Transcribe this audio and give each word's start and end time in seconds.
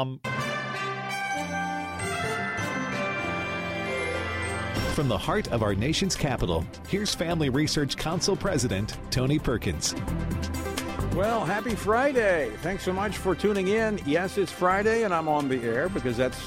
Um, 0.00 0.18
From 4.94 5.08
the 5.08 5.18
heart 5.18 5.48
of 5.48 5.62
our 5.62 5.74
nation's 5.74 6.16
capital, 6.16 6.64
here's 6.88 7.14
Family 7.14 7.50
Research 7.50 7.96
Council 7.96 8.34
President 8.34 8.96
Tony 9.10 9.38
Perkins. 9.38 9.94
Well, 11.14 11.44
happy 11.44 11.74
Friday. 11.74 12.50
Thanks 12.62 12.82
so 12.84 12.92
much 12.92 13.18
for 13.18 13.34
tuning 13.34 13.68
in. 13.68 14.00
Yes, 14.06 14.38
it's 14.38 14.50
Friday, 14.50 15.04
and 15.04 15.12
I'm 15.12 15.28
on 15.28 15.48
the 15.48 15.62
air 15.62 15.90
because 15.90 16.16
that's 16.16 16.40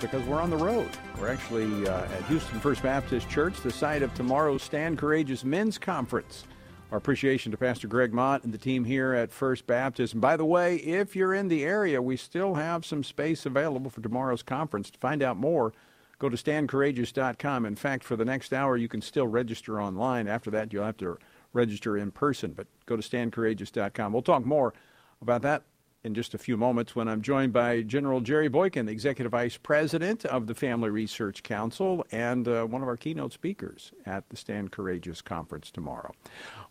because 0.00 0.22
we're 0.26 0.40
on 0.40 0.50
the 0.50 0.56
road. 0.56 0.90
We're 1.18 1.28
actually 1.28 1.88
uh, 1.88 2.04
at 2.04 2.24
Houston 2.24 2.60
First 2.60 2.82
Baptist 2.82 3.28
Church, 3.30 3.58
the 3.62 3.70
site 3.70 4.02
of 4.02 4.12
tomorrow's 4.12 4.62
Stand 4.62 4.98
Courageous 4.98 5.44
Men's 5.44 5.78
Conference. 5.78 6.44
Our 6.92 6.98
appreciation 6.98 7.50
to 7.50 7.58
Pastor 7.58 7.88
Greg 7.88 8.14
Mott 8.14 8.44
and 8.44 8.54
the 8.54 8.58
team 8.58 8.84
here 8.84 9.12
at 9.12 9.32
First 9.32 9.66
Baptist. 9.66 10.12
And 10.12 10.22
by 10.22 10.36
the 10.36 10.44
way, 10.44 10.76
if 10.76 11.16
you're 11.16 11.34
in 11.34 11.48
the 11.48 11.64
area, 11.64 12.00
we 12.00 12.16
still 12.16 12.54
have 12.54 12.86
some 12.86 13.02
space 13.02 13.44
available 13.44 13.90
for 13.90 14.00
tomorrow's 14.00 14.44
conference. 14.44 14.88
To 14.90 14.98
find 14.98 15.20
out 15.20 15.36
more, 15.36 15.72
go 16.20 16.28
to 16.28 16.36
standcourageous.com. 16.36 17.66
In 17.66 17.74
fact, 17.74 18.04
for 18.04 18.14
the 18.14 18.24
next 18.24 18.52
hour, 18.52 18.76
you 18.76 18.86
can 18.86 19.02
still 19.02 19.26
register 19.26 19.80
online. 19.80 20.28
After 20.28 20.48
that, 20.52 20.72
you'll 20.72 20.84
have 20.84 20.96
to 20.98 21.18
register 21.52 21.96
in 21.96 22.12
person, 22.12 22.52
but 22.52 22.68
go 22.86 22.94
to 22.94 23.02
standcourageous.com. 23.02 24.12
We'll 24.12 24.22
talk 24.22 24.46
more 24.46 24.72
about 25.20 25.42
that 25.42 25.64
in 26.06 26.14
just 26.14 26.34
a 26.34 26.38
few 26.38 26.56
moments 26.56 26.94
when 26.94 27.08
I'm 27.08 27.20
joined 27.20 27.52
by 27.52 27.82
General 27.82 28.20
Jerry 28.20 28.48
Boykin, 28.48 28.86
the 28.86 28.92
Executive 28.92 29.32
Vice 29.32 29.56
President 29.56 30.24
of 30.24 30.46
the 30.46 30.54
Family 30.54 30.88
Research 30.88 31.42
Council 31.42 32.06
and 32.12 32.46
uh, 32.46 32.64
one 32.64 32.80
of 32.80 32.86
our 32.86 32.96
keynote 32.96 33.32
speakers 33.32 33.90
at 34.06 34.28
the 34.28 34.36
Stand 34.36 34.70
Courageous 34.70 35.20
Conference 35.20 35.68
tomorrow. 35.72 36.12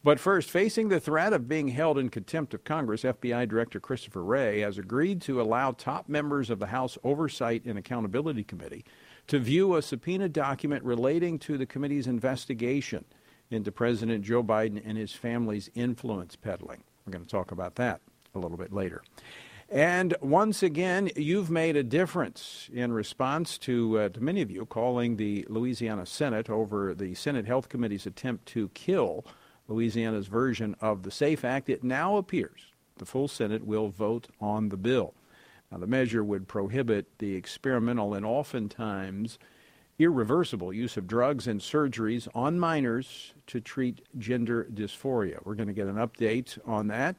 But 0.05 0.21
first, 0.21 0.49
facing 0.49 0.87
the 0.87 1.01
threat 1.01 1.33
of 1.33 1.49
being 1.49 1.67
held 1.67 1.97
in 1.97 2.09
contempt 2.09 2.53
of 2.53 2.63
Congress, 2.63 3.03
FBI 3.03 3.47
Director 3.49 3.81
Christopher 3.81 4.23
Wray 4.23 4.61
has 4.61 4.77
agreed 4.77 5.21
to 5.23 5.41
allow 5.41 5.73
top 5.73 6.07
members 6.07 6.49
of 6.49 6.59
the 6.59 6.67
House 6.67 6.97
Oversight 7.03 7.65
and 7.65 7.77
Accountability 7.77 8.45
Committee 8.45 8.85
to 9.27 9.37
view 9.37 9.75
a 9.75 9.81
subpoena 9.81 10.29
document 10.29 10.81
relating 10.85 11.39
to 11.39 11.57
the 11.57 11.65
committee's 11.65 12.07
investigation 12.07 13.03
into 13.51 13.69
President 13.69 14.23
Joe 14.23 14.43
Biden 14.43 14.81
and 14.85 14.97
his 14.97 15.11
family's 15.11 15.69
influence 15.75 16.37
peddling. 16.37 16.83
We're 17.05 17.11
going 17.11 17.25
to 17.25 17.29
talk 17.29 17.51
about 17.51 17.75
that 17.75 17.99
a 18.35 18.39
little 18.39 18.57
bit 18.57 18.73
later. 18.73 19.01
And 19.69 20.15
once 20.21 20.61
again, 20.61 21.09
you've 21.15 21.49
made 21.49 21.75
a 21.75 21.83
difference 21.83 22.69
in 22.71 22.93
response 22.93 23.57
to, 23.59 23.99
uh, 23.99 24.09
to 24.09 24.21
many 24.21 24.41
of 24.41 24.51
you 24.51 24.65
calling 24.65 25.15
the 25.15 25.45
Louisiana 25.49 26.05
Senate 26.05 26.49
over 26.49 26.93
the 26.93 27.15
Senate 27.15 27.47
Health 27.47 27.67
Committee's 27.67 28.05
attempt 28.05 28.45
to 28.49 28.69
kill 28.69 29.25
Louisiana's 29.67 30.27
version 30.27 30.75
of 30.81 31.01
the 31.01 31.09
SAFE 31.09 31.43
Act. 31.43 31.69
It 31.69 31.83
now 31.83 32.17
appears 32.17 32.67
the 32.97 33.05
full 33.05 33.27
Senate 33.27 33.65
will 33.65 33.89
vote 33.89 34.27
on 34.39 34.69
the 34.69 34.77
bill. 34.77 35.15
Now, 35.71 35.79
the 35.79 35.87
measure 35.87 36.23
would 36.23 36.47
prohibit 36.47 37.07
the 37.17 37.35
experimental 37.35 38.13
and 38.13 38.25
oftentimes 38.25 39.39
irreversible 39.97 40.73
use 40.73 40.95
of 40.95 41.07
drugs 41.07 41.47
and 41.47 41.59
surgeries 41.59 42.27
on 42.35 42.59
minors 42.59 43.33
to 43.47 43.59
treat 43.59 44.05
gender 44.19 44.67
dysphoria. 44.73 45.43
We're 45.43 45.55
going 45.55 45.67
to 45.67 45.73
get 45.73 45.87
an 45.87 45.95
update 45.95 46.59
on 46.67 46.87
that 46.87 47.15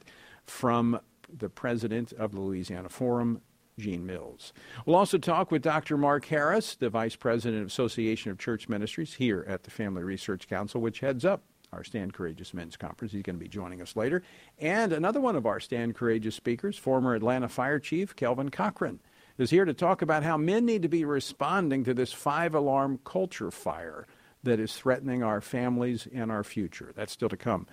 from 0.47 0.99
the 1.31 1.49
president 1.49 2.13
of 2.13 2.31
the 2.31 2.39
Louisiana 2.39 2.89
Forum, 2.89 3.41
Gene 3.77 4.05
Mills. 4.05 4.53
We'll 4.85 4.95
also 4.95 5.17
talk 5.17 5.51
with 5.51 5.61
Dr. 5.61 5.97
Mark 5.97 6.25
Harris, 6.25 6.75
the 6.75 6.89
vice 6.89 7.15
president 7.15 7.61
of 7.61 7.67
Association 7.67 8.31
of 8.31 8.39
Church 8.39 8.67
Ministries 8.67 9.13
here 9.13 9.45
at 9.47 9.63
the 9.63 9.71
Family 9.71 10.03
Research 10.03 10.47
Council, 10.47 10.81
which 10.81 11.01
heads 11.01 11.25
up 11.25 11.43
our 11.73 11.83
Stand 11.83 12.13
Courageous 12.13 12.53
Men's 12.53 12.77
Conference. 12.77 13.11
He's 13.11 13.23
going 13.23 13.35
to 13.35 13.43
be 13.43 13.49
joining 13.49 13.81
us 13.81 13.95
later. 13.95 14.23
And 14.57 14.93
another 14.93 15.21
one 15.21 15.35
of 15.35 15.45
our 15.45 15.59
Stand 15.59 15.95
Courageous 15.95 16.35
speakers, 16.35 16.77
former 16.77 17.13
Atlanta 17.13 17.49
Fire 17.49 17.79
Chief 17.79 18.15
Kelvin 18.15 18.49
Cochran, 18.49 18.99
is 19.37 19.49
here 19.49 19.65
to 19.65 19.73
talk 19.73 20.01
about 20.01 20.23
how 20.23 20.37
men 20.37 20.65
need 20.65 20.81
to 20.81 20.87
be 20.87 21.05
responding 21.05 21.83
to 21.83 21.93
this 21.93 22.13
five 22.13 22.55
alarm 22.55 22.99
culture 23.03 23.51
fire 23.51 24.07
that 24.43 24.59
is 24.59 24.75
threatening 24.75 25.21
our 25.21 25.41
families 25.41 26.07
and 26.11 26.31
our 26.31 26.43
future. 26.43 26.93
That's 26.95 27.11
still 27.11 27.29
to 27.29 27.37
come 27.37 27.67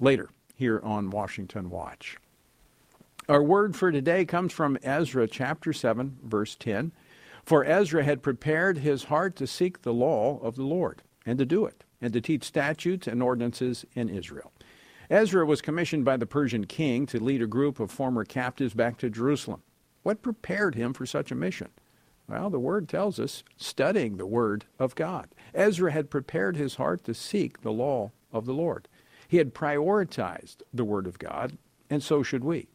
later 0.00 0.28
here 0.60 0.80
on 0.84 1.08
Washington 1.08 1.70
Watch. 1.70 2.18
Our 3.30 3.42
word 3.42 3.74
for 3.74 3.90
today 3.90 4.26
comes 4.26 4.52
from 4.52 4.76
Ezra 4.82 5.26
chapter 5.26 5.72
7, 5.72 6.18
verse 6.22 6.54
10. 6.54 6.92
For 7.46 7.64
Ezra 7.64 8.04
had 8.04 8.22
prepared 8.22 8.76
his 8.76 9.04
heart 9.04 9.36
to 9.36 9.46
seek 9.46 9.80
the 9.80 9.94
law 9.94 10.38
of 10.42 10.56
the 10.56 10.64
Lord 10.64 11.00
and 11.24 11.38
to 11.38 11.46
do 11.46 11.64
it, 11.64 11.82
and 12.02 12.12
to 12.12 12.20
teach 12.20 12.44
statutes 12.44 13.06
and 13.06 13.22
ordinances 13.22 13.86
in 13.94 14.10
Israel. 14.10 14.52
Ezra 15.08 15.46
was 15.46 15.62
commissioned 15.62 16.04
by 16.04 16.18
the 16.18 16.26
Persian 16.26 16.66
king 16.66 17.06
to 17.06 17.18
lead 17.18 17.40
a 17.40 17.46
group 17.46 17.80
of 17.80 17.90
former 17.90 18.26
captives 18.26 18.74
back 18.74 18.98
to 18.98 19.08
Jerusalem. 19.08 19.62
What 20.02 20.20
prepared 20.20 20.74
him 20.74 20.92
for 20.92 21.06
such 21.06 21.32
a 21.32 21.34
mission? 21.34 21.70
Well, 22.28 22.50
the 22.50 22.60
word 22.60 22.86
tells 22.86 23.18
us 23.18 23.44
studying 23.56 24.18
the 24.18 24.26
word 24.26 24.66
of 24.78 24.94
God. 24.94 25.30
Ezra 25.54 25.90
had 25.90 26.10
prepared 26.10 26.58
his 26.58 26.74
heart 26.74 27.02
to 27.04 27.14
seek 27.14 27.62
the 27.62 27.72
law 27.72 28.12
of 28.30 28.44
the 28.44 28.52
Lord. 28.52 28.88
He 29.30 29.36
had 29.36 29.54
prioritized 29.54 30.56
the 30.74 30.84
Word 30.84 31.06
of 31.06 31.20
God, 31.20 31.56
and 31.88 32.02
so 32.02 32.24
should 32.24 32.42
we. 32.42 32.66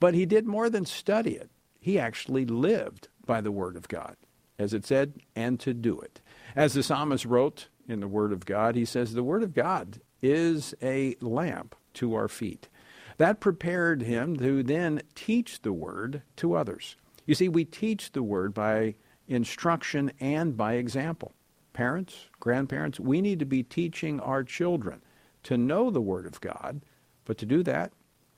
But 0.00 0.14
he 0.14 0.24
did 0.24 0.46
more 0.46 0.70
than 0.70 0.86
study 0.86 1.32
it. 1.32 1.50
He 1.78 1.98
actually 1.98 2.46
lived 2.46 3.08
by 3.26 3.42
the 3.42 3.52
Word 3.52 3.76
of 3.76 3.86
God, 3.86 4.16
as 4.58 4.72
it 4.72 4.86
said, 4.86 5.20
and 5.36 5.60
to 5.60 5.74
do 5.74 6.00
it. 6.00 6.22
As 6.56 6.72
the 6.72 6.82
psalmist 6.82 7.26
wrote 7.26 7.68
in 7.86 8.00
the 8.00 8.08
Word 8.08 8.32
of 8.32 8.46
God, 8.46 8.76
he 8.76 8.86
says, 8.86 9.12
The 9.12 9.22
Word 9.22 9.42
of 9.42 9.52
God 9.52 10.00
is 10.22 10.74
a 10.80 11.16
lamp 11.20 11.76
to 11.94 12.14
our 12.14 12.28
feet. 12.28 12.70
That 13.18 13.40
prepared 13.40 14.00
him 14.00 14.38
to 14.38 14.62
then 14.62 15.02
teach 15.14 15.60
the 15.60 15.74
Word 15.74 16.22
to 16.36 16.54
others. 16.54 16.96
You 17.26 17.34
see, 17.34 17.50
we 17.50 17.66
teach 17.66 18.12
the 18.12 18.22
Word 18.22 18.54
by 18.54 18.94
instruction 19.28 20.12
and 20.18 20.56
by 20.56 20.76
example. 20.76 21.32
Parents, 21.74 22.30
grandparents, 22.40 22.98
we 22.98 23.20
need 23.20 23.38
to 23.40 23.44
be 23.44 23.62
teaching 23.62 24.18
our 24.20 24.42
children 24.42 25.02
to 25.44 25.56
know 25.56 25.90
the 25.90 26.00
Word 26.00 26.26
of 26.26 26.40
God, 26.40 26.82
but 27.24 27.38
to 27.38 27.46
do 27.46 27.62
that, 27.62 27.92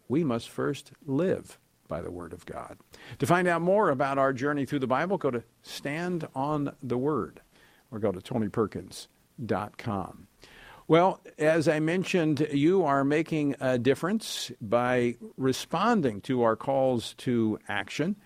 we 0.08 0.24
must 0.24 0.48
first 0.48 0.92
live 1.06 1.58
by 1.88 2.00
the 2.00 2.10
Word 2.10 2.32
of 2.32 2.46
God. 2.46 2.78
To 3.18 3.26
find 3.26 3.48
out 3.48 3.62
more 3.62 3.90
about 3.90 4.18
our 4.18 4.32
journey 4.32 4.64
through 4.64 4.80
the 4.80 4.86
Bible, 4.86 5.18
go 5.18 5.30
to 5.30 5.42
Stand 5.62 6.26
on 6.34 6.74
the 6.82 6.98
Word 6.98 7.40
or 7.90 7.98
go 7.98 8.12
to 8.12 8.20
TonyPerkins.com. 8.20 10.28
Well, 10.88 11.20
as 11.38 11.68
I 11.68 11.80
mentioned, 11.80 12.46
you 12.52 12.84
are 12.84 13.04
making 13.04 13.56
a 13.60 13.78
difference 13.78 14.50
by 14.60 15.16
responding 15.36 16.20
to 16.22 16.42
our 16.42 16.56
calls 16.56 17.14
to 17.18 17.58
action. 17.68 18.16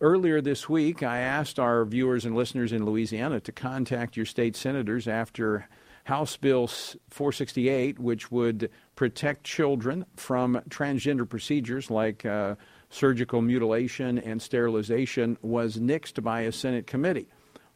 Earlier 0.00 0.40
this 0.40 0.68
week, 0.68 1.02
I 1.02 1.18
asked 1.18 1.58
our 1.58 1.84
viewers 1.84 2.24
and 2.24 2.36
listeners 2.36 2.72
in 2.72 2.84
Louisiana 2.84 3.40
to 3.40 3.52
contact 3.52 4.16
your 4.16 4.26
state 4.26 4.56
senators 4.56 5.08
after 5.08 5.68
House 6.06 6.36
Bill 6.36 6.68
468, 6.68 7.98
which 7.98 8.30
would 8.30 8.70
protect 8.94 9.42
children 9.42 10.06
from 10.14 10.62
transgender 10.68 11.28
procedures 11.28 11.90
like 11.90 12.24
uh, 12.24 12.54
surgical 12.90 13.42
mutilation 13.42 14.16
and 14.20 14.40
sterilization, 14.40 15.36
was 15.42 15.78
nixed 15.78 16.22
by 16.22 16.42
a 16.42 16.52
Senate 16.52 16.86
committee. 16.86 17.26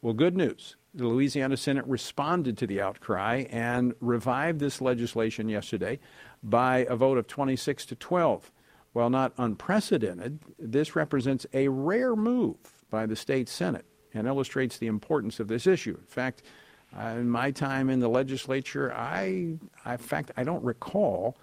Well, 0.01 0.13
good 0.13 0.37
news. 0.37 0.77
The 0.93 1.07
Louisiana 1.07 1.57
Senate 1.57 1.85
responded 1.85 2.57
to 2.59 2.67
the 2.67 2.79
outcry 2.79 3.43
and 3.49 3.93
revived 3.99 4.61
this 4.61 4.79
legislation 4.79 5.49
yesterday 5.49 5.99
by 6.41 6.85
a 6.89 6.95
vote 6.95 7.17
of 7.17 7.27
26 7.27 7.85
to 7.87 7.95
12. 7.95 8.49
While 8.93 9.09
not 9.09 9.33
unprecedented, 9.37 10.39
this 10.57 10.95
represents 10.95 11.45
a 11.53 11.67
rare 11.67 12.15
move 12.15 12.55
by 12.89 13.07
the 13.07 13.17
state 13.17 13.49
Senate 13.49 13.85
and 14.13 14.25
illustrates 14.25 14.77
the 14.77 14.87
importance 14.87 15.41
of 15.41 15.49
this 15.49 15.67
issue. 15.67 15.97
In 15.99 16.07
fact, 16.07 16.43
uh, 16.97 17.15
in 17.17 17.29
my 17.29 17.51
time 17.51 17.89
in 17.89 17.99
the 17.99 18.09
legislature, 18.09 18.93
I, 18.93 19.55
I 19.85 19.93
in 19.93 19.97
fact, 19.97 20.31
I 20.37 20.43
don't 20.43 20.63
recall 20.63 21.37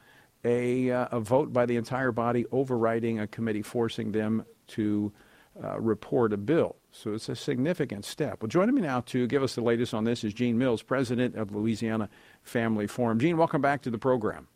a, 0.44 0.90
uh, 0.90 1.08
a 1.12 1.20
vote 1.20 1.52
by 1.52 1.66
the 1.66 1.76
entire 1.76 2.12
body 2.12 2.46
overriding 2.52 3.18
a 3.20 3.26
committee 3.26 3.62
forcing 3.62 4.12
them 4.12 4.44
to 4.68 5.12
uh, 5.62 5.80
report 5.80 6.32
a 6.32 6.36
bill. 6.36 6.76
So 6.92 7.14
it's 7.14 7.28
a 7.28 7.36
significant 7.36 8.04
step. 8.04 8.42
Well, 8.42 8.48
joining 8.48 8.74
me 8.74 8.82
now 8.82 9.00
to 9.06 9.26
give 9.26 9.42
us 9.42 9.54
the 9.54 9.60
latest 9.60 9.94
on 9.94 10.04
this 10.04 10.24
is 10.24 10.32
Gene 10.32 10.58
Mills, 10.58 10.82
president 10.82 11.34
of 11.34 11.54
Louisiana 11.54 12.08
Family 12.42 12.86
Forum. 12.86 13.18
Gene, 13.18 13.36
welcome 13.36 13.60
back 13.60 13.82
to 13.82 13.90
the 13.90 13.98
program. 13.98 14.48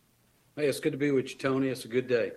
Hey, 0.57 0.67
it's 0.67 0.81
good 0.81 0.93
to 0.93 0.99
be 0.99 1.11
with 1.11 1.31
you, 1.31 1.37
Tony. 1.37 1.69
It's 1.69 1.85
a 1.85 1.89
good 1.89 2.07
day. 2.07 2.33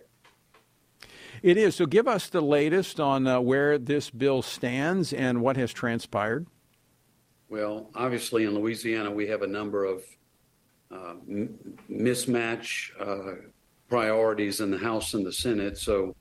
It 1.44 1.58
is. 1.58 1.76
So 1.76 1.86
give 1.86 2.08
us 2.08 2.30
the 2.30 2.42
latest 2.42 3.00
on 3.00 3.28
uh, 3.28 3.40
where 3.40 3.78
this 3.78 4.10
bill 4.10 4.42
stands 4.42 5.14
and 5.14 5.42
what 5.42 5.58
has 5.58 5.74
transpired. 5.74 6.48
Well, 7.48 7.92
obviously 7.94 8.46
in 8.46 8.56
Louisiana, 8.56 9.12
we 9.12 9.28
have 9.28 9.44
a 9.44 9.48
number 9.48 9.86
of 9.86 10.04
uh, 10.92 11.16
mismatch 11.90 12.90
uh, 13.00 13.50
priorities 13.88 14.62
in 14.62 14.72
the 14.72 14.78
House 14.78 15.14
and 15.14 15.26
the 15.26 15.32
Senate. 15.32 15.78
So 15.78 16.16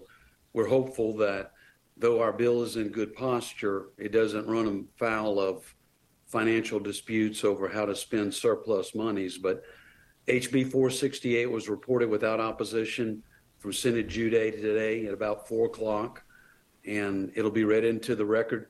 we're 0.53 0.69
hopeful 0.69 1.17
that 1.19 1.53
though 1.97 2.21
our 2.21 2.33
bill 2.33 2.63
is 2.63 2.77
in 2.77 2.89
good 2.89 3.15
posture, 3.15 3.87
it 3.97 4.13
doesn't 4.13 4.47
run 4.47 4.87
foul 4.99 5.41
of 5.41 5.75
financial 6.27 6.79
disputes 6.79 7.43
over 7.43 7.69
how 7.69 7.87
to 7.87 7.97
spend 7.97 8.35
surplus 8.35 8.95
monies. 8.95 9.39
But 9.39 9.63
HB 10.29 10.71
468 10.71 11.51
was 11.51 11.69
reported 11.69 12.11
without 12.11 12.41
opposition 12.41 13.23
from 13.59 13.73
Senate 13.73 14.09
Judea 14.09 14.53
today 14.53 15.07
at 15.07 15.15
about 15.15 15.49
4 15.49 15.67
o'clock. 15.67 16.23
and 16.87 17.33
it'll 17.35 17.51
be 17.51 17.65
read 17.65 17.83
into 17.83 18.15
the 18.15 18.27
record 18.27 18.69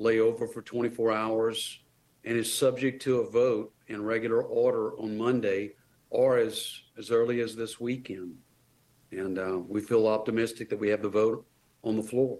layover 0.00 0.52
for 0.52 0.60
24 0.60 1.12
hours 1.12 1.83
and 2.24 2.36
is 2.36 2.52
subject 2.52 3.02
to 3.02 3.20
a 3.20 3.30
vote 3.30 3.72
in 3.86 4.02
regular 4.02 4.42
order 4.42 4.98
on 4.98 5.16
Monday 5.16 5.72
or 6.10 6.38
as, 6.38 6.80
as 6.98 7.10
early 7.10 7.40
as 7.40 7.54
this 7.56 7.78
weekend. 7.78 8.36
And 9.10 9.38
uh, 9.38 9.58
we 9.66 9.80
feel 9.80 10.06
optimistic 10.06 10.70
that 10.70 10.78
we 10.78 10.88
have 10.88 11.02
the 11.02 11.08
vote 11.08 11.46
on 11.82 11.96
the 11.96 12.02
floor. 12.02 12.38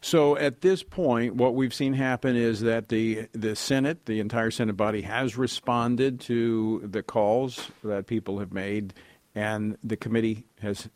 So 0.00 0.36
at 0.36 0.60
this 0.60 0.82
point, 0.82 1.34
what 1.34 1.54
we've 1.54 1.74
seen 1.74 1.94
happen 1.94 2.36
is 2.36 2.60
that 2.60 2.90
the 2.90 3.26
the 3.32 3.56
Senate, 3.56 4.06
the 4.06 4.20
entire 4.20 4.50
Senate 4.50 4.76
body, 4.76 5.02
has 5.02 5.36
responded 5.36 6.20
to 6.20 6.82
the 6.84 7.02
calls 7.02 7.70
that 7.82 8.06
people 8.06 8.38
have 8.38 8.52
made, 8.52 8.92
and 9.34 9.76
the 9.82 9.96
committee 9.96 10.46
has 10.60 10.88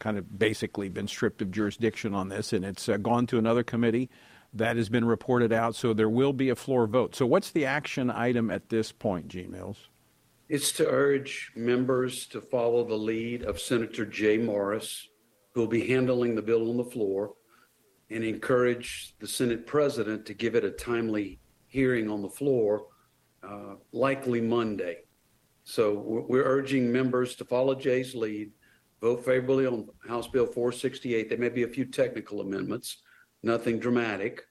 kind 0.00 0.18
of 0.18 0.38
basically 0.38 0.88
been 0.88 1.06
stripped 1.06 1.42
of 1.42 1.50
jurisdiction 1.52 2.14
on 2.14 2.28
this, 2.28 2.52
and 2.52 2.64
it's 2.64 2.88
uh, 2.88 2.96
gone 2.96 3.26
to 3.26 3.38
another 3.38 3.62
committee 3.62 4.10
that 4.58 4.76
has 4.76 4.88
been 4.88 5.04
reported 5.04 5.52
out. 5.52 5.74
So 5.74 5.92
there 5.92 6.08
will 6.08 6.32
be 6.32 6.50
a 6.50 6.56
floor 6.56 6.86
vote. 6.86 7.14
So 7.14 7.26
what's 7.26 7.50
the 7.50 7.64
action 7.64 8.10
item 8.10 8.50
at 8.50 8.68
this 8.68 8.92
point, 8.92 9.28
Gene 9.28 9.50
Mills? 9.50 9.88
It's 10.48 10.70
to 10.72 10.88
urge 10.88 11.50
members 11.56 12.26
to 12.28 12.40
follow 12.40 12.84
the 12.84 12.94
lead 12.94 13.42
of 13.42 13.60
Senator 13.60 14.06
Jay 14.06 14.38
Morris, 14.38 15.08
who 15.52 15.60
will 15.60 15.68
be 15.68 15.88
handling 15.88 16.34
the 16.34 16.42
bill 16.42 16.70
on 16.70 16.76
the 16.76 16.84
floor, 16.84 17.34
and 18.10 18.22
encourage 18.22 19.14
the 19.18 19.26
Senate 19.26 19.66
president 19.66 20.24
to 20.26 20.34
give 20.34 20.54
it 20.54 20.64
a 20.64 20.70
timely 20.70 21.40
hearing 21.66 22.08
on 22.08 22.22
the 22.22 22.28
floor, 22.28 22.86
uh, 23.42 23.74
likely 23.92 24.40
Monday. 24.40 24.98
So 25.64 26.24
we're 26.28 26.44
urging 26.44 26.92
members 26.92 27.34
to 27.36 27.44
follow 27.44 27.74
Jay's 27.74 28.14
lead, 28.14 28.52
vote 29.00 29.24
favorably 29.24 29.66
on 29.66 29.88
House 30.06 30.28
Bill 30.28 30.46
468. 30.46 31.28
There 31.28 31.38
may 31.38 31.48
be 31.48 31.64
a 31.64 31.68
few 31.68 31.84
technical 31.84 32.40
amendments, 32.40 32.98
nothing 33.46 33.78
dramatic, 33.78 34.44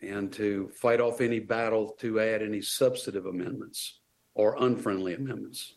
and 0.00 0.32
to 0.32 0.68
fight 0.68 1.00
off 1.00 1.20
any 1.20 1.40
battle 1.40 1.88
to 1.98 2.20
add 2.20 2.40
any 2.40 2.62
substantive 2.62 3.26
amendments 3.26 3.98
or 4.34 4.56
unfriendly 4.60 5.14
amendments. 5.14 5.74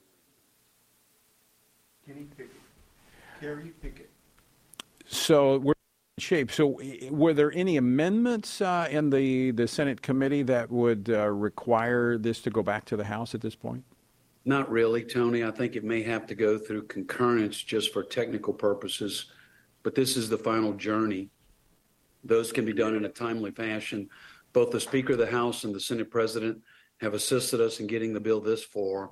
Kenny 2.06 2.28
Pickett. 2.38 2.52
Kerry 3.40 3.74
Picket. 3.82 4.12
So 5.08 5.58
we're 5.58 5.74
in 6.18 6.22
shape. 6.22 6.52
So 6.52 6.80
were 7.10 7.34
there 7.34 7.52
any 7.54 7.78
amendments 7.78 8.62
uh, 8.62 8.88
in 8.90 9.10
the, 9.10 9.52
the 9.52 9.68
Senate 9.68 10.02
committee 10.02 10.44
that 10.44 10.70
would 10.70 11.10
uh, 11.10 11.28
require 11.28 12.18
this 12.18 12.40
to 12.42 12.52
go 12.52 12.62
back 12.62 12.86
to 12.86 12.96
the 12.96 13.04
House 13.04 13.34
at 13.34 13.42
this 13.42 13.56
point? 13.56 13.84
Not 14.46 14.72
really, 14.72 15.04
Tony. 15.04 15.44
I 15.44 15.52
think 15.52 15.76
it 15.76 15.84
may 15.84 16.04
have 16.04 16.28
to 16.28 16.36
go 16.36 16.58
through 16.58 16.84
concurrence 16.84 17.62
just 17.62 17.92
for 17.92 18.04
technical 18.04 18.54
purposes, 18.54 19.26
but 19.84 19.96
this 19.96 20.16
is 20.16 20.30
the 20.30 20.38
final 20.38 20.74
journey. 20.74 21.30
Those 22.24 22.52
can 22.52 22.66
be 22.66 22.74
done 22.74 22.96
in 22.96 23.06
a 23.06 23.10
timely 23.10 23.52
fashion. 23.52 24.10
Both 24.54 24.72
the 24.72 24.80
Speaker 24.80 25.14
of 25.14 25.20
the 25.20 25.28
House 25.28 25.64
and 25.64 25.74
the 25.74 25.80
Senate 25.80 26.12
President 26.12 26.62
have 27.00 27.14
assisted 27.14 27.62
us 27.62 27.80
in 27.80 27.88
getting 27.88 28.14
the 28.14 28.20
bill 28.20 28.42
this 28.42 28.64
far. 28.64 29.12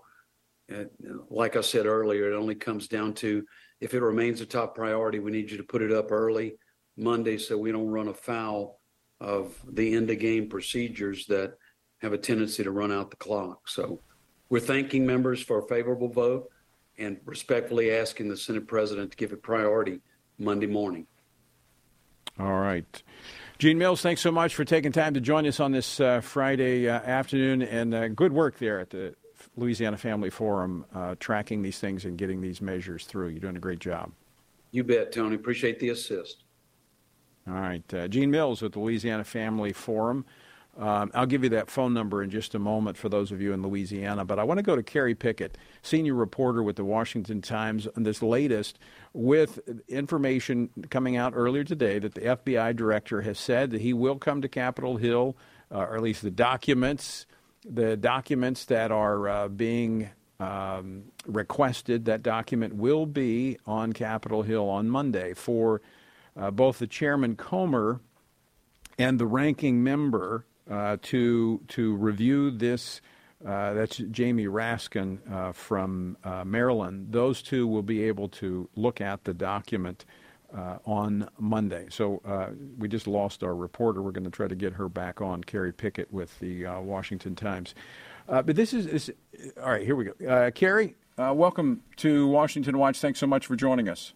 And 0.68 0.90
like 1.30 1.56
I 1.56 1.62
said 1.62 1.86
earlier, 1.86 2.32
it 2.32 2.36
only 2.36 2.56
comes 2.56 2.88
down 2.88 3.14
to 3.16 3.46
if 3.80 3.94
it 3.94 4.02
remains 4.02 4.42
a 4.42 4.46
top 4.46 4.76
priority, 4.76 5.20
we 5.20 5.32
need 5.32 5.50
you 5.50 5.58
to 5.58 5.64
put 5.64 5.82
it 5.82 5.92
up 5.92 6.12
early 6.12 6.56
Monday 6.98 7.38
so 7.38 7.58
we 7.58 7.72
don't 7.72 7.88
run 7.88 8.10
afoul 8.10 8.80
of 9.20 9.56
the 9.68 9.96
end 9.96 10.10
of 10.10 10.20
game 10.20 10.48
procedures 10.50 11.26
that 11.28 11.58
have 12.00 12.14
a 12.14 12.18
tendency 12.18 12.64
to 12.64 12.72
run 12.72 12.92
out 12.92 13.10
the 13.10 13.18
clock. 13.18 13.68
So 13.68 14.02
we're 14.50 14.60
thanking 14.60 15.06
members 15.06 15.42
for 15.42 15.60
a 15.60 15.68
favorable 15.68 16.10
vote 16.10 16.50
and 16.98 17.18
respectfully 17.26 17.92
asking 17.92 18.30
the 18.30 18.38
Senate 18.38 18.68
President 18.68 19.12
to 19.12 19.18
give 19.18 19.32
it 19.32 19.42
priority 19.42 20.02
Monday 20.38 20.68
morning. 20.68 21.08
All 22.40 22.60
right. 22.60 23.04
Gene 23.58 23.78
Mills, 23.78 24.02
thanks 24.02 24.22
so 24.22 24.32
much 24.32 24.56
for 24.56 24.64
taking 24.64 24.94
time 24.94 25.14
to 25.16 25.20
join 25.20 25.46
us 25.46 25.60
on 25.60 25.74
this 25.74 26.00
uh, 26.00 26.22
Friday 26.22 26.88
uh, 26.88 26.94
afternoon, 26.94 27.62
and 27.62 27.94
uh, 27.94 28.08
good 28.08 28.32
work 28.32 28.58
there 28.58 28.80
at 28.80 28.92
the 28.92 29.14
Louisiana 29.58 29.98
Family 29.98 30.30
Forum, 30.30 30.86
uh, 30.96 31.16
tracking 31.20 31.62
these 31.62 31.78
things 31.80 32.06
and 32.06 32.18
getting 32.18 32.40
these 32.40 32.62
measures 32.62 33.06
through. 33.06 33.28
You're 33.28 33.42
doing 33.42 33.58
a 33.58 33.60
great 33.60 33.80
job. 33.80 34.14
You 34.72 34.86
bet, 34.86 35.12
Tony. 35.12 35.36
Appreciate 35.36 35.80
the 35.80 35.90
assist. 35.90 36.44
All 37.48 37.56
right. 37.56 37.94
Uh, 37.94 38.08
Gene 38.08 38.32
Mills 38.32 38.62
with 38.62 38.74
the 38.74 38.80
Louisiana 38.80 39.26
Family 39.26 39.74
Forum. 39.74 40.26
Um, 40.80 41.12
I'll 41.14 41.26
give 41.26 41.44
you 41.44 41.50
that 41.50 41.70
phone 41.70 41.94
number 41.94 42.24
in 42.24 42.30
just 42.30 42.56
a 42.56 42.60
moment 42.60 42.96
for 42.96 43.10
those 43.10 43.34
of 43.34 43.42
you 43.42 43.52
in 43.52 43.62
Louisiana. 43.62 44.24
But 44.24 44.40
I 44.40 44.46
want 44.46 44.60
to 44.60 44.64
go 44.64 44.78
to 44.78 44.84
Kerry 44.84 45.14
Picket, 45.14 45.58
senior 45.82 46.14
reporter 46.14 46.64
with 46.64 46.78
the 46.78 46.86
Washington 46.86 47.42
Times, 47.42 47.86
on 47.98 48.04
this 48.04 48.22
latest 48.22 48.80
with 49.12 49.60
information 49.90 50.70
coming 50.90 51.18
out 51.18 51.34
earlier 51.36 51.66
today 51.66 52.00
that 52.00 52.14
the 52.16 52.22
FBI 52.22 52.74
director 52.78 53.22
has 53.22 53.38
said 53.38 53.72
that 53.72 53.82
he 53.82 53.92
will 53.92 54.16
come 54.16 54.42
to 54.42 54.48
Capitol 54.48 54.96
Hill, 54.96 55.36
uh, 55.70 55.80
or 55.80 55.98
at 55.98 56.02
least 56.02 56.22
the 56.22 56.32
documents, 56.32 57.26
the 57.70 57.98
documents 57.98 58.64
that 58.66 58.90
are 58.90 59.28
uh, 59.28 59.48
being 59.50 60.10
um, 60.40 61.04
requested. 61.26 62.06
That 62.06 62.24
document 62.24 62.76
will 62.76 63.06
be 63.06 63.58
on 63.66 63.92
Capitol 63.92 64.44
Hill 64.44 64.70
on 64.70 64.88
Monday 64.88 65.34
for 65.34 65.82
uh, 66.38 66.52
both 66.52 66.80
the 66.80 66.88
chairman 66.88 67.36
Comer 67.36 68.00
and 68.98 69.20
the 69.20 69.26
ranking 69.26 69.84
member 69.84 70.46
uh, 70.70 70.98
to 71.02 71.62
to 71.70 71.96
review 71.96 72.52
this. 72.52 73.02
Uh, 73.46 73.74
that's 73.74 73.98
Jamie 73.98 74.48
Raskin 74.48 75.20
uh, 75.32 75.54
from 75.54 76.18
uh, 76.24 76.44
Maryland. 76.44 77.08
Those 77.12 77.42
two 77.42 77.68
will 77.68 77.84
be 77.84 78.04
able 78.04 78.28
to 78.30 78.70
look 78.76 79.00
at 79.00 79.24
the 79.24 79.34
document 79.34 80.06
uh, 80.54 80.80
on 80.86 81.30
Monday. 81.40 81.88
So 81.90 82.22
uh, 82.26 82.50
we 82.78 82.90
just 82.90 83.08
lost 83.08 83.42
our 83.42 83.56
reporter. 83.56 84.02
We're 84.02 84.12
going 84.12 84.26
to 84.26 84.30
try 84.30 84.48
to 84.48 84.56
get 84.56 84.74
her 84.74 84.90
back 84.90 85.22
on, 85.22 85.44
Kerry 85.44 85.72
Picket 85.72 86.12
with 86.12 86.38
the 86.40 86.66
Washington 86.82 87.34
Times. 87.36 87.76
but 88.28 88.56
this 88.58 88.74
is, 88.74 88.86
is, 88.86 89.12
all 89.62 89.70
right. 89.72 89.86
Here 89.86 89.96
we 89.96 90.06
go. 90.06 90.52
Kerry, 90.52 90.96
welcome 91.18 91.82
to 91.98 92.28
Washington 92.28 92.78
Watch. 92.78 93.00
Thanks 93.00 93.20
so 93.20 93.28
much 93.28 93.46
for 93.46 93.56
joining 93.56 93.88
us. 93.88 94.14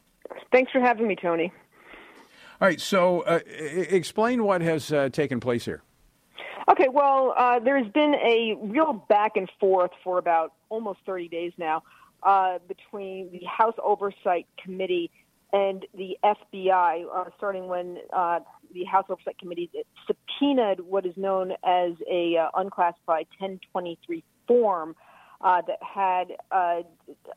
Thanks 0.52 0.72
for 0.72 0.82
having 0.82 1.08
me, 1.08 1.16
Tony. 1.16 1.54
All 2.60 2.68
right. 2.68 2.82
So 2.82 3.22
explain 3.22 4.44
what 4.44 4.62
has 4.62 4.92
taken 5.14 5.40
place 5.40 5.64
here. 5.64 5.82
Okay, 6.70 6.88
well, 6.88 7.34
uh, 7.38 7.60
there's 7.60 7.88
been 7.90 8.16
a 8.16 8.56
real 8.62 8.94
back 8.94 9.36
and 9.36 9.52
forth 9.60 9.92
for 10.04 10.18
about 10.18 10.54
almost 10.70 11.00
30 11.06 11.28
days 11.28 11.52
now 11.58 11.84
uh, 12.24 12.60
between 12.68 13.32
the 13.32 13.46
House 13.46 13.76
Oversight 13.84 14.48
Committee 14.64 15.12
and 15.52 15.86
the 15.94 16.18
FBI, 16.24 17.06
uh, 17.14 17.26
starting 17.38 17.68
when 17.68 17.98
uh, 18.14 18.40
the 18.74 18.86
House 18.86 19.06
Oversight 19.10 19.38
Committee 19.38 19.70
subpoenaed 20.08 20.80
what 20.80 21.06
is 21.06 21.16
known 21.18 21.52
as 21.64 21.92
a 22.10 22.38
uh, 22.38 22.50
unclassified 22.56 23.28
1023 23.40 24.24
form 24.48 24.96
uh, 25.42 25.62
that 25.68 25.80
had 25.82 26.28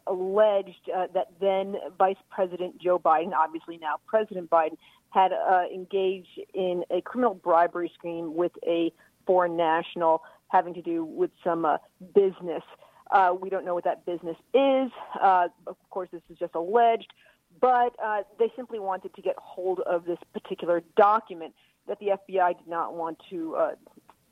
alleged 0.07 0.89
that 1.13 1.27
then 1.41 1.77
Vice 1.99 2.17
President 2.31 2.81
Joe 2.81 2.99
Biden, 3.01 3.33
obviously 3.33 3.77
now 3.77 3.97
President 4.07 4.49
Biden, 4.49 4.79
had 5.11 5.33
engaged 5.75 6.41
in 6.55 6.85
a 6.91 7.01
criminal 7.01 7.35
bribery 7.35 7.91
scheme 7.99 8.37
with 8.37 8.53
a 8.65 8.93
foreign 9.27 9.57
national 9.57 10.23
having 10.49 10.75
to 10.75 10.83
do 10.83 11.05
with 11.05 11.31
some 11.43 11.65
uh, 11.65 11.79
business. 12.15 12.63
Uh, 13.11 13.35
we 13.41 13.51
don't 13.51 13.65
know 13.65 13.75
what 13.75 13.85
that 13.85 14.05
business 14.07 14.37
is. 14.55 14.91
Uh, 15.21 15.49
of 15.67 15.77
course, 15.91 16.09
this 16.13 16.23
is 16.31 16.39
just 16.39 16.55
alleged, 16.55 17.13
but 17.61 17.95
uh, 18.03 18.23
they 18.39 18.51
simply 18.57 18.79
wanted 18.79 19.15
to 19.15 19.23
get 19.23 19.35
hold 19.39 19.81
of 19.81 20.05
this 20.05 20.19
particular 20.33 20.83
document 20.97 21.55
that 21.89 21.99
the 22.01 22.07
FBI 22.07 22.59
did 22.59 22.67
not 22.67 22.95
want 22.95 23.19
to 23.31 23.55
uh, 23.57 23.71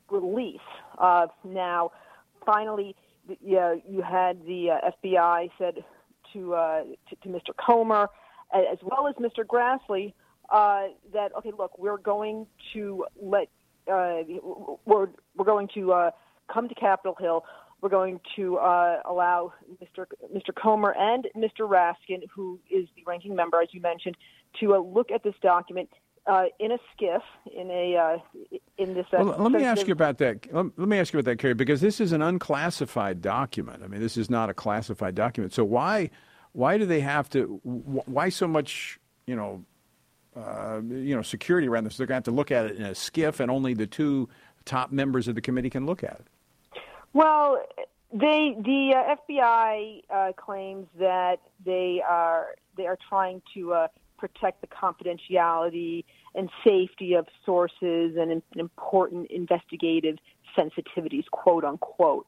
release. 0.09 0.59
Uh, 0.97 1.27
now, 1.43 1.91
finally, 2.45 2.95
you 3.41 4.03
had 4.07 4.45
the 4.45 4.77
FBI 5.03 5.49
said 5.57 5.83
to, 6.33 6.49
to, 7.09 7.15
to 7.23 7.29
Mr. 7.29 7.55
Comer, 7.57 8.09
as 8.53 8.77
well 8.83 9.07
as 9.07 9.15
Mr. 9.15 9.45
Grassley, 9.45 10.13
that 10.51 11.31
okay, 11.37 11.51
look, 11.57 11.79
we're 11.79 11.97
going 11.97 12.45
to 12.73 13.05
let 13.19 13.47
uh, 13.91 14.23
we're 14.85 15.07
we're 15.35 15.45
going 15.45 15.69
to 15.75 15.93
uh, 15.93 16.11
come 16.51 16.67
to 16.69 16.75
Capitol 16.75 17.15
Hill. 17.19 17.43
We're 17.81 17.89
going 17.89 18.19
to 18.35 18.57
uh, 18.57 19.01
allow 19.05 19.53
Mr. 19.83 20.05
Mr. 20.33 20.55
Comer 20.55 20.95
and 20.97 21.27
Mr. 21.35 21.69
Raskin, 21.69 22.23
who 22.33 22.59
is 22.69 22.87
the 22.95 23.03
ranking 23.05 23.35
member, 23.35 23.61
as 23.61 23.69
you 23.71 23.81
mentioned, 23.81 24.17
to 24.59 24.75
uh, 24.75 24.79
look 24.79 25.11
at 25.11 25.23
this 25.23 25.35
document 25.41 25.89
uh, 26.27 26.45
in 26.59 26.71
a 26.71 26.77
SCIF 26.77 27.21
in 27.53 27.69
a 27.69 27.95
uh, 27.95 28.17
in 28.77 28.93
this. 28.93 29.05
Uh, 29.13 29.23
well, 29.23 29.37
let 29.37 29.51
me 29.51 29.63
ask 29.63 29.87
you 29.87 29.93
about 29.93 30.17
that. 30.17 30.47
Let, 30.51 30.77
me 30.77 30.97
ask 30.97 31.13
you 31.13 31.19
about 31.19 31.29
that, 31.29 31.37
Kerry, 31.37 31.53
because 31.53 31.81
this 31.81 32.01
is 32.01 32.11
an 32.11 32.21
unclassified 32.21 33.21
document. 33.21 33.83
I 33.83 33.87
mean, 33.87 34.01
this 34.01 34.17
is 34.17 34.29
not 34.29 34.49
a 34.49 34.53
classified 34.53 35.15
document. 35.15 35.53
So 35.53 35.63
why 35.63 36.09
why 36.53 36.77
do 36.77 36.85
they 36.85 37.01
have 37.01 37.29
to? 37.31 37.59
Why 37.63 38.29
so 38.29 38.47
much? 38.47 38.99
You 39.27 39.35
know, 39.35 39.65
uh, 40.35 40.81
you 40.83 41.15
know, 41.15 41.21
security 41.21 41.67
around 41.67 41.85
this. 41.85 41.97
They're 41.97 42.07
going 42.07 42.21
to 42.21 42.29
have 42.29 42.35
to 42.35 42.37
look 42.37 42.51
at 42.51 42.65
it 42.65 42.75
in 42.77 42.83
a 42.83 42.91
SCIF, 42.91 43.39
and 43.39 43.49
only 43.49 43.73
the 43.73 43.87
two 43.87 44.29
top 44.65 44.91
members 44.91 45.27
of 45.27 45.35
the 45.35 45.41
committee 45.41 45.69
can 45.69 45.85
look 45.85 46.03
at 46.03 46.19
it. 46.19 46.81
Well, 47.13 47.63
they 48.11 48.55
the 48.57 48.93
uh, 48.95 49.15
FBI 49.29 50.01
uh, 50.09 50.31
claims 50.33 50.87
that 50.99 51.39
they 51.65 52.01
are 52.07 52.55
they 52.75 52.87
are 52.87 52.97
trying 53.09 53.41
to 53.53 53.73
uh, 53.73 53.87
protect 54.17 54.61
the 54.61 54.67
confidentiality 54.67 56.03
and 56.33 56.49
safety 56.63 57.13
of 57.13 57.27
sources 57.45 58.17
and, 58.17 58.41
important 58.55 59.31
investigative 59.31 60.17
sensitivities, 60.57 61.25
quote 61.31 61.63
unquote. 61.63 62.25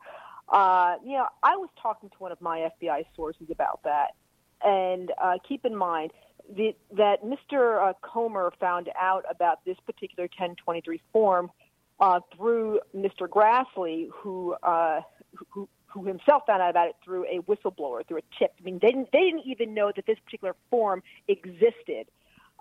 Uh, 0.50 0.96
you 1.04 1.18
know, 1.18 1.28
I 1.44 1.58
was 1.58 1.70
talking 1.82 2.10
to 2.10 2.16
one 2.20 2.32
of 2.32 2.40
my 2.40 2.70
FBI 2.82 3.06
sources 3.16 3.50
about 3.52 3.82
that, 3.84 4.16
and 4.64 5.12
uh, 5.22 5.38
keep 5.48 5.66
in 5.66 5.76
mind 5.76 6.12
the, 6.56 6.76
that 6.96 7.24
Mr. 7.24 7.90
Uh, 7.90 7.94
Comer 8.02 8.54
found 8.60 8.90
out 9.00 9.26
about 9.30 9.64
this 9.66 9.78
particular 9.86 10.24
1023 10.26 11.02
form 11.12 11.52
uh, 12.00 12.20
through 12.36 12.80
Mr. 12.96 13.28
Grassley, 13.28 14.10
who, 14.14 14.54
uh, 14.64 15.02
who 15.50 15.68
who 15.88 16.06
himself 16.06 16.44
found 16.46 16.62
out 16.62 16.70
about 16.70 16.90
it 16.90 16.96
through 17.04 17.26
a 17.26 17.40
whistleblower, 17.42 18.06
through 18.08 18.18
a 18.18 18.38
tip. 18.38 18.54
I 18.60 18.64
mean, 18.64 18.80
they 18.82 18.90
didn't 18.92 19.10
they 19.12 19.22
didn't 19.22 19.46
even 19.46 19.74
know 19.74 19.92
that 19.96 20.06
this 20.06 20.18
particular 20.24 20.56
form 20.70 21.02
existed. 21.28 22.08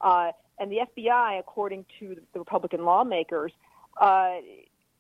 Uh, 0.02 0.32
and 0.58 0.70
the 0.70 0.80
FBI, 0.96 1.38
according 1.38 1.84
to 1.98 2.16
the 2.32 2.38
Republican 2.38 2.84
lawmakers, 2.84 3.52
uh, 4.00 4.36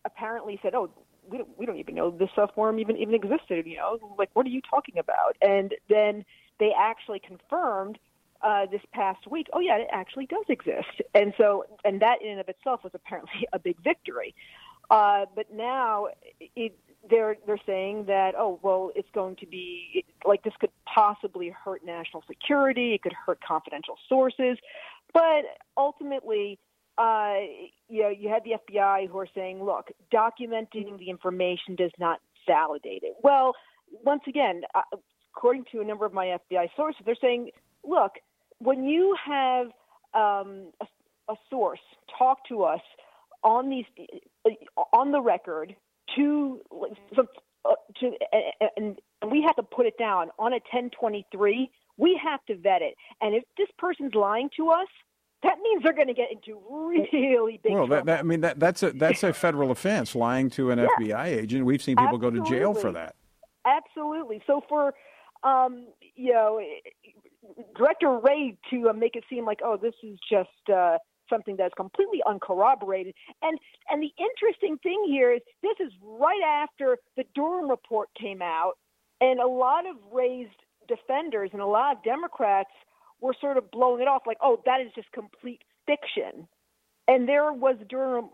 apparently 0.04 0.58
said, 0.62 0.74
"Oh, 0.74 0.90
we 1.28 1.38
don't, 1.38 1.58
we 1.58 1.66
don't 1.66 1.78
even 1.78 1.94
know 1.94 2.10
this 2.10 2.30
uh, 2.36 2.46
form 2.48 2.78
even 2.78 2.96
even 2.96 3.14
existed. 3.14 3.66
You 3.66 3.76
know, 3.76 4.14
like 4.18 4.30
what 4.34 4.46
are 4.46 4.50
you 4.50 4.60
talking 4.60 4.98
about?" 4.98 5.36
And 5.40 5.74
then 5.88 6.24
they 6.58 6.72
actually 6.78 7.20
confirmed 7.20 7.98
uh, 8.42 8.66
this 8.66 8.82
past 8.92 9.26
week. 9.30 9.48
Oh 9.52 9.60
yeah, 9.60 9.76
it 9.76 9.88
actually 9.92 10.26
does 10.26 10.44
exist. 10.48 11.02
And 11.14 11.32
so, 11.38 11.64
and 11.84 12.00
that 12.02 12.22
in 12.22 12.30
and 12.30 12.40
of 12.40 12.48
itself 12.48 12.84
was 12.84 12.92
apparently 12.94 13.46
a 13.52 13.58
big 13.58 13.82
victory. 13.82 14.34
Uh, 14.90 15.26
but 15.34 15.52
now 15.52 16.06
it, 16.54 16.78
they're 17.08 17.36
they're 17.46 17.60
saying 17.66 18.04
that 18.06 18.34
oh 18.36 18.58
well 18.62 18.90
it's 18.94 19.08
going 19.12 19.36
to 19.36 19.46
be 19.46 20.04
like 20.24 20.42
this 20.42 20.52
could 20.58 20.70
possibly 20.92 21.48
hurt 21.50 21.84
national 21.84 22.22
security 22.26 22.94
it 22.94 23.02
could 23.02 23.12
hurt 23.12 23.38
confidential 23.46 23.96
sources 24.08 24.58
but 25.12 25.44
ultimately 25.76 26.58
uh, 26.98 27.34
you 27.88 28.02
know 28.02 28.08
you 28.08 28.28
had 28.28 28.42
the 28.44 28.54
FBI 28.68 29.08
who 29.08 29.18
are 29.18 29.28
saying 29.34 29.62
look 29.62 29.90
documenting 30.12 30.98
the 30.98 31.10
information 31.10 31.76
does 31.76 31.92
not 31.98 32.20
validate 32.46 33.02
it 33.02 33.14
well 33.22 33.54
once 34.04 34.22
again 34.26 34.62
uh, 34.74 34.82
according 35.36 35.64
to 35.70 35.80
a 35.80 35.84
number 35.84 36.06
of 36.06 36.12
my 36.12 36.38
FBI 36.50 36.68
sources 36.76 37.02
they're 37.04 37.14
saying 37.20 37.50
look 37.84 38.12
when 38.58 38.84
you 38.84 39.16
have 39.24 39.66
um, 40.14 40.72
a, 40.80 41.32
a 41.32 41.34
source 41.50 41.80
talk 42.18 42.38
to 42.48 42.62
us 42.62 42.80
on 43.42 43.68
these 43.68 43.84
on 44.92 45.12
the 45.12 45.20
record 45.20 45.74
to, 46.16 46.60
uh, 47.64 47.70
to 48.00 48.12
and, 48.76 48.98
and 49.22 49.30
we 49.30 49.42
have 49.42 49.56
to 49.56 49.62
put 49.62 49.86
it 49.86 49.98
down 49.98 50.30
on 50.38 50.52
a 50.52 50.60
1023. 50.72 51.70
We 51.98 52.20
have 52.22 52.44
to 52.46 52.56
vet 52.56 52.82
it, 52.82 52.94
and 53.20 53.34
if 53.34 53.44
this 53.56 53.68
person's 53.78 54.14
lying 54.14 54.50
to 54.56 54.68
us, 54.68 54.88
that 55.42 55.58
means 55.62 55.82
they're 55.82 55.94
going 55.94 56.08
to 56.08 56.14
get 56.14 56.28
into 56.30 56.60
really 56.70 57.60
big 57.62 57.72
well, 57.72 57.86
trouble. 57.86 57.96
That, 57.96 58.06
that, 58.06 58.20
I 58.20 58.22
mean, 58.22 58.40
that, 58.42 58.60
that's 58.60 58.82
a 58.82 58.92
that's 58.92 59.22
a 59.22 59.32
federal 59.32 59.70
offense, 59.70 60.14
lying 60.14 60.50
to 60.50 60.70
an 60.70 60.78
yeah. 60.78 60.86
FBI 60.98 61.26
agent. 61.26 61.64
We've 61.64 61.82
seen 61.82 61.96
people 61.96 62.16
Absolutely. 62.16 62.40
go 62.40 62.44
to 62.44 62.50
jail 62.50 62.74
for 62.74 62.92
that. 62.92 63.14
Absolutely. 63.64 64.42
So 64.46 64.62
for 64.68 64.94
um, 65.42 65.86
you 66.16 66.32
know, 66.32 66.60
Director 67.76 68.18
Wray 68.18 68.56
to 68.70 68.90
uh, 68.90 68.92
make 68.92 69.16
it 69.16 69.24
seem 69.28 69.44
like, 69.44 69.60
oh, 69.64 69.76
this 69.76 69.94
is 70.02 70.18
just 70.30 70.48
uh, 70.72 70.98
something 71.28 71.56
that's 71.56 71.74
completely 71.74 72.22
uncorroborated. 72.26 73.14
And 73.42 73.58
and 73.90 74.02
the 74.02 74.12
interesting 74.18 74.78
thing 74.82 75.04
here 75.08 75.32
is 75.32 75.40
this 75.62 75.76
is 75.80 75.92
right 76.02 76.42
after 76.42 76.98
the 77.16 77.24
Durham 77.34 77.70
report 77.70 78.08
came 78.20 78.42
out, 78.42 78.74
and 79.20 79.40
a 79.40 79.46
lot 79.46 79.86
of 79.86 79.96
Wray's 80.12 80.48
defenders 80.88 81.50
and 81.52 81.62
a 81.62 81.66
lot 81.66 81.96
of 81.96 82.02
Democrats 82.02 82.70
were 83.20 83.34
sort 83.40 83.56
of 83.56 83.70
blowing 83.70 84.02
it 84.02 84.08
off 84.08 84.22
like, 84.26 84.38
oh, 84.40 84.60
that 84.66 84.80
is 84.80 84.88
just 84.94 85.10
complete 85.12 85.62
fiction. 85.86 86.46
And 87.08 87.28
there 87.28 87.52
was 87.52 87.76
Durham 87.88 88.30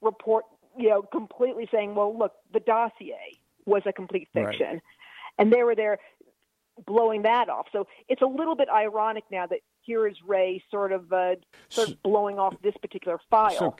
report, 0.00 0.44
you 0.76 0.88
know, 0.88 1.02
completely 1.02 1.68
saying, 1.70 1.94
well, 1.94 2.16
look, 2.16 2.32
the 2.52 2.60
dossier 2.60 3.38
was 3.66 3.82
a 3.86 3.92
complete 3.92 4.28
fiction. 4.32 4.66
Right. 4.66 4.82
And 5.38 5.52
they 5.52 5.62
were 5.62 5.74
there 5.74 5.98
blowing 6.86 7.22
that 7.22 7.48
off. 7.48 7.66
So 7.72 7.86
it's 8.08 8.22
a 8.22 8.26
little 8.26 8.56
bit 8.56 8.68
ironic 8.68 9.24
now 9.30 9.46
that 9.46 9.60
here 9.82 10.06
is 10.06 10.16
Wray 10.26 10.62
sort 10.70 10.92
of 10.92 11.12
uh, 11.12 11.34
sort 11.68 11.90
of 11.90 12.02
blowing 12.02 12.38
off 12.38 12.54
this 12.62 12.74
particular 12.80 13.18
file. 13.30 13.50
So, 13.50 13.76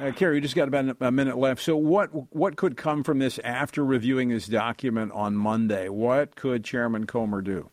uh, 0.00 0.12
Kerry, 0.12 0.36
you 0.36 0.40
just 0.40 0.54
got 0.54 0.68
about 0.68 0.96
a 1.00 1.12
minute 1.12 1.38
left. 1.38 1.62
So, 1.62 1.76
what 1.76 2.34
what 2.34 2.56
could 2.56 2.76
come 2.76 3.02
from 3.02 3.18
this 3.18 3.38
after 3.40 3.84
reviewing 3.84 4.28
this 4.28 4.46
document 4.46 5.12
on 5.12 5.36
Monday? 5.36 5.88
What 5.88 6.36
could 6.36 6.64
Chairman 6.64 7.06
Comer 7.06 7.42
do? 7.42 7.70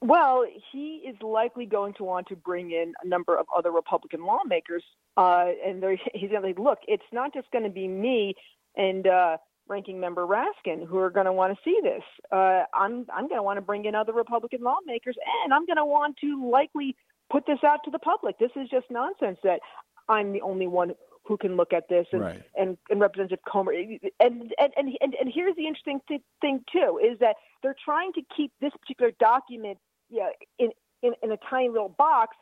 Well, 0.00 0.44
he 0.70 1.02
is 1.08 1.16
likely 1.22 1.64
going 1.64 1.94
to 1.94 2.04
want 2.04 2.28
to 2.28 2.36
bring 2.36 2.72
in 2.72 2.92
a 3.02 3.08
number 3.08 3.38
of 3.38 3.46
other 3.56 3.70
Republican 3.70 4.24
lawmakers, 4.26 4.84
uh, 5.16 5.46
and 5.64 5.82
he's 6.14 6.30
going 6.30 6.42
to 6.42 6.48
say, 6.48 6.54
"Look, 6.58 6.80
it's 6.86 7.04
not 7.12 7.32
just 7.32 7.50
going 7.50 7.64
to 7.64 7.70
be 7.70 7.88
me 7.88 8.34
and 8.76 9.06
uh, 9.06 9.36
Ranking 9.68 9.98
Member 9.98 10.26
Raskin 10.26 10.86
who 10.86 10.98
are 10.98 11.10
going 11.10 11.26
to 11.26 11.32
want 11.32 11.56
to 11.56 11.60
see 11.64 11.78
this. 11.82 12.02
Uh, 12.30 12.64
I'm 12.74 13.06
I'm 13.12 13.28
going 13.28 13.38
to 13.38 13.42
want 13.42 13.56
to 13.56 13.62
bring 13.62 13.84
in 13.84 13.94
other 13.94 14.12
Republican 14.12 14.62
lawmakers, 14.62 15.16
and 15.44 15.54
I'm 15.54 15.66
going 15.66 15.76
to 15.76 15.84
want 15.84 16.16
to 16.18 16.50
likely 16.50 16.96
put 17.30 17.46
this 17.46 17.58
out 17.64 17.80
to 17.84 17.90
the 17.90 17.98
public. 17.98 18.38
This 18.38 18.50
is 18.56 18.68
just 18.68 18.86
nonsense 18.90 19.38
that 19.42 19.60
I'm 20.08 20.32
the 20.32 20.42
only 20.42 20.66
one 20.66 20.92
who 21.26 21.38
can 21.38 21.56
look 21.56 21.72
at 21.72 21.88
this 21.88 22.06
and 22.12 22.20
right. 22.20 22.42
and, 22.54 22.76
and 22.90 23.00
Representative 23.00 23.40
Comer 23.50 23.72
and 23.72 23.98
and 24.20 24.54
and 24.60 24.96
and, 25.00 25.14
and 25.14 25.32
here's 25.32 25.56
the 25.56 25.66
interesting 25.66 26.00
th- 26.06 26.20
thing 26.40 26.62
too 26.70 27.00
is 27.02 27.18
that 27.20 27.36
they're 27.62 27.76
trying 27.82 28.12
to 28.12 28.22
keep 28.36 28.52
this 28.60 28.72
particular 28.80 29.12
document 29.18 29.78
yeah, 30.10 30.28
in, 30.58 30.70
in 31.02 31.14
in 31.22 31.32
a 31.32 31.38
tiny 31.48 31.68
little 31.70 31.88
box 31.88 32.36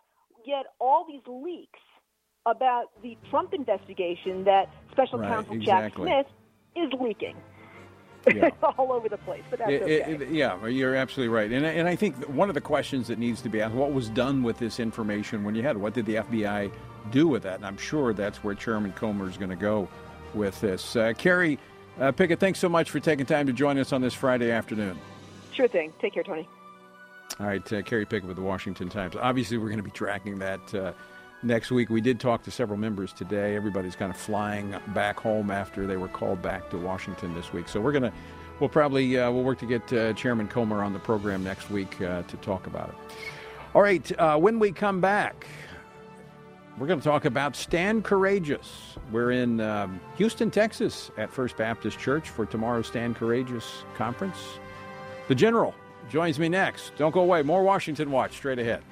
yet 0.45 0.67
all 0.81 1.07
these 1.09 1.23
leaks 1.27 1.79
about 2.47 2.87
the 3.03 3.17
Trump 3.31 3.55
investigation 3.55 4.45
that 4.45 4.69
special 4.91 5.19
right, 5.21 5.31
counsel 5.31 5.55
exactly. 5.55 6.09
Jack 6.09 6.25
Smith 6.25 6.27
is 6.77 6.93
leaking. 7.01 7.37
Yeah. 8.33 8.51
all 8.63 8.93
over 8.93 9.09
the 9.09 9.17
place, 9.19 9.43
but 9.51 9.59
that's 9.59 9.71
It- 9.73 9.83
okay. 9.83 10.13
it- 10.25 10.29
yeah, 10.31 10.65
you're 10.67 10.95
absolutely 10.95 11.35
right. 11.35 11.51
And, 11.51 11.67
I- 11.67 11.71
and 11.71 11.89
I 11.89 11.97
think 11.97 12.17
one 12.29 12.49
of 12.49 12.55
the 12.55 12.61
questions 12.61 13.09
that 13.09 13.19
needs 13.19 13.43
to 13.43 13.49
be 13.49 13.61
asked, 13.61 13.75
what 13.75 13.93
was 13.93 14.09
done 14.09 14.43
with 14.45 14.59
this 14.59 14.79
information 14.79 15.43
when 15.43 15.55
you 15.57 15.63
had 15.63 15.75
it? 15.77 15.81
What 15.81 15.93
did 15.95 16.07
the 16.07 16.17
FBI 16.17 16.71
do 17.11 17.27
with 17.27 17.43
that? 17.43 17.57
And 17.57 17.67
I'm 17.67 17.77
sure 17.77 18.13
that's 18.15 18.45
where 18.45 18.55
Chairman 18.55 18.93
Comer 18.93 19.29
is 19.29 19.37
going 19.37 19.51
to 19.51 19.57
go 19.57 19.89
with 20.35 20.61
this. 20.61 20.95
Uh, 20.95 21.13
Kerry 21.19 21.59
uh, 22.01 22.13
Picket, 22.13 22.39
thanks 22.39 22.61
so 22.61 22.69
much 22.69 22.91
for 22.91 23.01
taking 23.01 23.27
time 23.27 23.47
to 23.49 23.53
join 23.53 23.77
us 23.79 23.93
on 23.93 24.01
this 24.01 24.15
Friday 24.15 24.53
afternoon. 24.53 24.97
sure 25.53 25.67
thing. 25.69 25.93
Take 26.01 26.15
care, 26.15 26.23
Tony. 26.23 26.49
All 27.41 27.47
right, 27.47 27.73
uh, 27.73 27.83
Kerry 27.83 28.07
Picket 28.07 28.29
with 28.29 28.37
the 28.37 28.43
Washington 28.43 28.89
Times. 28.89 29.17
Obviously, 29.17 29.59
we're 29.59 29.67
going 29.67 29.79
to 29.79 29.83
be 29.83 29.91
tracking 29.91 30.39
that 30.39 30.75
uh, 30.75 30.93
next 31.43 31.71
week. 31.71 31.91
We 31.91 32.01
did 32.01 32.21
talk 32.21 32.43
to 32.45 32.51
several 32.51 32.79
members 32.79 33.13
today. 33.13 33.57
Everybody's 33.57 33.97
kind 33.97 34.11
of 34.11 34.17
flying 34.17 34.75
back 34.89 35.19
home 35.19 35.51
after 35.51 35.87
they 35.87 35.97
were 35.97 36.09
called 36.09 36.43
back 36.43 36.71
to 36.71 36.79
Washington 36.79 37.35
this 37.35 37.53
week. 37.53 37.69
So 37.69 37.81
we're 37.81 37.93
going 37.93 38.05
to, 38.05 38.13
we'll 38.61 38.69
probably, 38.69 39.19
uh, 39.19 39.31
we'll 39.31 39.45
work 39.45 39.59
to 39.59 39.67
get 39.67 39.93
uh, 39.93 40.13
Chairman 40.15 40.49
Comer 40.49 40.83
on 40.83 40.93
the 40.93 40.99
program 40.99 41.43
next 41.43 41.71
week 41.71 42.01
uh, 42.01 42.23
to 42.23 42.37
talk 42.39 42.67
about 42.67 42.91
it. 42.91 42.95
All 43.75 43.83
right, 43.83 44.19
uh, 44.19 44.37
when 44.37 44.59
we 44.59 44.71
come 44.71 45.01
back, 45.01 45.47
we're 46.79 46.87
going 46.87 47.01
to 47.01 47.05
talk 47.05 47.25
about 47.25 47.55
Stand 47.55 48.05
Courageous. 48.05 48.97
We're 49.11 49.33
in 49.33 49.61
um, 49.61 50.01
Houston, 50.17 50.51
Texas 50.51 51.11
at 51.19 51.33
First 51.33 51.57
Baptist 51.57 51.99
Church 51.99 52.31
for 52.31 52.47
tomorrow's 52.47 52.87
Stand 52.87 53.17
Courageous 53.17 53.85
conference. 53.95 54.39
The 55.29 55.35
General 55.35 55.75
joins 56.11 56.39
me 56.39 56.49
next. 56.49 56.93
Don't 56.97 57.13
go 57.13 57.21
away. 57.21 57.43
More 57.43 57.63
Washington 57.63 58.11
Watch 58.11 58.33
straight 58.33 58.59
ahead. 58.59 58.83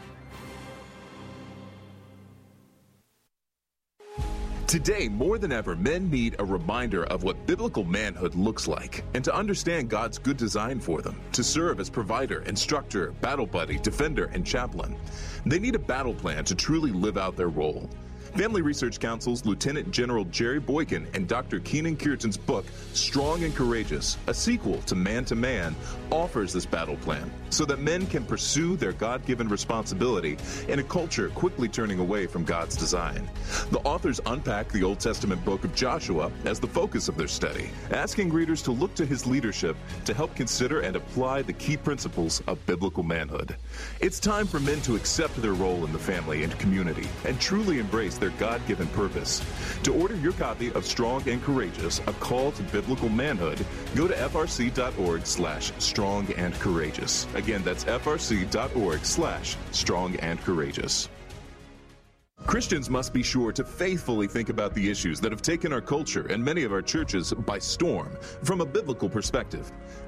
Today, 4.70 5.08
more 5.08 5.36
than 5.36 5.50
ever, 5.50 5.74
men 5.74 6.08
need 6.08 6.36
a 6.38 6.44
reminder 6.44 7.02
of 7.06 7.24
what 7.24 7.44
biblical 7.44 7.82
manhood 7.82 8.36
looks 8.36 8.68
like 8.68 9.02
and 9.14 9.24
to 9.24 9.34
understand 9.34 9.90
God's 9.90 10.16
good 10.16 10.36
design 10.36 10.78
for 10.78 11.02
them 11.02 11.20
to 11.32 11.42
serve 11.42 11.80
as 11.80 11.90
provider, 11.90 12.42
instructor, 12.42 13.10
battle 13.20 13.46
buddy, 13.46 13.80
defender, 13.80 14.26
and 14.26 14.46
chaplain. 14.46 14.94
They 15.44 15.58
need 15.58 15.74
a 15.74 15.80
battle 15.80 16.14
plan 16.14 16.44
to 16.44 16.54
truly 16.54 16.92
live 16.92 17.18
out 17.18 17.36
their 17.36 17.48
role. 17.48 17.90
Family 18.36 18.62
Research 18.62 19.00
Council's 19.00 19.44
Lieutenant 19.44 19.90
General 19.90 20.24
Jerry 20.26 20.60
Boykin 20.60 21.08
and 21.14 21.26
Dr. 21.26 21.58
Kenyn 21.58 21.98
Cureton's 21.98 22.36
book, 22.36 22.64
Strong 22.92 23.42
and 23.42 23.56
Courageous, 23.56 24.18
a 24.28 24.34
sequel 24.34 24.80
to 24.82 24.94
Man 24.94 25.24
to 25.24 25.34
Man, 25.34 25.74
offers 26.12 26.52
this 26.52 26.64
battle 26.64 26.96
plan 26.98 27.28
so 27.50 27.64
that 27.64 27.80
men 27.80 28.06
can 28.06 28.24
pursue 28.24 28.76
their 28.76 28.92
God 28.92 29.24
given 29.26 29.48
responsibility 29.48 30.38
in 30.68 30.78
a 30.78 30.84
culture 30.84 31.28
quickly 31.30 31.68
turning 31.68 31.98
away 31.98 32.26
from 32.26 32.44
God's 32.44 32.76
design. 32.76 33.28
The 33.70 33.80
authors 33.80 34.20
unpack 34.26 34.70
the 34.70 34.82
Old 34.82 35.00
Testament 35.00 35.44
book 35.44 35.64
of 35.64 35.74
Joshua 35.74 36.30
as 36.44 36.60
the 36.60 36.66
focus 36.66 37.08
of 37.08 37.16
their 37.16 37.28
study, 37.28 37.70
asking 37.90 38.32
readers 38.32 38.62
to 38.62 38.72
look 38.72 38.94
to 38.94 39.06
his 39.06 39.26
leadership 39.26 39.76
to 40.04 40.14
help 40.14 40.34
consider 40.34 40.80
and 40.80 40.96
apply 40.96 41.42
the 41.42 41.52
key 41.52 41.76
principles 41.76 42.42
of 42.46 42.64
biblical 42.66 43.02
manhood. 43.02 43.56
It's 44.00 44.20
time 44.20 44.46
for 44.46 44.60
men 44.60 44.80
to 44.82 44.96
accept 44.96 45.40
their 45.40 45.54
role 45.54 45.84
in 45.84 45.92
the 45.92 45.98
family 45.98 46.44
and 46.44 46.58
community 46.58 47.08
and 47.24 47.40
truly 47.40 47.78
embrace 47.78 48.18
their 48.18 48.30
God 48.30 48.60
given 48.66 48.86
purpose. 48.88 49.42
To 49.84 49.94
order 49.94 50.16
your 50.16 50.32
copy 50.32 50.72
of 50.72 50.84
Strong 50.84 51.28
and 51.28 51.42
Courageous, 51.42 52.00
a 52.06 52.12
call 52.14 52.52
to 52.52 52.62
biblical 52.64 53.08
manhood, 53.08 53.64
go 53.94 54.06
to 54.06 54.14
frc.org 54.14 55.26
slash 55.26 55.72
strong 55.78 56.30
and 56.36 56.54
courageous. 56.54 57.26
Again, 57.40 57.62
that's 57.64 57.84
frc.org 57.84 59.02
slash 59.02 59.56
strong 59.70 60.14
and 60.16 60.38
courageous. 60.42 61.08
Christians 62.46 62.90
must 62.90 63.14
be 63.14 63.22
sure 63.22 63.50
to 63.50 63.64
faithfully 63.64 64.26
think 64.26 64.50
about 64.50 64.74
the 64.74 64.90
issues 64.90 65.20
that 65.20 65.32
have 65.32 65.40
taken 65.40 65.72
our 65.72 65.80
culture 65.80 66.26
and 66.26 66.44
many 66.44 66.64
of 66.64 66.72
our 66.72 66.82
churches 66.82 67.32
by 67.32 67.58
storm 67.58 68.14
from 68.42 68.60
a 68.60 68.66
biblical 68.66 69.08
perspective. 69.08 69.72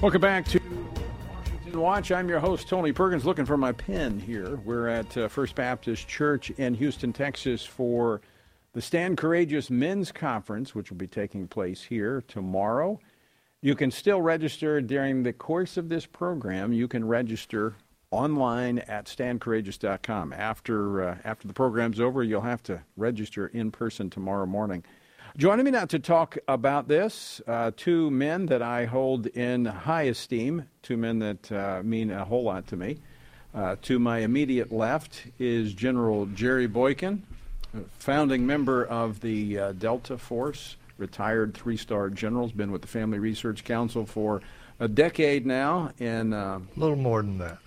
Welcome 0.00 0.22
back 0.22 0.46
to 0.46 0.60
Washington 1.28 1.78
Watch. 1.78 2.10
I'm 2.10 2.26
your 2.26 2.40
host, 2.40 2.66
Tony 2.66 2.90
Perkins, 2.90 3.26
looking 3.26 3.44
for 3.44 3.58
my 3.58 3.72
pen 3.72 4.18
here. 4.18 4.56
We're 4.64 4.88
at 4.88 5.14
uh, 5.14 5.28
First 5.28 5.54
Baptist 5.54 6.08
Church 6.08 6.48
in 6.52 6.72
Houston, 6.72 7.12
Texas 7.12 7.66
for 7.66 8.22
the 8.72 8.80
Stand 8.80 9.18
Courageous 9.18 9.68
Men's 9.68 10.10
Conference, 10.10 10.74
which 10.74 10.88
will 10.88 10.96
be 10.96 11.06
taking 11.06 11.46
place 11.46 11.82
here 11.82 12.24
tomorrow. 12.26 12.98
You 13.60 13.74
can 13.74 13.90
still 13.90 14.22
register 14.22 14.80
during 14.80 15.22
the 15.22 15.34
course 15.34 15.76
of 15.76 15.90
this 15.90 16.06
program. 16.06 16.72
You 16.72 16.88
can 16.88 17.06
register 17.06 17.74
online 18.10 18.78
at 18.78 19.04
standcourageous.com. 19.04 20.32
After, 20.32 21.02
uh, 21.02 21.18
after 21.24 21.46
the 21.46 21.52
program's 21.52 22.00
over, 22.00 22.22
you'll 22.22 22.40
have 22.40 22.62
to 22.62 22.80
register 22.96 23.48
in 23.48 23.70
person 23.70 24.08
tomorrow 24.08 24.46
morning. 24.46 24.82
Joining 25.36 25.64
me 25.64 25.70
now 25.70 25.84
to 25.84 25.98
talk 26.00 26.38
about 26.48 26.88
this, 26.88 27.40
uh, 27.46 27.70
two 27.76 28.10
men 28.10 28.46
that 28.46 28.62
I 28.62 28.84
hold 28.84 29.28
in 29.28 29.64
high 29.64 30.02
esteem, 30.02 30.66
two 30.82 30.96
men 30.96 31.20
that 31.20 31.52
uh, 31.52 31.82
mean 31.84 32.10
a 32.10 32.24
whole 32.24 32.42
lot 32.42 32.66
to 32.68 32.76
me. 32.76 32.98
Uh, 33.54 33.76
to 33.82 33.98
my 34.00 34.18
immediate 34.18 34.72
left 34.72 35.22
is 35.38 35.72
General 35.72 36.26
Jerry 36.26 36.66
Boykin, 36.66 37.22
founding 37.98 38.44
member 38.44 38.84
of 38.84 39.20
the 39.20 39.58
uh, 39.58 39.72
Delta 39.72 40.18
Force, 40.18 40.76
retired 40.98 41.54
three 41.54 41.76
star 41.76 42.10
general, 42.10 42.46
has 42.46 42.52
been 42.52 42.72
with 42.72 42.82
the 42.82 42.88
Family 42.88 43.20
Research 43.20 43.62
Council 43.62 44.06
for 44.06 44.42
a 44.80 44.88
decade 44.88 45.46
now. 45.46 45.90
And, 46.00 46.34
uh, 46.34 46.58
a 46.76 46.80
little 46.80 46.96
more 46.96 47.22
than 47.22 47.38
that. 47.38 47.58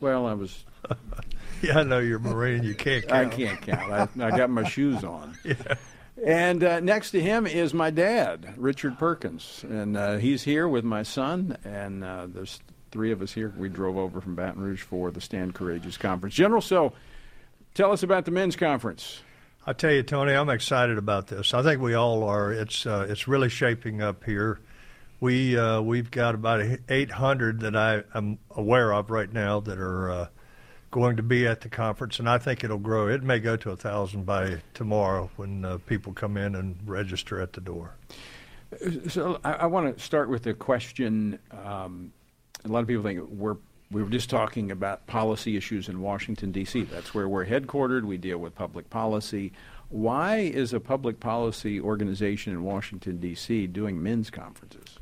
Well, 0.00 0.26
I 0.26 0.34
was. 0.34 0.64
yeah, 1.62 1.78
I 1.78 1.82
know 1.82 1.98
you're 1.98 2.18
a 2.18 2.20
Marine. 2.20 2.62
You 2.62 2.74
can't 2.74 3.08
count. 3.08 3.32
I 3.32 3.34
can't 3.34 3.60
count. 3.62 3.90
I, 4.20 4.26
I 4.26 4.36
got 4.36 4.50
my 4.50 4.68
shoes 4.68 5.02
on. 5.02 5.36
yeah. 5.44 5.76
And 6.24 6.64
uh, 6.64 6.80
next 6.80 7.10
to 7.10 7.20
him 7.20 7.46
is 7.46 7.74
my 7.74 7.90
dad, 7.90 8.54
Richard 8.56 8.98
Perkins, 8.98 9.64
and 9.68 9.96
uh, 9.96 10.16
he's 10.16 10.42
here 10.44 10.66
with 10.66 10.84
my 10.84 11.02
son. 11.02 11.58
And 11.62 12.02
uh, 12.02 12.26
there's 12.28 12.60
three 12.90 13.12
of 13.12 13.20
us 13.20 13.32
here. 13.32 13.52
We 13.56 13.68
drove 13.68 13.98
over 13.98 14.20
from 14.20 14.34
Baton 14.34 14.62
Rouge 14.62 14.82
for 14.82 15.10
the 15.10 15.20
Stand 15.20 15.54
Courageous 15.54 15.98
conference. 15.98 16.34
General, 16.34 16.62
so 16.62 16.94
tell 17.74 17.92
us 17.92 18.02
about 18.02 18.24
the 18.24 18.30
men's 18.30 18.56
conference. 18.56 19.20
I 19.66 19.72
tell 19.74 19.92
you, 19.92 20.02
Tony, 20.02 20.32
I'm 20.32 20.48
excited 20.48 20.96
about 20.96 21.26
this. 21.26 21.52
I 21.52 21.62
think 21.62 21.82
we 21.82 21.94
all 21.94 22.24
are. 22.24 22.52
It's 22.52 22.86
uh, 22.86 23.06
it's 23.08 23.28
really 23.28 23.48
shaping 23.48 24.00
up 24.00 24.24
here. 24.24 24.60
We 25.20 25.58
uh, 25.58 25.82
we've 25.82 26.10
got 26.10 26.34
about 26.34 26.62
800 26.88 27.60
that 27.60 27.76
I 27.76 28.04
am 28.14 28.38
aware 28.50 28.92
of 28.94 29.10
right 29.10 29.30
now 29.30 29.60
that 29.60 29.78
are 29.78 30.10
uh, 30.10 30.26
going 30.96 31.16
to 31.16 31.22
be 31.22 31.46
at 31.46 31.60
the 31.60 31.68
conference, 31.68 32.18
and 32.18 32.26
I 32.26 32.38
think 32.38 32.64
it'll 32.64 32.78
grow. 32.78 33.06
It 33.06 33.22
may 33.22 33.38
go 33.38 33.54
to 33.54 33.70
a 33.70 33.76
thousand 33.76 34.24
by 34.24 34.62
tomorrow 34.72 35.28
when 35.36 35.62
uh, 35.62 35.76
people 35.86 36.14
come 36.14 36.38
in 36.38 36.54
and 36.54 36.74
register 36.86 37.38
at 37.38 37.52
the 37.52 37.60
door. 37.60 37.96
So 39.10 39.38
I, 39.44 39.52
I 39.52 39.66
want 39.66 39.94
to 39.94 40.02
start 40.02 40.30
with 40.30 40.46
a 40.46 40.54
question. 40.54 41.38
Um, 41.52 42.14
a 42.64 42.68
lot 42.68 42.80
of 42.80 42.86
people 42.86 43.02
think 43.02 43.20
we're 43.28 43.58
we 43.90 44.02
were 44.02 44.08
just 44.08 44.30
talking 44.30 44.70
about 44.70 45.06
policy 45.06 45.54
issues 45.54 45.90
in 45.90 46.00
Washington 46.00 46.50
D.C. 46.50 46.84
That's 46.84 47.12
where 47.12 47.28
we're 47.28 47.44
headquartered. 47.44 48.04
We 48.04 48.16
deal 48.16 48.38
with 48.38 48.54
public 48.54 48.88
policy. 48.88 49.52
Why 49.90 50.38
is 50.38 50.72
a 50.72 50.80
public 50.80 51.20
policy 51.20 51.78
organization 51.78 52.54
in 52.54 52.64
Washington 52.64 53.18
D.C. 53.18 53.66
doing 53.66 54.02
men's 54.02 54.30
conferences? 54.30 54.98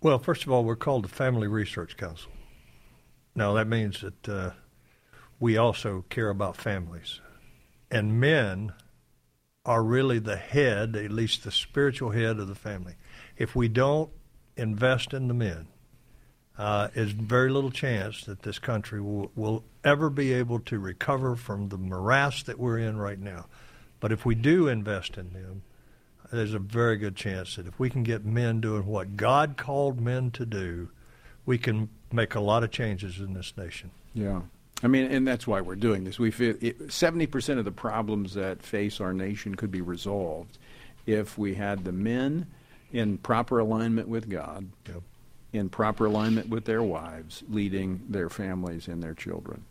Well, 0.00 0.20
first 0.20 0.44
of 0.44 0.52
all, 0.52 0.62
we're 0.62 0.76
called 0.76 1.02
the 1.02 1.08
Family 1.08 1.48
Research 1.48 1.96
Council. 1.96 2.30
Now 3.34 3.54
that 3.54 3.66
means 3.66 4.02
that. 4.02 4.28
Uh, 4.28 4.50
we 5.38 5.56
also 5.56 6.04
care 6.08 6.30
about 6.30 6.56
families. 6.56 7.20
And 7.90 8.20
men 8.20 8.72
are 9.64 9.82
really 9.82 10.18
the 10.18 10.36
head, 10.36 10.96
at 10.96 11.10
least 11.10 11.44
the 11.44 11.50
spiritual 11.50 12.10
head 12.10 12.38
of 12.38 12.48
the 12.48 12.54
family. 12.54 12.94
If 13.36 13.54
we 13.54 13.68
don't 13.68 14.10
invest 14.56 15.12
in 15.12 15.28
the 15.28 15.34
men, 15.34 15.66
uh, 16.56 16.88
there's 16.94 17.12
very 17.12 17.50
little 17.50 17.70
chance 17.70 18.24
that 18.24 18.42
this 18.42 18.58
country 18.58 19.00
will, 19.00 19.30
will 19.34 19.64
ever 19.84 20.08
be 20.08 20.32
able 20.32 20.60
to 20.60 20.78
recover 20.78 21.36
from 21.36 21.68
the 21.68 21.76
morass 21.76 22.42
that 22.44 22.58
we're 22.58 22.78
in 22.78 22.96
right 22.96 23.18
now. 23.18 23.46
But 24.00 24.12
if 24.12 24.24
we 24.24 24.34
do 24.34 24.68
invest 24.68 25.18
in 25.18 25.32
them, 25.32 25.62
there's 26.32 26.54
a 26.54 26.58
very 26.58 26.96
good 26.96 27.14
chance 27.14 27.56
that 27.56 27.66
if 27.66 27.78
we 27.78 27.90
can 27.90 28.02
get 28.02 28.24
men 28.24 28.60
doing 28.60 28.86
what 28.86 29.16
God 29.16 29.56
called 29.56 30.00
men 30.00 30.30
to 30.32 30.46
do, 30.46 30.88
we 31.44 31.58
can 31.58 31.88
make 32.12 32.34
a 32.34 32.40
lot 32.40 32.64
of 32.64 32.70
changes 32.70 33.18
in 33.20 33.34
this 33.34 33.52
nation. 33.56 33.90
Yeah. 34.14 34.42
I 34.82 34.88
mean, 34.88 35.10
and 35.10 35.26
that's 35.26 35.46
why 35.46 35.60
we're 35.62 35.76
doing 35.76 36.04
this. 36.04 36.18
We 36.18 36.30
feel 36.30 36.54
seventy 36.88 37.26
percent 37.26 37.58
of 37.58 37.64
the 37.64 37.72
problems 37.72 38.34
that 38.34 38.62
face 38.62 39.00
our 39.00 39.14
nation 39.14 39.54
could 39.54 39.70
be 39.70 39.80
resolved 39.80 40.58
if 41.06 41.38
we 41.38 41.54
had 41.54 41.84
the 41.84 41.92
men 41.92 42.46
in 42.92 43.18
proper 43.18 43.58
alignment 43.58 44.08
with 44.08 44.28
God, 44.28 44.68
yep. 44.86 45.02
in 45.52 45.68
proper 45.70 46.06
alignment 46.06 46.48
with 46.48 46.66
their 46.66 46.82
wives, 46.82 47.42
leading 47.48 48.02
their 48.08 48.28
families 48.28 48.86
and 48.86 49.02
their 49.02 49.14
children. 49.14 49.64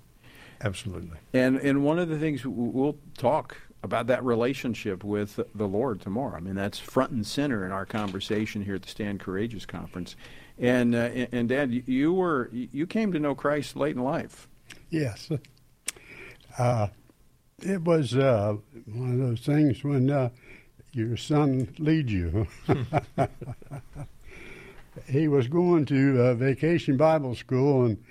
Absolutely. 0.63 1.18
And 1.34 1.58
and 1.58 1.84
one 1.84 2.00
of 2.00 2.10
the 2.10 2.18
things 2.18 2.46
we'll 2.46 2.98
talk 3.18 3.58
about 3.84 4.08
that 4.08 4.24
relationship 4.24 5.04
with 5.04 5.39
the 5.54 5.68
Lord 5.68 6.02
tomorrow. 6.02 6.36
I 6.36 6.39
mean, 6.39 6.56
that's 6.56 6.80
front 6.80 7.12
and 7.12 7.26
center 7.26 7.63
in 7.63 7.72
our 7.72 7.86
conversation 7.86 8.63
here 8.63 8.76
at 8.76 8.82
the 8.82 8.89
Stand 8.89 9.20
Courageous 9.20 9.65
conference. 9.68 10.15
And 10.58 10.96
uh, 10.96 11.28
and 11.32 11.48
Dad, 11.48 11.84
you 11.88 12.13
were 12.13 12.50
you 12.52 12.88
came 12.88 13.13
to 13.13 13.20
know 13.20 13.36
Christ 13.36 13.76
late 13.76 13.96
in 13.96 14.04
life. 14.04 14.48
Yes. 14.89 15.30
Uh, 16.58 16.88
it 17.62 17.82
was 17.84 18.15
uh, 18.15 18.56
one 18.86 19.13
of 19.13 19.19
those 19.19 19.41
things 19.41 19.84
when 19.84 20.10
uh, 20.10 20.30
your 20.91 21.17
son 21.17 21.73
leads 21.80 22.12
you. 22.12 22.47
he 25.10 25.28
was 25.28 25.47
going 25.47 25.86
to 25.86 26.21
uh, 26.21 26.34
vacation 26.36 26.97
Bible 26.97 27.36
school, 27.36 27.86
and 27.86 28.04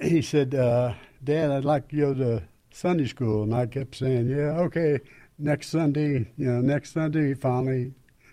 he 0.00 0.20
said, 0.22 0.54
uh, 0.54 0.94
"Dad, 1.22 1.50
I'd 1.50 1.64
like 1.64 1.88
to 1.88 1.96
go 1.96 2.14
to 2.14 2.42
Sunday 2.70 3.06
school." 3.06 3.44
And 3.44 3.54
I 3.54 3.66
kept 3.66 3.96
saying, 3.96 4.28
"Yeah, 4.28 4.58
okay." 4.60 5.00
Next 5.36 5.70
Sunday, 5.70 6.30
you 6.36 6.46
know, 6.46 6.60
next 6.60 6.92
Sunday, 6.92 7.34
finally, 7.34 7.92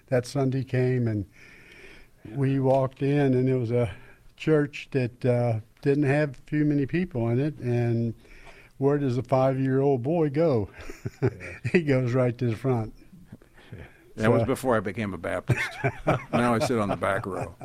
that 0.10 0.27
Sunday 0.27 0.63
came, 0.63 1.08
and 1.08 1.25
we 2.36 2.60
walked 2.60 3.01
in, 3.01 3.34
and 3.34 3.49
it 3.49 3.56
was 3.56 3.71
a 3.71 3.91
church 4.41 4.89
that 4.91 5.23
uh, 5.23 5.60
didn't 5.82 6.04
have 6.04 6.43
too 6.47 6.65
many 6.65 6.86
people 6.86 7.30
in 7.30 7.39
it, 7.39 7.58
and 7.60 8.13
where 8.80 8.97
does 8.97 9.17
a 9.17 9.23
five-year-old 9.23 10.01
boy 10.01 10.30
go? 10.30 10.69
he 11.71 11.84
goes 11.84 12.13
right 12.13 12.36
to 12.39 12.49
the 12.49 12.56
front. 12.56 12.93
That 14.15 14.23
so, 14.23 14.32
was 14.32 14.43
before 14.43 14.75
I 14.75 14.80
became 14.80 15.13
a 15.13 15.17
Baptist. 15.17 15.69
now 16.34 16.56
I 16.56 16.60
sit 16.60 16.80
on 16.80 16.89
the 16.89 16.97
back 16.97 17.25
row. 17.25 17.56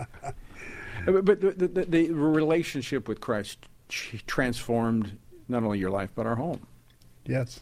But 1.06 1.40
the, 1.40 1.52
the, 1.52 1.84
the 1.84 2.10
relationship 2.10 3.08
with 3.08 3.20
Christ 3.20 3.58
transformed 3.88 5.18
not 5.48 5.62
only 5.62 5.78
your 5.78 5.90
life 5.90 6.10
but 6.14 6.26
our 6.26 6.36
home. 6.36 6.66
Yes. 7.24 7.60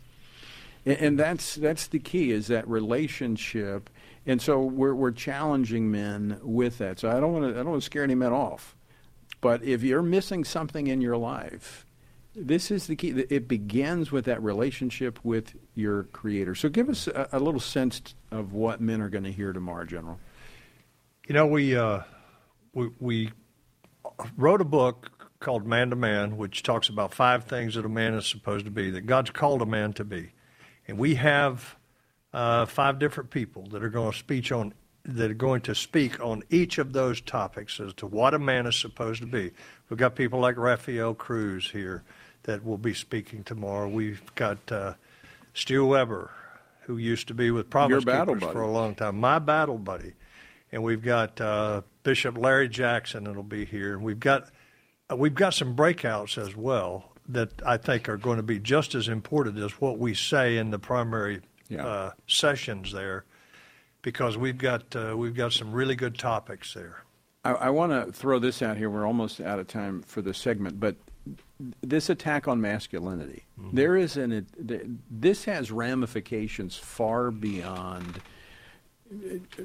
And, 0.85 0.99
and 0.99 1.19
that's 1.19 1.55
that's 1.55 1.87
the 1.87 1.99
key 1.99 2.31
is 2.31 2.49
that 2.49 2.67
relationship. 2.67 3.91
And 4.27 4.41
so 4.41 4.63
we're 4.63 4.95
we're 4.95 5.13
challenging 5.13 5.91
men 5.91 6.41
with 6.43 6.79
that. 6.79 6.99
So 6.99 7.11
I 7.11 7.21
don't 7.21 7.33
want 7.33 7.45
to 7.45 7.51
I 7.51 7.63
don't 7.63 7.71
want 7.71 7.83
to 7.83 7.87
scare 7.87 8.03
any 8.03 8.15
men 8.15 8.33
off. 8.33 8.74
But 9.45 9.63
if 9.63 9.83
you're 9.83 10.01
missing 10.01 10.43
something 10.43 10.87
in 10.87 11.03
your 11.03 11.19
life, 11.19 11.85
this 12.35 12.71
is 12.71 12.87
the 12.87 12.97
key. 12.97 13.11
It 13.29 13.47
begins 13.47 14.11
with 14.11 14.25
that 14.25 14.43
relationship 14.43 15.21
with 15.23 15.55
your 15.75 16.05
Creator. 16.05 16.55
So 16.55 16.71
give 16.71 16.89
us 16.89 17.09
a, 17.09 17.29
a 17.31 17.39
little 17.39 17.61
sense 17.61 18.15
of 18.31 18.55
what 18.55 18.81
men 18.81 19.03
are 19.03 19.11
going 19.11 19.25
to 19.25 19.31
hear 19.31 19.53
tomorrow, 19.53 19.85
General. 19.85 20.19
You 21.29 21.35
know, 21.35 21.47
we 21.47 21.77
uh, 21.77 22.05
we, 22.73 22.89
we 22.99 23.33
wrote 24.39 24.63
a 24.63 24.65
book 24.65 25.29
called 25.41 25.67
Man 25.67 25.91
to 25.91 25.97
Man, 25.97 26.39
which 26.39 26.63
talks 26.63 26.89
about 26.89 27.13
five 27.13 27.45
things 27.45 27.75
that 27.75 27.85
a 27.85 27.91
man 27.91 28.15
is 28.15 28.27
supposed 28.27 28.65
to 28.65 28.71
be, 28.71 28.93
that 28.93 29.05
God's 29.05 29.29
called 29.29 29.61
a 29.61 29.67
man 29.67 29.93
to 29.93 30.05
be, 30.05 30.33
and 30.89 30.97
we 30.97 31.17
have 31.17 31.77
uh, 32.33 32.65
five 32.65 32.99
different 32.99 33.29
people 33.29 33.67
that 33.73 33.85
are 33.85 33.91
going 33.91 34.11
to 34.11 34.17
speak 34.17 34.51
on 34.51 34.73
that 35.05 35.31
are 35.31 35.35
going 35.35 35.61
to 35.63 35.75
speak 35.75 36.19
on 36.25 36.43
each 36.51 36.79
of 36.79 36.93
those 36.93 37.21
topics 37.21 37.79
as 37.79 37.93
to 37.95 38.07
what 38.07 38.35
a 38.35 38.39
man 38.39 38.67
is 38.67 38.77
supposed 38.77 39.21
to 39.21 39.27
be. 39.27 39.51
We've 39.89 39.99
got 39.99 40.15
people 40.15 40.41
like 40.41 40.57
Rafael 40.57 41.15
Cruz 41.15 41.71
here 41.71 42.03
that 42.45 42.65
will 42.65 42.79
be 42.79 42.95
speaking 42.95 43.45
tomorrow. 43.45 43.89
We've 43.89 44.23
got 44.35 44.59
uh, 44.73 44.95
Stu 45.53 45.85
Weber, 45.87 46.31
who 46.83 46.97
used 46.97 47.29
to 47.29 47.35
be 47.35 47.51
with 47.51 47.71
Promise 47.71 48.05
Keepers 48.05 48.43
for 48.43 48.63
a 48.63 48.71
long 48.71 48.95
time, 48.95 49.21
my 49.21 49.39
battle 49.39 49.79
buddy. 49.79 50.15
And 50.73 50.83
we've 50.83 51.03
got 51.03 51.41
uh, 51.41 51.83
Bishop 52.03 52.37
Larry 52.37 52.69
Jackson 52.69 53.25
that'll 53.25 53.43
be 53.43 53.65
here. 53.65 53.93
And 53.95 54.03
we've 54.03 54.21
got 54.21 54.51
uh, 55.11 55.17
we've 55.17 55.35
got 55.35 55.55
some 55.55 55.77
breakouts 55.77 56.39
as 56.39 56.57
well 56.57 57.13
that 57.29 57.51
I 57.65 57.77
think 57.77 58.09
are 58.09 58.17
going 58.17 58.37
to 58.37 58.43
be 58.43 58.59
just 58.59 58.95
as 58.95 59.09
important 59.09 59.59
as 59.59 59.73
what 59.81 59.99
we 59.99 60.15
say 60.15 60.57
in 60.57 60.71
the 60.71 60.79
primary 60.79 61.41
yeah. 61.69 61.87
uh, 61.87 62.11
sessions 62.27 62.93
there, 62.93 63.25
because 64.05 64.37
we've 64.37 64.59
got 64.59 64.95
uh, 64.95 65.17
we've 65.17 65.35
got 65.35 65.53
some 65.53 65.73
really 65.73 65.97
good 65.97 66.17
topics 66.17 66.75
there. 66.75 67.03
I, 67.45 67.53
I 67.53 67.71
want 67.71 67.91
to 67.91 68.13
throw 68.13 68.39
this 68.39 68.63
out 68.63 68.77
here. 68.77 68.89
We're 68.89 69.07
almost 69.07 69.41
out 69.41 69.59
of 69.59 69.67
time 69.67 70.03
for 70.03 70.23
this 70.23 70.39
segment, 70.39 70.79
but 70.79 70.95
this 71.83 72.11
attack 72.11 72.47
on 72.47 72.61
masculinity. 72.61 73.45
Mm-hmm. 73.59 73.77
There 73.77 73.97
is 73.97 74.17
an 74.17 74.47
this 75.11 75.47
has 75.47 75.73
ramifications 75.73 76.77
far 76.77 77.33
beyond 77.33 78.21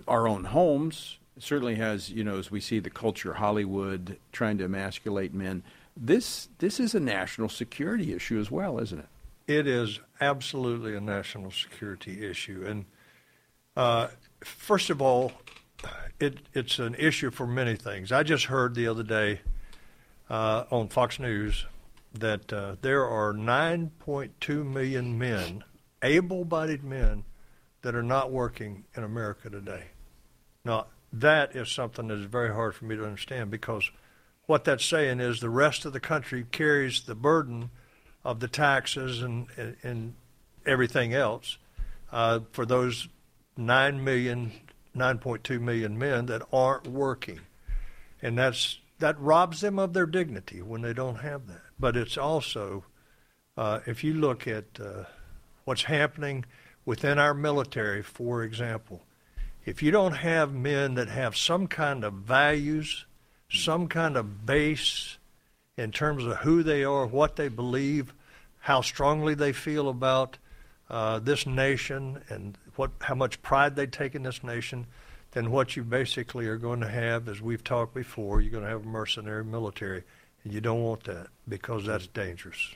our 0.08 0.28
own 0.28 0.46
homes. 0.46 1.18
It 1.38 1.44
certainly 1.44 1.76
has, 1.76 2.10
you 2.10 2.24
know, 2.24 2.40
as 2.40 2.50
we 2.50 2.60
see 2.60 2.80
the 2.80 2.90
culture, 2.90 3.34
Hollywood 3.34 4.18
trying 4.32 4.58
to 4.58 4.66
emasculate 4.66 5.34
men. 5.34 5.64
This 5.96 6.48
this 6.60 6.80
is 6.80 6.96
a 6.96 7.00
national 7.00 7.50
security 7.50 8.14
issue 8.14 8.40
as 8.40 8.50
well, 8.50 8.80
isn't 8.80 9.00
it? 9.00 9.08
It 9.48 9.68
is 9.68 10.00
absolutely 10.22 10.96
a 10.96 11.02
national 11.02 11.52
security 11.52 12.26
issue, 12.26 12.64
and 12.66 12.86
uh, 13.80 14.10
first 14.42 14.90
of 14.90 15.02
all, 15.02 15.32
it, 16.20 16.40
it's 16.54 16.80
an 16.80 16.96
issue 16.96 17.32
for 17.32 17.48
many 17.48 17.78
things. 17.78 18.12
I 18.12 18.24
just 18.24 18.46
heard 18.46 18.76
the 18.76 18.90
other 18.90 19.04
day 19.04 19.40
uh, 20.30 20.66
on 20.70 20.90
Fox 20.90 21.18
News 21.18 21.66
that 22.14 22.52
uh, 22.52 22.76
there 22.82 23.06
are 23.06 23.32
9.2 23.32 24.66
million 24.66 25.18
men, 25.18 25.64
able 26.04 26.44
bodied 26.44 26.84
men, 26.84 27.24
that 27.82 27.96
are 27.96 28.04
not 28.04 28.34
working 28.34 28.84
in 28.98 29.06
America 29.06 29.50
today. 29.50 29.86
Now, 30.66 30.88
that 31.14 31.56
is 31.56 31.72
something 31.72 32.10
that 32.10 32.18
is 32.18 32.26
very 32.26 32.54
hard 32.54 32.76
for 32.76 32.84
me 32.84 32.98
to 32.98 33.06
understand 33.06 33.50
because 33.50 33.90
what 34.46 34.66
that's 34.66 34.84
saying 34.84 35.22
is 35.22 35.40
the 35.40 35.50
rest 35.50 35.86
of 35.86 35.94
the 35.94 36.02
country 36.02 36.46
carries 36.52 37.04
the 37.04 37.16
burden 37.16 37.70
of 38.26 38.42
the 38.42 38.50
taxes 38.50 39.22
and, 39.22 39.48
and, 39.56 39.78
and 39.84 40.16
everything 40.66 41.14
else 41.14 41.58
uh, 42.12 42.42
for 42.52 42.66
those 42.66 43.08
9 43.60 44.04
million, 44.04 44.52
9.2 44.96 45.60
million 45.60 45.98
men 45.98 46.26
that 46.28 46.42
aren't 46.52 46.88
working. 46.88 47.42
And 48.22 48.38
that's 48.38 48.80
that 49.00 49.20
robs 49.20 49.62
them 49.62 49.80
of 49.80 49.94
their 49.94 50.06
dignity 50.06 50.62
when 50.62 50.82
they 50.82 50.94
don't 50.94 51.18
have 51.18 51.48
that. 51.48 51.62
But 51.80 51.96
it's 51.96 52.18
also, 52.18 52.84
uh, 53.58 53.80
if 53.86 54.04
you 54.04 54.14
look 54.14 54.48
at 54.48 54.66
uh, 54.80 55.06
what's 55.64 55.84
happening 55.84 56.46
within 56.86 57.18
our 57.18 57.34
military, 57.34 58.04
for 58.04 58.44
example, 58.44 59.02
if 59.66 59.82
you 59.82 59.92
don't 59.92 60.18
have 60.18 60.54
men 60.54 60.96
that 60.96 61.08
have 61.08 61.38
some 61.38 61.68
kind 61.68 62.04
of 62.04 62.14
values, 62.14 63.06
some 63.50 63.88
kind 63.88 64.18
of 64.18 64.46
base 64.46 65.18
in 65.78 65.92
terms 65.92 66.26
of 66.26 66.38
who 66.38 66.62
they 66.62 66.84
are, 66.84 67.06
what 67.06 67.36
they 67.36 67.48
believe, 67.48 68.14
how 68.60 68.82
strongly 68.82 69.34
they 69.34 69.54
feel 69.54 69.88
about 69.88 70.38
uh, 70.90 71.20
this 71.20 71.46
nation, 71.46 72.22
and 72.30 72.58
what 72.80 72.92
how 73.02 73.14
much 73.14 73.42
pride 73.42 73.76
they 73.76 73.86
take 73.86 74.16
in 74.16 74.24
this 74.24 74.42
nation, 74.42 74.88
then 75.32 75.52
what 75.52 75.76
you 75.76 75.84
basically 75.84 76.48
are 76.48 76.56
going 76.56 76.80
to 76.80 76.88
have, 76.88 77.28
as 77.28 77.42
we've 77.42 77.64
talked 77.64 77.94
before, 77.94 78.40
you're 78.40 78.52
going 78.52 78.64
to 78.64 78.70
have 78.70 78.86
a 78.86 78.88
mercenary 78.88 79.44
military, 79.44 80.02
and 80.44 80.54
you 80.54 80.62
don't 80.62 80.82
want 80.82 81.04
that 81.04 81.28
because 81.48 81.86
that's 81.86 82.08
dangerous. 82.08 82.76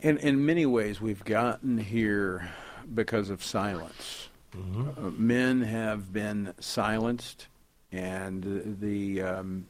In 0.00 0.18
in 0.18 0.44
many 0.44 0.66
ways, 0.66 1.00
we've 1.00 1.24
gotten 1.24 1.78
here 1.78 2.50
because 2.94 3.30
of 3.30 3.42
silence. 3.42 4.28
Mm-hmm. 4.54 5.06
Uh, 5.06 5.10
men 5.12 5.62
have 5.62 6.12
been 6.12 6.52
silenced, 6.60 7.46
and 7.90 8.76
the 8.80 9.22
um, 9.22 9.66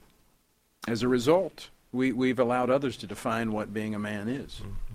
as 0.89 1.05
a 1.05 1.09
result, 1.09 1.71
we 1.93 2.11
we've 2.11 2.41
allowed 2.41 2.69
others 2.69 2.97
to 2.97 3.07
define 3.07 3.53
what 3.53 3.73
being 3.73 3.95
a 3.95 4.01
man 4.01 4.29
is. 4.29 4.55
Mm-hmm. 4.55 4.92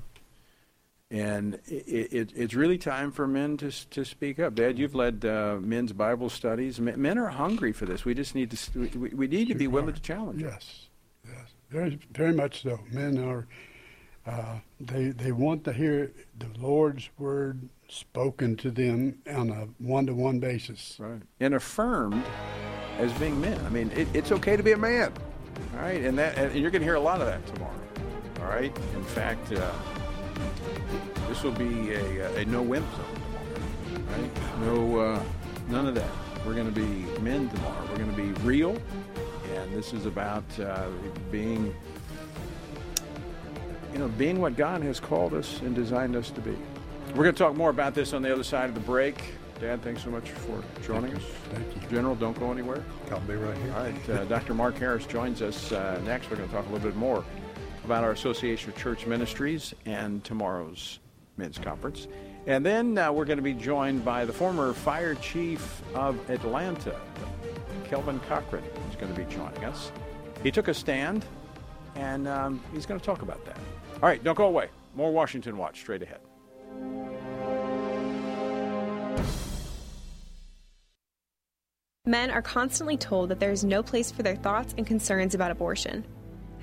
And 1.10 1.60
it, 1.66 2.12
it, 2.12 2.34
it's 2.36 2.54
really 2.54 2.78
time 2.78 3.12
for 3.12 3.28
men 3.28 3.56
to 3.58 3.72
to 3.92 4.04
speak 4.04 4.40
up. 4.40 4.56
Dad, 4.56 4.78
you've 4.78 4.96
led 4.96 5.24
uh, 5.24 5.58
men's 5.62 5.94
Bible 5.94 6.30
studies. 6.30 6.82
Men 6.82 7.18
are 7.18 7.30
hungry 7.30 7.72
for 7.72 7.86
this. 7.86 8.04
We 8.04 8.14
just 8.14 8.36
need 8.36 8.52
to 8.52 8.80
we, 8.98 9.10
we 9.10 9.28
need 9.28 9.48
to 9.48 9.56
be 9.56 9.68
willing 9.68 9.94
to 9.94 10.02
challenge. 10.02 10.42
Yes, 10.42 10.88
yes, 11.26 11.54
very 11.70 11.98
very 12.12 12.34
much 12.34 12.64
so. 12.64 12.80
Men 12.92 13.24
are 13.24 13.48
uh, 14.26 14.60
they 14.82 15.06
they 15.12 15.32
want 15.32 15.64
to 15.64 15.72
hear 15.72 16.12
the 16.38 16.50
Lord's 16.60 17.10
word 17.18 17.70
spoken 17.88 18.58
to 18.58 18.70
them 18.70 19.20
on 19.34 19.50
a 19.50 19.70
one 19.78 20.08
to 20.08 20.14
one 20.14 20.40
basis, 20.40 20.98
right? 21.00 21.22
And 21.40 21.54
affirmed 21.54 22.22
as 23.00 23.14
being 23.14 23.40
men. 23.40 23.58
I 23.66 23.70
mean, 23.70 23.92
it, 23.92 24.10
it's 24.14 24.34
okay 24.34 24.58
to 24.58 24.64
be 24.64 24.74
a 24.74 24.78
man, 24.78 25.14
all 25.74 25.84
right? 25.84 26.04
And 26.04 26.18
that 26.18 26.38
and 26.38 26.54
you're 26.54 26.70
going 26.72 26.82
to 26.82 26.86
hear 26.86 26.96
a 26.96 27.00
lot 27.00 27.22
of 27.22 27.28
that 27.28 27.48
tomorrow, 27.48 27.80
all 28.42 28.48
right? 28.48 28.78
In 28.94 29.04
fact. 29.06 29.54
Uh, 29.54 29.72
this 31.28 31.44
will 31.44 31.52
be 31.52 31.94
a, 31.94 32.42
a 32.42 32.46
no 32.46 32.62
wimp 32.62 32.86
zone 32.96 33.06
tomorrow, 33.16 34.04
right? 34.12 34.62
No, 34.62 35.00
uh, 35.00 35.24
none 35.70 35.88
of 35.88 35.96
that. 35.96 36.10
We're 36.46 36.56
going 36.56 36.74
to 36.74 36.80
be 36.80 37.22
men 37.22 37.50
tomorrow. 37.50 37.86
We're 37.90 37.98
going 37.98 38.10
to 38.10 38.16
be 38.16 38.32
real, 38.44 38.78
and 39.54 39.74
this 39.74 39.94
is 39.94 40.06
about 40.06 40.44
uh, 40.60 40.88
being, 41.30 41.76
you 43.94 44.00
know, 44.00 44.08
being 44.08 44.40
what 44.40 44.56
God 44.56 44.82
has 44.82 45.00
called 45.00 45.34
us 45.34 45.60
and 45.62 45.76
designed 45.76 46.16
us 46.16 46.32
to 46.32 46.42
be. 46.42 46.58
We're 47.10 47.24
going 47.24 47.36
to 47.36 47.44
talk 47.44 47.56
more 47.56 47.70
about 47.70 47.94
this 47.94 48.14
on 48.14 48.22
the 48.22 48.32
other 48.32 48.44
side 48.44 48.70
of 48.70 48.76
the 48.76 48.82
break. 48.82 49.24
Dad, 49.60 49.82
thanks 49.82 50.04
so 50.04 50.10
much 50.10 50.30
for 50.30 50.64
joining 50.84 51.16
us. 51.16 51.24
Thank 51.52 51.66
you. 51.76 51.90
General, 51.90 52.16
don't 52.16 52.40
go 52.40 52.52
anywhere. 52.52 52.84
I'll 53.12 53.20
be 53.22 53.36
right 53.36 53.58
here. 53.58 53.74
All 53.74 53.84
right. 53.84 54.10
Uh, 54.10 54.26
Dr. 54.26 54.54
Mark 54.54 54.78
Harris 54.78 55.06
joins 55.06 55.42
us 55.42 55.72
uh, 55.72 56.00
next. 56.06 56.30
We're 56.30 56.38
going 56.38 56.50
to 56.50 56.56
talk 56.56 56.66
a 56.68 56.70
little 56.70 56.88
bit 56.88 56.96
more 56.96 57.24
about 57.88 58.04
our 58.04 58.12
Association 58.12 58.70
of 58.70 58.78
Church 58.78 59.06
Ministries 59.06 59.74
and 59.86 60.22
tomorrow's 60.26 61.00
men's 61.38 61.58
conference. 61.58 62.10
And 62.46 62.66
then 62.66 62.98
uh, 62.98 63.14
we're 63.14 63.24
going 63.24 63.38
to 63.38 63.44
be 63.44 63.54
joined 63.54 64.04
by 64.04 64.26
the 64.26 64.34
former 64.34 64.74
fire 64.74 65.16
chief 65.16 65.82
of 65.96 66.30
Atlanta, 66.30 67.00
Kelvin 67.86 68.20
Cochran, 68.28 68.62
who's 68.62 68.98
going 68.98 69.14
to 69.14 69.18
be 69.18 69.34
joining 69.34 69.64
us. 69.64 69.94
He 70.44 70.52
took 70.52 70.68
a 70.68 70.74
stand, 70.74 71.24
and 71.96 72.28
um, 72.28 72.62
he's 72.74 72.86
going 72.86 73.00
to 73.00 73.06
talk 73.06 73.22
about 73.22 73.46
that. 73.46 73.58
All 74.04 74.10
right, 74.10 74.22
don't 74.22 74.38
go 74.38 74.48
away. 74.48 74.68
More 74.94 75.14
Washington 75.14 75.58
Watch 75.58 75.80
straight 75.80 76.02
ahead. 76.02 76.20
Men 82.06 82.32
are 82.32 82.42
constantly 82.42 82.98
told 82.98 83.30
that 83.30 83.40
there 83.40 83.52
is 83.52 83.64
no 83.64 83.82
place 83.82 84.12
for 84.12 84.24
their 84.24 84.36
thoughts 84.36 84.76
and 84.78 84.86
concerns 84.86 85.34
about 85.36 85.52
abortion. 85.52 86.06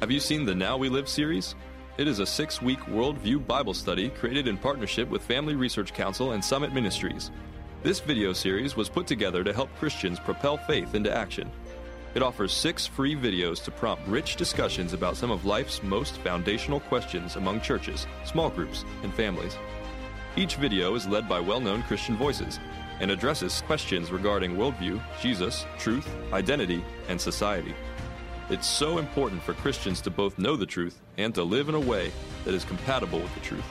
Have 0.00 0.10
you 0.10 0.20
seen 0.20 0.44
the 0.44 0.54
Now 0.54 0.76
We 0.76 0.90
Live 0.90 1.08
series? 1.08 1.54
It 1.96 2.08
is 2.08 2.18
a 2.18 2.26
six 2.26 2.60
week 2.60 2.80
worldview 2.80 3.46
Bible 3.46 3.72
study 3.72 4.10
created 4.10 4.48
in 4.48 4.58
partnership 4.58 5.08
with 5.08 5.22
Family 5.22 5.54
Research 5.54 5.94
Council 5.94 6.32
and 6.32 6.44
Summit 6.44 6.74
Ministries. 6.74 7.30
This 7.82 8.00
video 8.00 8.32
series 8.34 8.76
was 8.76 8.90
put 8.90 9.06
together 9.06 9.42
to 9.42 9.52
help 9.54 9.74
Christians 9.78 10.18
propel 10.18 10.58
faith 10.58 10.94
into 10.94 11.16
action. 11.16 11.50
It 12.14 12.22
offers 12.22 12.52
six 12.52 12.86
free 12.86 13.16
videos 13.16 13.64
to 13.64 13.70
prompt 13.70 14.06
rich 14.06 14.36
discussions 14.36 14.92
about 14.92 15.16
some 15.16 15.30
of 15.30 15.46
life's 15.46 15.82
most 15.82 16.18
foundational 16.18 16.80
questions 16.80 17.36
among 17.36 17.62
churches, 17.62 18.06
small 18.24 18.50
groups, 18.50 18.84
and 19.04 19.14
families. 19.14 19.56
Each 20.36 20.56
video 20.56 20.96
is 20.96 21.06
led 21.06 21.28
by 21.28 21.40
well 21.40 21.60
known 21.60 21.82
Christian 21.84 22.16
voices 22.16 22.58
and 23.00 23.10
addresses 23.10 23.62
questions 23.62 24.10
regarding 24.10 24.56
worldview, 24.56 25.00
Jesus, 25.22 25.64
truth, 25.78 26.08
identity, 26.32 26.84
and 27.08 27.18
society. 27.18 27.74
It's 28.50 28.66
so 28.66 28.98
important 28.98 29.42
for 29.42 29.54
Christians 29.54 30.02
to 30.02 30.10
both 30.10 30.38
know 30.38 30.54
the 30.54 30.66
truth 30.66 31.00
and 31.16 31.34
to 31.34 31.42
live 31.42 31.70
in 31.70 31.74
a 31.74 31.80
way 31.80 32.12
that 32.44 32.52
is 32.52 32.62
compatible 32.62 33.18
with 33.18 33.32
the 33.32 33.40
truth. 33.40 33.64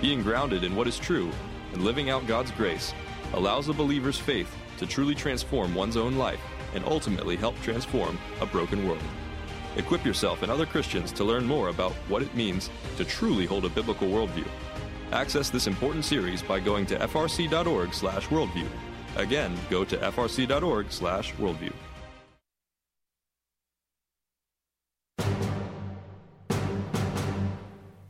Being 0.00 0.24
grounded 0.24 0.64
in 0.64 0.74
what 0.74 0.88
is 0.88 0.98
true 0.98 1.30
and 1.72 1.84
living 1.84 2.10
out 2.10 2.26
God's 2.26 2.50
grace 2.50 2.92
allows 3.34 3.68
a 3.68 3.72
believer's 3.72 4.18
faith 4.18 4.52
to 4.78 4.86
truly 4.86 5.14
transform 5.14 5.76
one's 5.76 5.96
own 5.96 6.16
life 6.16 6.40
and 6.74 6.84
ultimately 6.86 7.36
help 7.36 7.54
transform 7.62 8.18
a 8.40 8.46
broken 8.46 8.84
world. 8.88 9.02
Equip 9.76 10.04
yourself 10.04 10.42
and 10.42 10.50
other 10.50 10.66
Christians 10.66 11.12
to 11.12 11.22
learn 11.22 11.46
more 11.46 11.68
about 11.68 11.92
what 12.08 12.22
it 12.22 12.34
means 12.34 12.68
to 12.96 13.04
truly 13.04 13.46
hold 13.46 13.64
a 13.64 13.68
biblical 13.68 14.08
worldview. 14.08 14.48
Access 15.12 15.50
this 15.50 15.68
important 15.68 16.04
series 16.04 16.42
by 16.42 16.58
going 16.58 16.84
to 16.86 16.98
frc.org/worldview. 16.98 18.68
Again, 19.14 19.56
go 19.70 19.84
to 19.84 19.96
frc.org/worldview. 19.96 21.72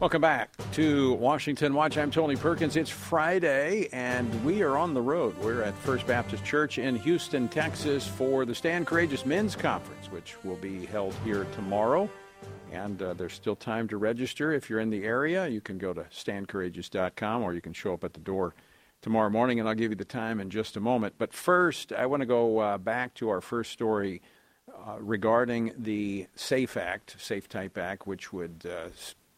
Welcome 0.01 0.23
back 0.23 0.51
to 0.73 1.13
Washington 1.13 1.75
Watch. 1.75 1.99
I'm 1.99 2.11
Tony 2.11 2.35
Perkins. 2.35 2.77
It's 2.77 2.89
Friday, 2.89 3.91
and 3.93 4.45
we 4.47 4.63
are 4.63 4.79
on 4.79 4.95
the 4.95 5.03
road. 5.03 5.37
We're 5.43 5.63
at 5.63 5.77
First 5.77 6.07
Baptist 6.07 6.43
Church 6.43 6.79
in 6.79 6.97
Houston, 6.97 7.49
Texas, 7.49 8.09
for 8.09 8.47
the 8.47 8.55
Stand 8.55 8.87
Courageous 8.87 9.27
Men's 9.27 9.55
Conference, 9.55 10.11
which 10.11 10.43
will 10.43 10.57
be 10.57 10.87
held 10.87 11.15
here 11.23 11.47
tomorrow. 11.53 12.09
And 12.73 13.03
uh, 13.03 13.13
there's 13.13 13.35
still 13.35 13.57
time 13.57 13.89
to 13.89 13.99
register. 13.99 14.53
If 14.53 14.71
you're 14.71 14.81
in 14.81 14.89
the 14.89 15.05
area, 15.05 15.47
you 15.49 15.61
can 15.61 15.77
go 15.77 15.93
to 15.93 16.05
standcourageous.com 16.05 17.43
or 17.43 17.53
you 17.53 17.61
can 17.61 17.75
show 17.75 17.93
up 17.93 18.03
at 18.03 18.15
the 18.15 18.21
door 18.21 18.55
tomorrow 19.03 19.29
morning, 19.29 19.61
and 19.61 19.69
I'll 19.69 19.75
give 19.75 19.91
you 19.91 19.97
the 19.97 20.05
time 20.07 20.41
in 20.41 20.49
just 20.49 20.79
a 20.79 20.81
moment. 20.81 21.17
But 21.19 21.35
first, 21.35 21.93
I 21.93 22.07
want 22.07 22.23
to 22.23 22.27
go 22.27 22.59
uh, 22.59 22.79
back 22.79 23.13
to 23.17 23.29
our 23.29 23.43
first 23.43 23.71
story 23.71 24.23
regarding 24.99 25.73
the 25.79 26.27
SAFE 26.35 26.77
Act, 26.77 27.17
Safe 27.19 27.49
Type 27.49 27.79
Act, 27.79 28.07
which 28.07 28.33
would 28.33 28.67
uh, 28.69 28.89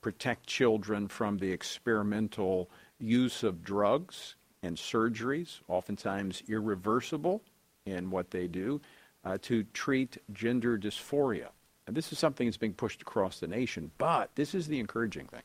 protect 0.00 0.46
children 0.46 1.08
from 1.08 1.38
the 1.38 1.50
experimental 1.50 2.68
use 2.98 3.42
of 3.42 3.62
drugs 3.62 4.36
and 4.62 4.76
surgeries, 4.76 5.60
oftentimes 5.68 6.42
irreversible 6.48 7.42
in 7.84 8.10
what 8.10 8.30
they 8.30 8.46
do, 8.46 8.80
uh, 9.24 9.38
to 9.42 9.64
treat 9.72 10.18
gender 10.32 10.78
dysphoria. 10.78 11.48
And 11.86 11.96
this 11.96 12.12
is 12.12 12.18
something 12.18 12.46
that's 12.46 12.56
being 12.56 12.74
pushed 12.74 13.02
across 13.02 13.40
the 13.40 13.48
nation, 13.48 13.90
but 13.98 14.30
this 14.34 14.54
is 14.54 14.68
the 14.68 14.80
encouraging 14.80 15.26
thing. 15.26 15.42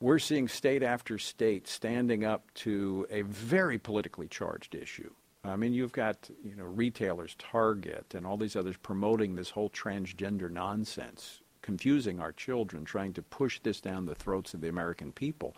We're 0.00 0.18
seeing 0.18 0.46
state 0.46 0.82
after 0.82 1.18
state 1.18 1.66
standing 1.66 2.24
up 2.24 2.52
to 2.54 3.06
a 3.10 3.22
very 3.22 3.78
politically 3.78 4.28
charged 4.28 4.74
issue. 4.74 5.10
I 5.48 5.56
mean, 5.56 5.72
you've 5.72 5.92
got 5.92 6.30
you 6.44 6.54
know 6.54 6.64
retailers, 6.64 7.34
Target, 7.38 8.14
and 8.14 8.26
all 8.26 8.36
these 8.36 8.56
others 8.56 8.76
promoting 8.76 9.34
this 9.34 9.50
whole 9.50 9.70
transgender 9.70 10.50
nonsense 10.50 11.40
confusing 11.66 12.20
our 12.20 12.30
children, 12.30 12.84
trying 12.84 13.12
to 13.12 13.22
push 13.22 13.58
this 13.60 13.80
down 13.80 14.06
the 14.06 14.14
throats 14.14 14.54
of 14.54 14.60
the 14.60 14.68
American 14.68 15.10
people. 15.10 15.54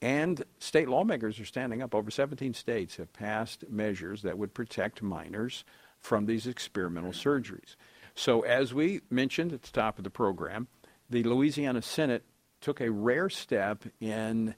And 0.00 0.42
state 0.58 0.88
lawmakers 0.88 1.38
are 1.38 1.44
standing 1.44 1.82
up. 1.82 1.94
Over 1.94 2.10
17 2.10 2.54
states 2.54 2.96
have 2.96 3.12
passed 3.12 3.64
measures 3.68 4.22
that 4.22 4.38
would 4.38 4.54
protect 4.54 5.02
minors 5.02 5.64
from 6.00 6.24
these 6.24 6.46
experimental 6.46 7.12
surgeries. 7.12 7.76
So, 8.14 8.40
as 8.40 8.74
we 8.74 9.02
mentioned 9.10 9.52
at 9.52 9.62
the 9.62 9.70
top 9.70 9.98
of 9.98 10.04
the 10.04 10.10
program, 10.10 10.68
the 11.08 11.22
Louisiana 11.22 11.82
Senate 11.82 12.24
took 12.62 12.80
a 12.80 12.90
rare 12.90 13.28
step 13.28 13.84
in 14.00 14.54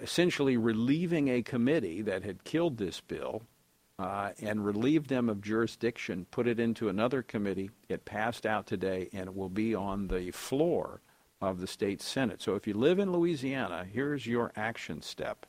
essentially 0.00 0.58
relieving 0.58 1.28
a 1.28 1.42
committee 1.42 2.02
that 2.02 2.22
had 2.22 2.44
killed 2.44 2.76
this 2.76 3.00
bill 3.00 3.42
uh, 3.98 4.30
and 4.40 4.64
relieved 4.64 5.08
them 5.08 5.28
of 5.28 5.40
jurisdiction, 5.40 6.26
put 6.30 6.46
it 6.46 6.60
into 6.60 6.88
another 6.88 7.22
committee. 7.22 7.70
It 7.88 8.04
passed 8.04 8.44
out 8.44 8.66
today, 8.66 9.08
and 9.12 9.28
it 9.28 9.34
will 9.34 9.48
be 9.48 9.74
on 9.74 10.08
the 10.08 10.30
floor 10.32 11.00
of 11.40 11.60
the 11.60 11.66
state 11.66 12.02
senate. 12.02 12.42
So 12.42 12.54
if 12.54 12.66
you 12.66 12.74
live 12.74 12.98
in 12.98 13.12
Louisiana, 13.12 13.86
here's 13.90 14.26
your 14.26 14.52
action 14.56 15.02
step. 15.02 15.46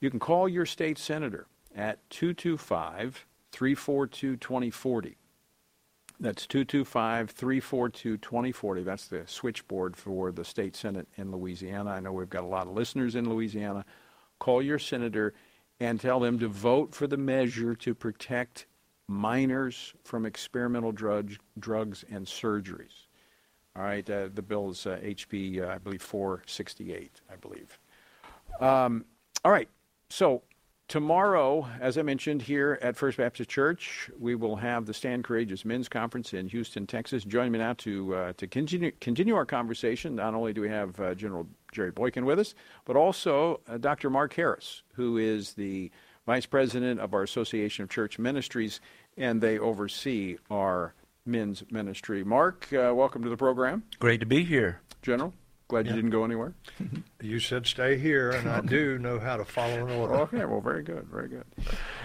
You 0.00 0.10
can 0.10 0.20
call 0.20 0.48
your 0.48 0.66
state 0.66 0.98
senator 0.98 1.46
at 1.76 2.08
225 2.10 3.26
342 3.52 4.36
2040. 4.36 5.16
That's 6.18 6.46
225 6.46 7.30
342 7.30 8.18
2040. 8.18 8.82
That's 8.82 9.08
the 9.08 9.22
switchboard 9.26 9.96
for 9.96 10.32
the 10.32 10.44
state 10.44 10.76
senate 10.76 11.08
in 11.16 11.32
Louisiana. 11.32 11.90
I 11.90 12.00
know 12.00 12.12
we've 12.12 12.28
got 12.28 12.44
a 12.44 12.46
lot 12.46 12.66
of 12.66 12.74
listeners 12.74 13.14
in 13.14 13.28
Louisiana. 13.28 13.84
Call 14.38 14.62
your 14.62 14.78
senator 14.78 15.34
and 15.80 15.98
tell 15.98 16.20
them 16.20 16.38
to 16.38 16.48
vote 16.48 16.94
for 16.94 17.06
the 17.06 17.16
measure 17.16 17.74
to 17.74 17.94
protect 17.94 18.66
minors 19.08 19.94
from 20.04 20.26
experimental 20.26 20.92
drug, 20.92 21.32
drugs 21.58 22.04
and 22.10 22.26
surgeries. 22.26 23.06
All 23.74 23.82
right, 23.82 24.08
uh, 24.08 24.28
the 24.32 24.42
bill 24.42 24.70
is 24.70 24.86
uh, 24.86 24.98
HB, 25.02 25.62
uh, 25.62 25.72
I 25.72 25.78
believe, 25.78 26.02
468, 26.02 27.20
I 27.30 27.36
believe. 27.36 27.78
Um, 28.60 29.04
all 29.44 29.52
right, 29.52 29.68
so 30.10 30.42
tomorrow, 30.88 31.68
as 31.80 31.96
I 31.96 32.02
mentioned, 32.02 32.42
here 32.42 32.78
at 32.82 32.96
First 32.96 33.16
Baptist 33.16 33.48
Church, 33.48 34.10
we 34.18 34.34
will 34.34 34.56
have 34.56 34.86
the 34.86 34.92
Stand 34.92 35.22
Courageous 35.22 35.64
Men's 35.64 35.88
Conference 35.88 36.34
in 36.34 36.48
Houston, 36.48 36.86
Texas. 36.86 37.24
Join 37.24 37.52
me 37.52 37.58
now 37.58 37.74
to 37.74 38.14
uh, 38.14 38.32
to 38.34 38.46
continue 38.48 38.90
continue 39.00 39.36
our 39.36 39.46
conversation. 39.46 40.16
Not 40.16 40.34
only 40.34 40.52
do 40.52 40.60
we 40.60 40.68
have 40.68 40.98
uh, 40.98 41.14
General 41.14 41.46
Jerry 41.72 41.90
Boykin 41.90 42.24
with 42.24 42.38
us, 42.38 42.54
but 42.84 42.96
also 42.96 43.60
uh, 43.68 43.78
Dr. 43.78 44.10
Mark 44.10 44.34
Harris, 44.34 44.82
who 44.94 45.16
is 45.16 45.54
the 45.54 45.90
Vice 46.26 46.46
President 46.46 47.00
of 47.00 47.14
our 47.14 47.22
Association 47.22 47.82
of 47.82 47.90
Church 47.90 48.18
Ministries, 48.18 48.80
and 49.16 49.40
they 49.40 49.58
oversee 49.58 50.36
our 50.50 50.94
men's 51.26 51.62
ministry. 51.70 52.24
Mark, 52.24 52.68
uh, 52.72 52.92
welcome 52.94 53.22
to 53.22 53.28
the 53.28 53.36
program. 53.36 53.84
Great 53.98 54.20
to 54.20 54.26
be 54.26 54.44
here. 54.44 54.80
General, 55.02 55.32
glad 55.68 55.86
you 55.86 55.92
didn't 55.92 56.10
go 56.10 56.24
anywhere. 56.24 56.54
you 57.20 57.40
said 57.40 57.66
stay 57.66 57.98
here, 57.98 58.30
and 58.30 58.48
I 58.48 58.60
do 58.60 58.98
know 58.98 59.18
how 59.18 59.36
to 59.36 59.44
follow 59.44 59.86
an 59.86 59.92
order. 59.92 60.14
Okay, 60.14 60.44
well, 60.44 60.60
very 60.60 60.82
good, 60.82 61.06
very 61.10 61.28
good. 61.28 61.44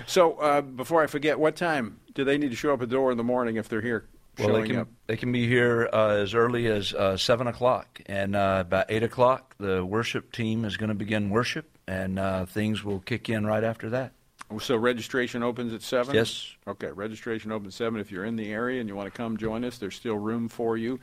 So, 0.05 0.35
uh, 0.35 0.61
before 0.61 1.03
I 1.03 1.07
forget, 1.07 1.39
what 1.39 1.55
time 1.55 1.99
do 2.13 2.23
they 2.23 2.37
need 2.37 2.49
to 2.49 2.55
show 2.55 2.73
up 2.73 2.81
at 2.81 2.89
the 2.89 2.95
door 2.95 3.11
in 3.11 3.17
the 3.17 3.23
morning 3.23 3.57
if 3.57 3.67
they're 3.67 3.81
here? 3.81 4.07
Well, 4.39 4.61
they 4.61 4.67
can 4.67 4.77
up? 4.77 4.87
they 5.07 5.17
can 5.17 5.31
be 5.31 5.47
here 5.47 5.89
uh, 5.91 6.09
as 6.09 6.33
early 6.33 6.67
as 6.67 6.93
uh, 6.93 7.17
seven 7.17 7.47
o'clock, 7.47 8.01
and 8.05 8.35
uh, 8.35 8.63
about 8.65 8.85
eight 8.89 9.03
o'clock, 9.03 9.55
the 9.59 9.85
worship 9.85 10.31
team 10.31 10.65
is 10.65 10.77
going 10.77 10.89
to 10.89 10.95
begin 10.95 11.29
worship, 11.29 11.77
and 11.87 12.19
uh, 12.19 12.45
things 12.45 12.83
will 12.83 12.99
kick 12.99 13.29
in 13.29 13.45
right 13.45 13.63
after 13.63 13.89
that. 13.91 14.13
So 14.59 14.77
registration 14.77 15.41
opens 15.41 15.73
at 15.73 15.81
seven. 15.81 16.13
Yes. 16.13 16.55
Okay, 16.67 16.91
registration 16.91 17.51
opens 17.51 17.73
at 17.73 17.77
seven. 17.77 17.99
If 17.99 18.11
you're 18.11 18.25
in 18.25 18.35
the 18.35 18.51
area 18.51 18.79
and 18.79 18.87
you 18.87 18.95
want 18.95 19.11
to 19.11 19.17
come 19.17 19.37
join 19.37 19.65
us, 19.65 19.79
there's 19.79 19.95
still 19.95 20.17
room 20.17 20.49
for 20.49 20.77
you. 20.77 20.99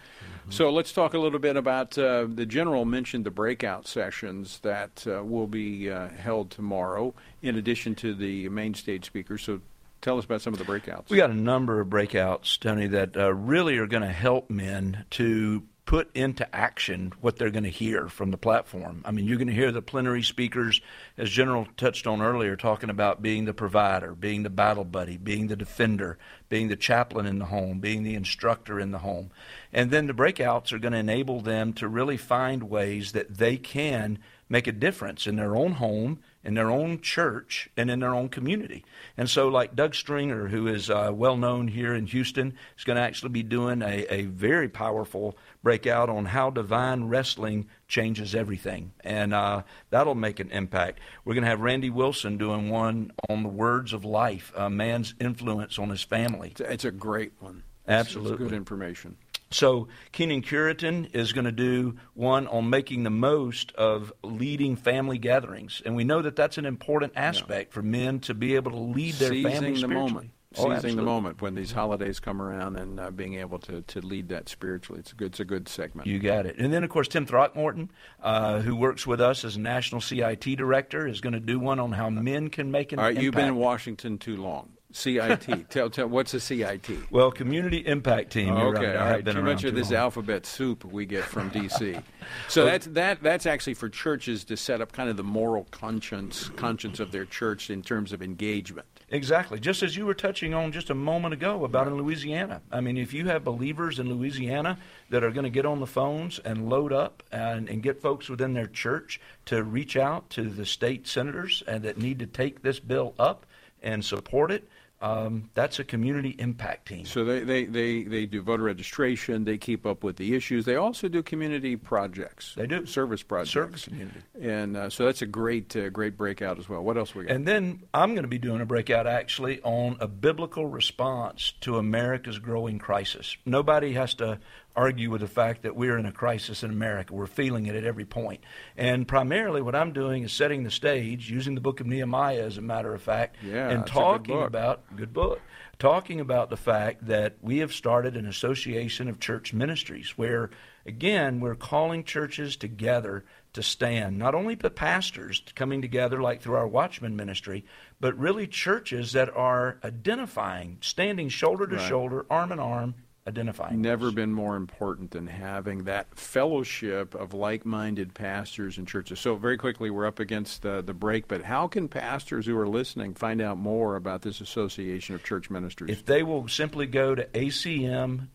So 0.48 0.70
let's 0.70 0.92
talk 0.92 1.14
a 1.14 1.18
little 1.18 1.40
bit 1.40 1.56
about 1.56 1.98
uh, 1.98 2.26
the 2.28 2.46
general 2.46 2.84
mentioned 2.84 3.26
the 3.26 3.32
breakout 3.32 3.88
sessions 3.88 4.60
that 4.60 5.04
uh, 5.08 5.24
will 5.24 5.48
be 5.48 5.90
uh, 5.90 6.08
held 6.10 6.52
tomorrow, 6.52 7.14
in 7.42 7.56
addition 7.56 7.96
to 7.96 8.14
the 8.14 8.48
main 8.48 8.74
stage 8.74 9.06
speakers. 9.06 9.42
So 9.42 9.60
tell 10.02 10.18
us 10.18 10.24
about 10.24 10.42
some 10.42 10.52
of 10.52 10.58
the 10.58 10.64
breakouts. 10.64 11.08
We 11.08 11.16
got 11.16 11.30
a 11.30 11.34
number 11.34 11.80
of 11.80 11.88
breakouts, 11.88 12.58
Tony, 12.58 12.88
that 12.88 13.16
uh, 13.16 13.32
really 13.32 13.78
are 13.78 13.86
going 13.86 14.02
to 14.02 14.12
help 14.12 14.50
men 14.50 15.06
to 15.10 15.62
put 15.84 16.14
into 16.14 16.54
action 16.54 17.12
what 17.20 17.36
they're 17.36 17.50
going 17.50 17.64
to 17.64 17.70
hear 17.70 18.08
from 18.08 18.30
the 18.30 18.36
platform. 18.38 19.02
I 19.04 19.10
mean, 19.10 19.26
you're 19.26 19.36
going 19.36 19.48
to 19.48 19.54
hear 19.54 19.72
the 19.72 19.82
plenary 19.82 20.22
speakers, 20.22 20.80
as 21.18 21.28
General 21.28 21.66
touched 21.76 22.06
on 22.06 22.22
earlier, 22.22 22.56
talking 22.56 22.88
about 22.88 23.20
being 23.20 23.46
the 23.46 23.54
provider, 23.54 24.14
being 24.14 24.42
the 24.42 24.50
battle 24.50 24.84
buddy, 24.84 25.16
being 25.16 25.48
the 25.48 25.56
defender, 25.56 26.18
being 26.48 26.68
the 26.68 26.76
chaplain 26.76 27.26
in 27.26 27.38
the 27.38 27.46
home, 27.46 27.80
being 27.80 28.04
the 28.04 28.14
instructor 28.14 28.78
in 28.78 28.92
the 28.92 28.98
home. 28.98 29.30
And 29.72 29.90
then 29.90 30.06
the 30.06 30.14
breakouts 30.14 30.72
are 30.72 30.78
going 30.78 30.92
to 30.92 30.98
enable 30.98 31.40
them 31.40 31.72
to 31.74 31.88
really 31.88 32.16
find 32.16 32.64
ways 32.70 33.12
that 33.12 33.38
they 33.38 33.56
can 33.56 34.18
make 34.48 34.66
a 34.66 34.72
difference 34.72 35.26
in 35.26 35.36
their 35.36 35.56
own 35.56 35.72
home 35.72 36.20
in 36.44 36.54
their 36.54 36.70
own 36.70 37.00
church 37.00 37.68
and 37.76 37.90
in 37.90 38.00
their 38.00 38.14
own 38.14 38.28
community. 38.28 38.84
And 39.16 39.28
so, 39.28 39.48
like 39.48 39.76
Doug 39.76 39.94
Stringer, 39.94 40.48
who 40.48 40.66
is 40.66 40.90
uh, 40.90 41.10
well 41.14 41.36
known 41.36 41.68
here 41.68 41.94
in 41.94 42.06
Houston, 42.06 42.54
is 42.76 42.84
going 42.84 42.96
to 42.96 43.02
actually 43.02 43.30
be 43.30 43.42
doing 43.42 43.82
a, 43.82 44.06
a 44.10 44.22
very 44.24 44.68
powerful 44.68 45.36
breakout 45.62 46.08
on 46.08 46.26
how 46.26 46.50
divine 46.50 47.04
wrestling 47.04 47.68
changes 47.86 48.34
everything. 48.34 48.92
And 49.00 49.32
uh, 49.32 49.62
that'll 49.90 50.14
make 50.14 50.40
an 50.40 50.50
impact. 50.50 51.00
We're 51.24 51.34
going 51.34 51.44
to 51.44 51.50
have 51.50 51.60
Randy 51.60 51.90
Wilson 51.90 52.38
doing 52.38 52.70
one 52.70 53.12
on 53.28 53.42
the 53.42 53.48
words 53.48 53.92
of 53.92 54.04
life, 54.04 54.52
a 54.56 54.68
man's 54.68 55.14
influence 55.20 55.78
on 55.78 55.90
his 55.90 56.02
family. 56.02 56.50
It's 56.50 56.60
a, 56.60 56.72
it's 56.72 56.84
a 56.84 56.90
great 56.90 57.32
one. 57.38 57.62
Absolutely. 57.86 58.32
It's 58.32 58.42
good 58.42 58.52
information. 58.52 59.16
So 59.52 59.88
Kenyn 60.12 60.42
Cureton 60.42 61.14
is 61.14 61.32
going 61.32 61.44
to 61.44 61.52
do 61.52 61.96
one 62.14 62.46
on 62.46 62.70
making 62.70 63.02
the 63.02 63.10
most 63.10 63.72
of 63.72 64.12
leading 64.22 64.76
family 64.76 65.18
gatherings, 65.18 65.82
and 65.84 65.94
we 65.94 66.04
know 66.04 66.22
that 66.22 66.36
that's 66.36 66.58
an 66.58 66.66
important 66.66 67.12
aspect 67.16 67.70
yeah. 67.70 67.74
for 67.74 67.82
men 67.82 68.20
to 68.20 68.34
be 68.34 68.54
able 68.56 68.72
to 68.72 68.78
lead 68.78 69.14
their 69.14 69.30
Seizing 69.30 69.52
family 69.52 69.80
the 69.80 69.88
moment. 69.88 70.30
Oh, 70.58 70.74
Seizing 70.74 70.96
the 70.96 71.02
moment 71.02 71.40
when 71.40 71.54
these 71.54 71.72
holidays 71.72 72.20
come 72.20 72.42
around 72.42 72.76
and 72.76 73.00
uh, 73.00 73.10
being 73.10 73.34
able 73.34 73.58
to, 73.60 73.80
to 73.82 74.00
lead 74.00 74.28
that 74.28 74.50
spiritually. 74.50 75.00
It's 75.00 75.12
a 75.12 75.14
good, 75.14 75.26
it's 75.28 75.40
a 75.40 75.46
good 75.46 75.66
segment. 75.66 76.06
You 76.06 76.18
got 76.18 76.44
it. 76.44 76.58
And 76.58 76.72
then, 76.72 76.84
of 76.84 76.90
course, 76.90 77.08
Tim 77.08 77.24
Throckmorton, 77.24 77.90
uh, 78.22 78.60
who 78.60 78.76
works 78.76 79.06
with 79.06 79.20
us 79.20 79.44
as 79.44 79.56
National 79.56 80.02
CIT 80.02 80.44
Director, 80.56 81.06
is 81.06 81.22
going 81.22 81.32
to 81.32 81.40
do 81.40 81.58
one 81.58 81.80
on 81.80 81.92
how 81.92 82.10
men 82.10 82.50
can 82.50 82.70
make 82.70 82.92
an 82.92 82.98
All 82.98 83.06
right, 83.06 83.12
impact. 83.12 83.24
you've 83.24 83.34
been 83.34 83.48
in 83.48 83.56
Washington 83.56 84.18
too 84.18 84.36
long. 84.36 84.72
CIT. 84.92 85.70
tell, 85.70 85.90
tell, 85.90 86.06
what's 86.06 86.34
a 86.34 86.40
CIT? 86.40 87.10
Well, 87.10 87.30
Community 87.30 87.78
Impact 87.78 88.32
Team. 88.32 88.56
You're 88.56 88.76
okay, 88.76 88.86
right. 88.88 88.96
all 88.96 89.06
I 89.08 89.10
have 89.12 89.24
been 89.24 89.36
Too 89.36 89.42
much 89.42 89.64
of 89.64 89.70
too 89.70 89.76
this 89.80 89.90
long. 89.90 90.00
alphabet 90.00 90.46
soup 90.46 90.84
we 90.84 91.06
get 91.06 91.24
from 91.24 91.50
DC. 91.52 92.02
so 92.48 92.64
that's 92.64 92.86
that. 92.88 93.22
That's 93.22 93.46
actually 93.46 93.74
for 93.74 93.88
churches 93.88 94.44
to 94.44 94.56
set 94.56 94.80
up 94.80 94.92
kind 94.92 95.08
of 95.08 95.16
the 95.16 95.24
moral 95.24 95.66
conscience 95.70 96.50
conscience 96.56 97.00
of 97.00 97.12
their 97.12 97.24
church 97.24 97.70
in 97.70 97.82
terms 97.82 98.12
of 98.12 98.22
engagement. 98.22 98.86
Exactly. 99.12 99.60
Just 99.60 99.82
as 99.82 99.94
you 99.94 100.06
were 100.06 100.14
touching 100.14 100.54
on 100.54 100.72
just 100.72 100.88
a 100.88 100.94
moment 100.94 101.34
ago 101.34 101.64
about 101.66 101.86
in 101.86 101.96
Louisiana. 101.96 102.62
I 102.72 102.80
mean, 102.80 102.96
if 102.96 103.12
you 103.12 103.26
have 103.26 103.44
believers 103.44 103.98
in 103.98 104.08
Louisiana 104.08 104.78
that 105.10 105.22
are 105.22 105.30
going 105.30 105.44
to 105.44 105.50
get 105.50 105.66
on 105.66 105.80
the 105.80 105.86
phones 105.86 106.38
and 106.38 106.70
load 106.70 106.94
up 106.94 107.22
and, 107.30 107.68
and 107.68 107.82
get 107.82 108.00
folks 108.00 108.30
within 108.30 108.54
their 108.54 108.66
church 108.66 109.20
to 109.44 109.62
reach 109.62 109.98
out 109.98 110.30
to 110.30 110.44
the 110.44 110.64
state 110.64 111.06
senators 111.06 111.62
and 111.68 111.82
that 111.82 111.98
need 111.98 112.18
to 112.20 112.26
take 112.26 112.62
this 112.62 112.80
bill 112.80 113.14
up 113.18 113.44
and 113.82 114.02
support 114.02 114.50
it, 114.50 114.66
um, 115.02 115.50
that's 115.54 115.80
a 115.80 115.84
community 115.84 116.30
impact 116.38 116.86
team. 116.88 117.04
So 117.04 117.24
they, 117.24 117.40
they, 117.40 117.64
they, 117.64 118.04
they 118.04 118.24
do 118.24 118.40
voter 118.40 118.62
registration. 118.62 119.44
They 119.44 119.58
keep 119.58 119.84
up 119.84 120.04
with 120.04 120.16
the 120.16 120.36
issues. 120.36 120.64
They 120.64 120.76
also 120.76 121.08
do 121.08 121.24
community 121.24 121.74
projects. 121.74 122.54
They 122.54 122.68
do 122.68 122.86
service 122.86 123.24
projects. 123.24 123.50
Service 123.50 123.84
community. 123.86 124.20
And 124.40 124.76
uh, 124.76 124.90
so 124.90 125.04
that's 125.04 125.20
a 125.20 125.26
great 125.26 125.74
uh, 125.74 125.90
great 125.90 126.16
breakout 126.16 126.60
as 126.60 126.68
well. 126.68 126.82
What 126.82 126.96
else 126.96 127.14
we 127.14 127.24
got? 127.24 127.34
And 127.34 127.46
then 127.46 127.82
I'm 127.92 128.10
going 128.10 128.22
to 128.22 128.28
be 128.28 128.38
doing 128.38 128.60
a 128.60 128.66
breakout 128.66 129.08
actually 129.08 129.60
on 129.62 129.96
a 129.98 130.06
biblical 130.06 130.66
response 130.66 131.52
to 131.62 131.78
America's 131.78 132.38
growing 132.38 132.78
crisis. 132.78 133.36
Nobody 133.44 133.94
has 133.94 134.14
to 134.14 134.38
argue 134.74 135.10
with 135.10 135.20
the 135.20 135.26
fact 135.28 135.62
that 135.62 135.76
we're 135.76 135.98
in 135.98 136.06
a 136.06 136.12
crisis 136.12 136.62
in 136.62 136.70
America. 136.70 137.14
We're 137.14 137.26
feeling 137.26 137.66
it 137.66 137.74
at 137.74 137.84
every 137.84 138.04
point. 138.04 138.42
And 138.76 139.06
primarily 139.06 139.60
what 139.60 139.74
I'm 139.74 139.92
doing 139.92 140.22
is 140.22 140.32
setting 140.32 140.62
the 140.62 140.70
stage, 140.70 141.30
using 141.30 141.54
the 141.54 141.60
book 141.60 141.80
of 141.80 141.86
Nehemiah 141.86 142.42
as 142.42 142.56
a 142.58 142.62
matter 142.62 142.94
of 142.94 143.02
fact, 143.02 143.36
Yeah, 143.42 143.68
and 143.68 143.80
a 143.80 143.84
good 143.84 143.86
talking 143.86 144.42
about 144.42 144.96
good 144.96 145.12
book. 145.12 145.40
Talking 145.78 146.20
about 146.20 146.48
the 146.48 146.56
fact 146.56 147.06
that 147.08 147.36
we 147.42 147.58
have 147.58 147.72
started 147.72 148.16
an 148.16 148.26
association 148.26 149.08
of 149.08 149.18
church 149.18 149.52
ministries 149.52 150.10
where 150.16 150.50
again 150.86 151.40
we're 151.40 151.54
calling 151.56 152.04
churches 152.04 152.56
together 152.56 153.24
to 153.52 153.62
stand, 153.62 154.16
not 154.18 154.34
only 154.34 154.54
the 154.54 154.70
pastors 154.70 155.42
coming 155.54 155.82
together 155.82 156.22
like 156.22 156.40
through 156.40 156.54
our 156.54 156.68
Watchman 156.68 157.16
ministry, 157.16 157.64
but 158.00 158.16
really 158.16 158.46
churches 158.46 159.12
that 159.12 159.28
are 159.36 159.78
identifying, 159.84 160.78
standing 160.80 161.28
shoulder 161.28 161.66
to 161.66 161.76
Right. 161.76 161.88
shoulder, 161.88 162.24
arm 162.30 162.52
in 162.52 162.58
arm, 162.58 162.94
identifying. 163.26 163.80
Never 163.80 164.10
been 164.10 164.32
more 164.32 164.56
important 164.56 165.12
than 165.12 165.26
having 165.26 165.84
that 165.84 166.18
fellowship 166.18 167.14
of 167.14 167.34
like-minded 167.34 168.14
pastors 168.14 168.78
and 168.78 168.88
churches. 168.88 169.20
So 169.20 169.36
very 169.36 169.56
quickly, 169.56 169.90
we're 169.90 170.06
up 170.06 170.18
against 170.18 170.66
uh, 170.66 170.80
the 170.80 170.94
break. 170.94 171.28
But 171.28 171.42
how 171.42 171.68
can 171.68 171.88
pastors 171.88 172.46
who 172.46 172.58
are 172.58 172.66
listening 172.66 173.14
find 173.14 173.40
out 173.40 173.58
more 173.58 173.96
about 173.96 174.22
this 174.22 174.40
Association 174.40 175.14
of 175.14 175.22
Church 175.22 175.50
Ministries? 175.50 175.96
If 175.96 176.04
they 176.04 176.22
will 176.22 176.48
simply 176.48 176.86
go 176.86 177.14
to 177.14 177.24
acm.frc.org. 177.26 178.28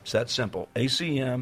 It's 0.00 0.12
that 0.12 0.30
simple. 0.30 0.68
acm.frc.org. 0.74 1.38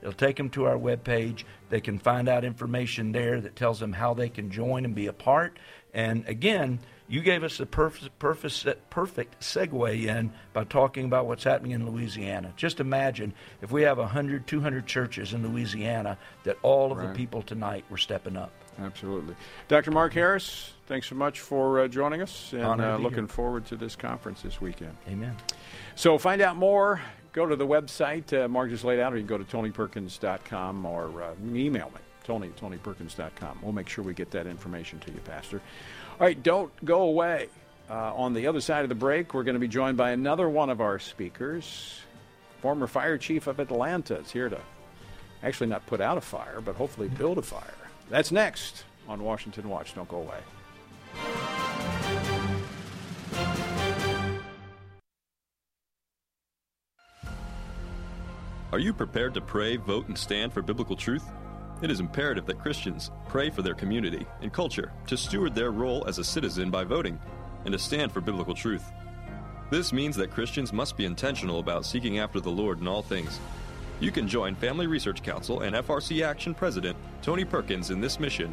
It'll 0.00 0.12
take 0.12 0.36
them 0.36 0.50
to 0.50 0.64
our 0.66 0.76
webpage. 0.76 1.44
They 1.70 1.80
can 1.80 1.98
find 1.98 2.28
out 2.28 2.44
information 2.44 3.12
there 3.12 3.40
that 3.40 3.56
tells 3.56 3.80
them 3.80 3.92
how 3.92 4.14
they 4.14 4.28
can 4.28 4.50
join 4.50 4.84
and 4.84 4.94
be 4.94 5.06
a 5.06 5.12
part. 5.12 5.58
And 5.94 6.26
again, 6.28 6.80
you 7.08 7.22
gave 7.22 7.42
us 7.42 7.56
the 7.58 7.66
perfect, 7.66 8.18
perfect, 8.18 8.90
perfect 8.90 9.40
segue 9.40 10.06
in 10.06 10.30
by 10.52 10.64
talking 10.64 11.06
about 11.06 11.26
what's 11.26 11.44
happening 11.44 11.72
in 11.72 11.90
Louisiana. 11.90 12.52
Just 12.56 12.80
imagine 12.80 13.32
if 13.62 13.72
we 13.72 13.82
have 13.82 13.98
100, 13.98 14.46
200 14.46 14.86
churches 14.86 15.32
in 15.32 15.46
Louisiana 15.50 16.18
that 16.44 16.56
all 16.62 16.92
of 16.92 16.98
Right. 16.98 17.08
the 17.08 17.14
people 17.14 17.42
tonight 17.42 17.84
were 17.90 17.96
stepping 17.96 18.36
up. 18.36 18.50
Absolutely. 18.80 19.34
Dr. 19.66 19.90
Mark 19.90 20.12
Harris, 20.12 20.72
thanks 20.86 21.08
so 21.08 21.14
much 21.16 21.40
for 21.40 21.80
uh, 21.80 21.88
joining 21.88 22.22
us 22.22 22.52
and 22.52 22.80
uh, 22.80 22.96
looking 22.98 23.26
forward 23.26 23.64
to 23.66 23.76
this 23.76 23.96
conference 23.96 24.42
this 24.42 24.60
weekend. 24.60 24.96
Amen. 25.08 25.34
So 25.96 26.16
find 26.18 26.40
out 26.42 26.56
more. 26.56 27.00
Go 27.32 27.46
to 27.46 27.56
the 27.56 27.66
website 27.66 28.32
uh, 28.32 28.48
Mark 28.48 28.70
just 28.70 28.84
laid 28.84 29.00
out, 29.00 29.12
or 29.12 29.16
you 29.16 29.22
can 29.22 29.28
go 29.28 29.38
to 29.38 29.44
tonyperkins.com 29.44 30.86
or 30.86 31.22
uh, 31.22 31.34
email 31.52 31.86
me, 31.94 32.00
tony 32.24 32.48
at 32.48 32.56
tonyperkins.com. 32.56 33.58
We'll 33.62 33.72
make 33.72 33.88
sure 33.88 34.04
we 34.04 34.14
get 34.14 34.30
that 34.32 34.46
information 34.46 34.98
to 35.00 35.12
you, 35.12 35.20
Pastor. 35.20 35.60
All 36.20 36.26
right, 36.26 36.42
don't 36.42 36.72
go 36.84 37.02
away. 37.02 37.48
Uh, 37.88 38.12
on 38.16 38.34
the 38.34 38.48
other 38.48 38.60
side 38.60 38.82
of 38.82 38.88
the 38.88 38.96
break, 38.96 39.34
we're 39.34 39.44
going 39.44 39.54
to 39.54 39.60
be 39.60 39.68
joined 39.68 39.96
by 39.96 40.10
another 40.10 40.48
one 40.48 40.68
of 40.68 40.80
our 40.80 40.98
speakers, 40.98 42.00
former 42.60 42.88
fire 42.88 43.16
chief 43.16 43.46
of 43.46 43.60
Atlanta. 43.60 44.18
is 44.18 44.32
here 44.32 44.48
to 44.48 44.58
actually 45.44 45.68
not 45.68 45.86
put 45.86 46.00
out 46.00 46.18
a 46.18 46.20
fire, 46.20 46.60
but 46.60 46.74
hopefully 46.74 47.06
build 47.06 47.38
a 47.38 47.42
fire. 47.42 47.62
That's 48.10 48.32
next 48.32 48.82
on 49.06 49.22
Washington 49.22 49.68
Watch. 49.68 49.94
Don't 49.94 50.08
go 50.08 50.16
away. 50.16 50.40
Are 58.72 58.80
you 58.80 58.92
prepared 58.92 59.34
to 59.34 59.40
pray, 59.40 59.76
vote, 59.76 60.08
and 60.08 60.18
stand 60.18 60.52
for 60.52 60.62
biblical 60.62 60.96
truth? 60.96 61.24
It 61.80 61.92
is 61.92 62.00
imperative 62.00 62.44
that 62.46 62.58
Christians 62.58 63.12
pray 63.28 63.50
for 63.50 63.62
their 63.62 63.74
community 63.74 64.26
and 64.42 64.52
culture 64.52 64.90
to 65.06 65.16
steward 65.16 65.54
their 65.54 65.70
role 65.70 66.04
as 66.08 66.18
a 66.18 66.24
citizen 66.24 66.70
by 66.70 66.82
voting 66.82 67.20
and 67.64 67.72
to 67.72 67.78
stand 67.78 68.10
for 68.10 68.20
biblical 68.20 68.54
truth. 68.54 68.84
This 69.70 69.92
means 69.92 70.16
that 70.16 70.32
Christians 70.32 70.72
must 70.72 70.96
be 70.96 71.04
intentional 71.04 71.60
about 71.60 71.86
seeking 71.86 72.18
after 72.18 72.40
the 72.40 72.50
Lord 72.50 72.80
in 72.80 72.88
all 72.88 73.02
things. 73.02 73.38
You 74.00 74.10
can 74.10 74.26
join 74.26 74.56
Family 74.56 74.88
Research 74.88 75.22
Council 75.22 75.60
and 75.60 75.76
FRC 75.76 76.24
Action 76.24 76.52
President 76.52 76.96
Tony 77.22 77.44
Perkins 77.44 77.90
in 77.90 78.00
this 78.00 78.18
mission 78.18 78.52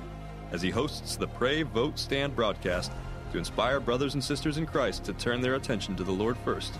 as 0.52 0.62
he 0.62 0.70
hosts 0.70 1.16
the 1.16 1.28
Pray, 1.28 1.64
Vote, 1.64 1.97
Stand 1.97 2.36
broadcast 2.36 2.91
to 3.32 3.39
inspire 3.39 3.80
brothers 3.80 4.14
and 4.14 4.24
sisters 4.24 4.58
in 4.58 4.68
Christ 4.68 5.04
to 5.06 5.14
turn 5.14 5.41
their 5.41 5.56
attention 5.56 5.95
to 5.95 6.04
the 6.04 6.12
Lord 6.12 6.38
first 6.45 6.74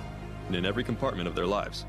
and 0.47 0.55
in 0.55 0.65
every 0.65 0.84
compartment 0.84 1.28
of 1.28 1.34
their 1.34 1.47
lives. 1.47 1.86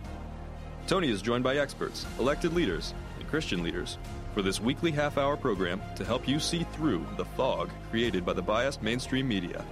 Tony 0.87 1.11
is 1.11 1.20
joined 1.20 1.45
by 1.45 1.57
experts, 1.57 2.07
elected 2.18 2.55
leaders, 2.55 2.95
and 3.18 3.28
Christian 3.28 3.62
leaders 3.62 3.99
for 4.37 4.43
this 4.43 4.61
weekly 4.61 4.91
half 4.91 5.16
hour 5.16 5.34
program 5.34 5.80
to 5.97 6.05
help 6.05 6.28
you 6.28 6.39
see 6.39 6.64
through 6.74 7.07
the 7.16 7.24
fog 7.24 7.70
created 7.91 8.22
by 8.22 8.34
the 8.34 8.43
biased 8.43 8.82
mainstream 8.82 9.26
media. 9.26 9.64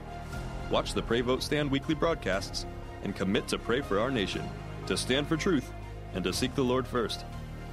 Watch 0.71 0.95
the 0.95 1.03
Pray 1.03 1.21
Vote 1.21 1.43
Stand 1.43 1.71
weekly 1.71 1.95
broadcasts 1.95 2.65
and 3.03 3.15
commit 3.15 3.47
to 3.49 3.59
pray 3.59 3.83
for 3.83 4.01
our 4.01 4.11
nation, 4.11 4.43
to 4.87 4.97
stand 4.97 5.29
for 5.29 5.37
truth, 5.37 5.71
and 6.15 6.25
to 6.25 6.33
seek 6.33 6.55
the 6.55 6.65
Lord 6.65 6.87
first. 6.87 7.27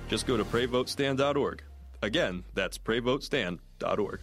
Just 0.09 0.27
go 0.27 0.35
to 0.35 0.43
prayvotestand.org 0.43 1.63
Again, 2.03 2.43
that's 2.55 2.77
PrayVoteStand.org. 2.79 4.19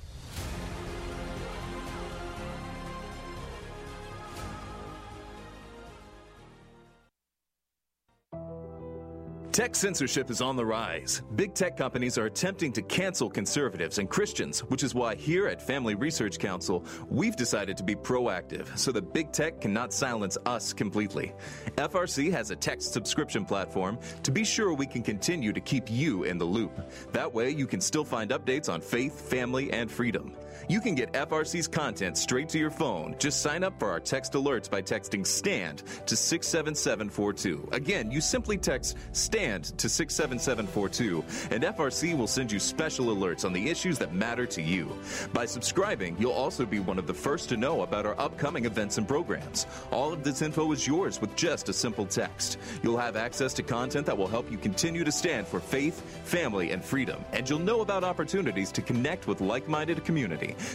Tech 9.59 9.75
censorship 9.75 10.31
is 10.31 10.41
on 10.41 10.55
the 10.55 10.65
rise. 10.65 11.21
Big 11.35 11.53
tech 11.53 11.77
companies 11.77 12.17
are 12.17 12.27
attempting 12.27 12.73
to 12.75 12.81
cancel 12.81 13.29
conservatives 13.29 13.99
and 13.99 14.09
Christians, 14.09 14.61
which 14.61 14.85
is 14.85 14.95
why 14.95 15.17
here 15.17 15.49
at 15.49 15.61
Family 15.61 15.97
Research 15.97 16.39
Council, 16.39 16.85
we've 17.09 17.35
decided 17.35 17.77
to 17.77 17.83
be 17.83 17.97
proactive 17.97 18.79
so 18.79 18.93
that 18.93 19.13
big 19.13 19.33
tech 19.33 19.61
cannot 19.61 19.93
silence 19.93 20.39
us 20.47 20.73
completely. 20.73 21.35
FRC 21.77 22.31
has 22.31 22.53
a 22.53 22.57
text 22.57 22.93
subscription 22.93 23.45
platform 23.45 23.99
to 24.23 24.31
be 24.31 24.45
sure 24.45 24.73
we 24.73 24.87
can 24.87 25.03
continue 25.03 25.53
to 25.53 25.61
keep 25.61 25.91
you 25.91 26.23
in 26.23 26.39
the 26.39 26.45
loop. 26.45 26.93
That 27.11 27.35
way, 27.35 27.51
you 27.51 27.67
can 27.67 27.81
still 27.81 28.05
find 28.05 28.31
updates 28.31 28.73
on 28.73 28.81
faith, 28.81 29.29
family, 29.29 29.73
and 29.73 29.91
freedom. 29.91 30.37
You 30.69 30.81
can 30.81 30.95
get 30.95 31.13
FRC's 31.13 31.69
content 31.69 32.19
straight 32.19 32.49
to 32.51 32.59
your 32.59 32.71
phone. 32.71 33.15
Just 33.19 33.43
sign 33.43 33.63
up 33.63 33.79
for 33.79 33.91
our 33.91 34.01
text 34.01 34.33
alerts 34.33 34.71
by 34.71 34.83
texting 34.83 35.27
STAND 35.27 35.83
to 36.07 36.17
67742. 36.17 37.69
Again, 37.73 38.11
you 38.11 38.21
simply 38.21 38.59
text 38.59 38.97
STAND 39.13 39.65
to 39.79 39.89
67742, 39.89 41.25
and 41.51 41.65
FRC 41.65 42.17
will 42.17 42.27
send 42.27 42.51
you 42.51 42.59
special 42.59 43.07
alerts 43.07 43.45
on 43.45 43.53
the 43.53 43.69
issues 43.69 43.99
that 43.99 44.15
matter 44.15 44.47
to 44.47 44.63
you. 44.63 44.91
By 45.33 45.47
subscribing, 45.47 46.17
you'll 46.19 46.33
also 46.33 46.67
be 46.67 46.81
one 46.81 46.99
of 46.99 47.07
the 47.07 47.15
first 47.15 47.49
to 47.51 47.57
know 47.57 47.83
about 47.83 48.07
our 48.07 48.19
upcoming 48.21 48.65
events 48.65 48.99
and 48.99 49.07
programs. 49.07 49.67
All 49.91 50.13
of 50.13 50.25
this 50.25 50.43
info 50.43 50.73
is 50.73 50.87
yours 50.87 51.21
with 51.21 51.35
just 51.37 51.69
a 51.69 51.73
simple 51.73 52.07
text. 52.07 52.59
You'll 52.83 52.99
have 52.99 53.17
access 53.17 53.53
to 53.55 53.63
content 53.63 54.07
that 54.07 54.17
will 54.17 54.27
help 54.27 54.51
you 54.51 54.59
continue 54.59 55.05
to 55.05 55.13
stand 55.13 55.47
for 55.47 55.61
faith, 55.61 56.01
family, 56.25 56.71
and 56.71 56.85
freedom, 56.85 57.25
and 57.33 57.49
you'll 57.49 57.59
know 57.59 57.81
about 57.81 58.05
opportunities 58.05 58.73
to 58.73 58.83
connect 58.83 59.27
with 59.27 59.41
like 59.41 59.69
minded 59.69 60.05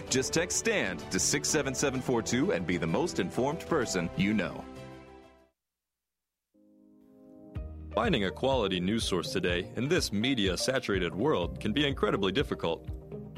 Just 0.09 0.33
text 0.33 0.57
STAND 0.57 0.99
to 1.11 1.19
67742 1.19 2.51
and 2.51 2.65
be 2.65 2.77
the 2.77 2.87
most 2.87 3.19
informed 3.19 3.61
person 3.61 4.09
you 4.17 4.33
know. 4.33 4.63
Finding 7.93 8.25
a 8.25 8.31
quality 8.31 8.79
news 8.79 9.03
source 9.03 9.31
today 9.31 9.69
in 9.75 9.87
this 9.87 10.11
media 10.11 10.57
saturated 10.57 11.13
world 11.13 11.59
can 11.59 11.73
be 11.73 11.85
incredibly 11.85 12.31
difficult. 12.31 12.87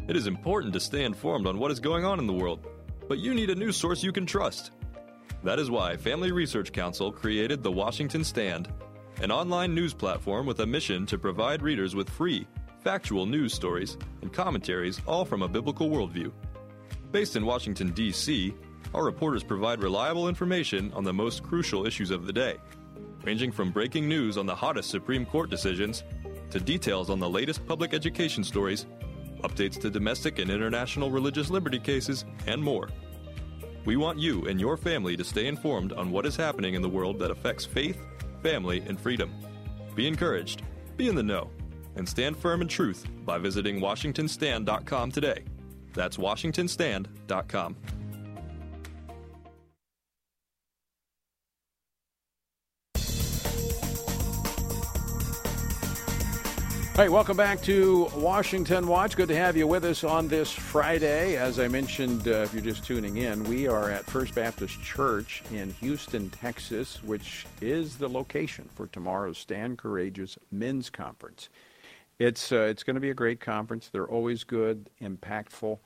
It 0.08 0.16
is 0.16 0.28
important 0.28 0.72
to 0.74 0.80
stay 0.80 1.04
informed 1.04 1.46
on 1.46 1.60
what 1.60 1.72
is 1.72 1.82
going 1.82 2.06
on 2.06 2.20
in 2.20 2.28
the 2.28 2.32
world, 2.32 2.66
but 3.10 3.20
you 3.20 3.34
need 3.34 3.50
a 3.50 3.56
news 3.56 3.76
source 3.76 4.02
you 4.02 4.14
can 4.14 4.26
trust. 4.26 4.72
That 5.44 5.60
is 5.60 5.70
why 5.70 5.98
Family 5.98 6.32
Research 6.32 6.72
Council 6.72 7.12
created 7.12 7.64
the 7.64 7.72
Washington 7.72 8.24
Stand, 8.24 8.70
an 9.22 9.30
online 9.30 9.76
news 9.76 9.94
platform 9.94 10.46
with 10.46 10.62
a 10.62 10.66
mission 10.66 11.06
to 11.08 11.18
provide 11.18 11.62
readers 11.62 11.94
with 11.94 12.10
free, 12.10 12.48
factual 12.86 13.26
news 13.26 13.52
stories 13.52 13.98
and 14.22 14.32
commentaries, 14.32 15.02
all 15.08 15.26
from 15.26 15.42
a 15.42 15.48
biblical 15.48 15.90
worldview. 15.90 16.32
Based 17.12 17.36
in 17.36 17.44
Washington, 17.44 17.90
D.C., 17.90 18.54
our 18.94 19.04
reporters 19.04 19.44
provide 19.44 19.82
reliable 19.82 20.30
information 20.30 20.94
on 20.94 21.04
the 21.04 21.12
most 21.12 21.42
crucial 21.42 21.88
issues 21.88 22.12
of 22.12 22.28
the 22.28 22.32
day, 22.32 22.58
ranging 23.24 23.52
from 23.52 23.72
breaking 23.72 24.08
news 24.08 24.38
on 24.38 24.46
the 24.46 24.54
hottest 24.54 24.92
Supreme 24.92 25.26
Court 25.26 25.50
decisions 25.50 26.04
to 26.52 26.60
details 26.60 27.10
on 27.10 27.20
the 27.20 27.28
latest 27.28 27.66
public 27.66 27.96
education 27.96 28.44
stories, 28.44 28.86
updates 29.42 29.82
to 29.82 29.90
domestic 29.90 30.38
and 30.38 30.52
international 30.52 31.10
religious 31.10 31.50
liberty 31.50 31.80
cases, 31.80 32.24
and 32.46 32.64
more. 32.64 32.90
We 33.84 33.98
want 33.98 34.20
you 34.20 34.46
and 34.46 34.60
your 34.60 34.78
family 34.78 35.18
to 35.18 35.24
stay 35.24 35.48
informed 35.48 35.92
on 35.92 36.12
what 36.12 36.28
is 36.28 36.36
happening 36.36 36.76
in 36.76 36.84
the 36.84 36.90
world 36.90 37.18
that 37.18 37.32
affects 37.32 37.66
faith, 37.66 37.98
family, 38.44 38.84
and 38.86 39.00
freedom. 39.00 39.34
Be 39.96 40.08
encouraged, 40.08 40.62
be 40.98 41.08
in 41.08 41.16
the 41.16 41.24
know, 41.24 41.50
and 41.96 42.08
stand 42.08 42.38
firm 42.38 42.62
in 42.62 42.68
truth 42.68 43.06
by 43.26 43.38
visiting 43.38 43.80
WashingtonStand.com 43.80 45.12
today. 45.12 45.44
That's 45.94 46.18
WashingtonStand.com. 46.18 47.76
Hey, 56.96 57.10
welcome 57.10 57.36
back 57.36 57.62
to 57.64 58.10
Washington 58.16 58.88
Watch. 58.88 59.18
Good 59.18 59.28
to 59.28 59.36
have 59.36 59.58
you 59.58 59.68
with 59.68 59.84
us 59.84 60.06
on 60.06 60.30
this 60.30 60.50
Friday. 60.50 61.36
As 61.36 61.60
I 61.60 61.68
mentioned, 61.68 62.26
uh, 62.26 62.44
if 62.44 62.54
you're 62.54 62.64
just 62.64 62.86
tuning 62.86 63.18
in, 63.18 63.44
we 63.44 63.68
are 63.68 63.92
at 63.92 64.06
First 64.06 64.34
Baptist 64.34 64.82
Church 64.82 65.44
in 65.52 65.74
Houston, 65.82 66.30
Texas, 66.30 67.04
which 67.04 67.48
is 67.60 67.98
the 67.98 68.08
location 68.08 68.70
for 68.76 68.88
tomorrow's 68.88 69.38
Stand 69.38 69.78
Courageous 69.78 70.38
Men's 70.54 70.90
Conference. 70.90 71.50
It's 72.20 72.52
uh, 72.52 72.62
it's 72.62 72.84
going 72.84 72.96
to 72.96 73.02
be 73.02 73.10
a 73.10 73.16
great 73.16 73.40
conference. 73.40 73.90
They're 73.92 74.08
always 74.08 74.44
good, 74.44 74.90
impactful. 75.02 75.80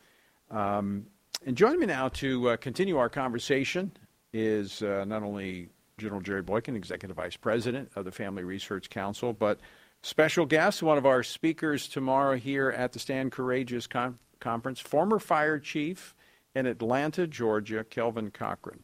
Um, 0.51 1.07
and 1.45 1.55
joining 1.55 1.79
me 1.79 1.85
now 1.85 2.09
to 2.09 2.49
uh, 2.49 2.57
continue 2.57 2.97
our 2.97 3.09
conversation 3.09 3.91
is 4.33 4.81
uh, 4.83 5.05
not 5.05 5.23
only 5.23 5.69
General 5.97 6.21
Jerry 6.21 6.41
Boykin, 6.41 6.75
Executive 6.75 7.15
Vice 7.15 7.35
President 7.35 7.89
of 7.95 8.05
the 8.05 8.11
Family 8.11 8.43
Research 8.43 8.89
Council, 8.89 9.33
but 9.33 9.59
Special 10.01 10.45
guest, 10.45 10.81
one 10.81 10.97
of 10.97 11.05
our 11.05 11.23
speakers 11.23 11.89
tomorrow 11.89 12.37
here 12.37 12.69
at 12.69 12.93
the 12.93 12.99
Stand 12.99 13.33
Courageous 13.33 13.85
Con- 13.85 14.17
Conference, 14.39 14.79
former 14.79 15.19
fire 15.19 15.59
chief 15.59 16.15
in 16.55 16.65
Atlanta, 16.65 17.27
Georgia, 17.27 17.83
Kelvin 17.83 18.31
Cochran. 18.31 18.79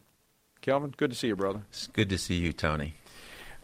Kelvin, 0.60 0.94
good 0.98 1.12
to 1.12 1.16
see 1.16 1.28
you, 1.28 1.36
brother. 1.38 1.62
It's 1.70 1.88
good 1.88 2.10
to 2.10 2.18
see 2.18 2.36
you, 2.36 2.52
Tony. 2.52 2.96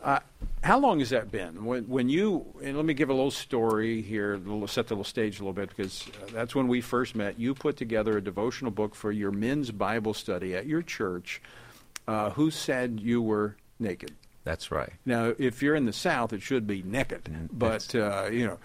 Uh, 0.02 0.20
how 0.64 0.80
long 0.80 1.00
has 1.00 1.10
that 1.10 1.32
been? 1.32 1.66
When, 1.66 1.84
when 1.86 2.10
you, 2.10 2.46
and 2.64 2.76
let 2.76 2.86
me 2.86 2.94
give 2.94 3.10
a 3.10 3.14
little 3.14 3.32
story 3.32 4.02
here, 4.02 4.40
set 4.68 4.88
the 4.88 4.94
little 4.94 5.04
stage 5.04 5.40
a 5.40 5.44
little 5.44 5.54
bit, 5.54 5.70
because 5.70 6.08
uh, 6.08 6.32
that's 6.32 6.54
when 6.54 6.68
we 6.68 6.82
first 6.82 7.16
met. 7.16 7.40
You 7.40 7.54
put 7.54 7.78
together 7.78 8.18
a 8.18 8.22
devotional 8.22 8.72
book 8.72 8.96
for 8.96 9.12
your 9.12 9.32
men's 9.32 9.72
Bible 9.72 10.14
study 10.14 10.56
at 10.56 10.68
your 10.68 10.82
church. 10.82 11.42
Uh, 12.08 12.32
who 12.32 12.52
said 12.52 13.00
you 13.00 13.22
were 13.22 13.56
naked? 13.80 14.12
That's 14.44 14.72
right. 14.72 14.92
Now, 15.06 15.34
if 15.38 15.62
you're 15.62 15.76
in 15.76 15.86
the 15.86 15.94
South, 15.94 16.34
it 16.34 16.42
should 16.42 16.66
be 16.66 16.82
naked, 16.82 17.26
mm, 17.26 17.50
but 17.52 17.94
uh, 17.94 18.30
you 18.32 18.46
know, 18.46 18.60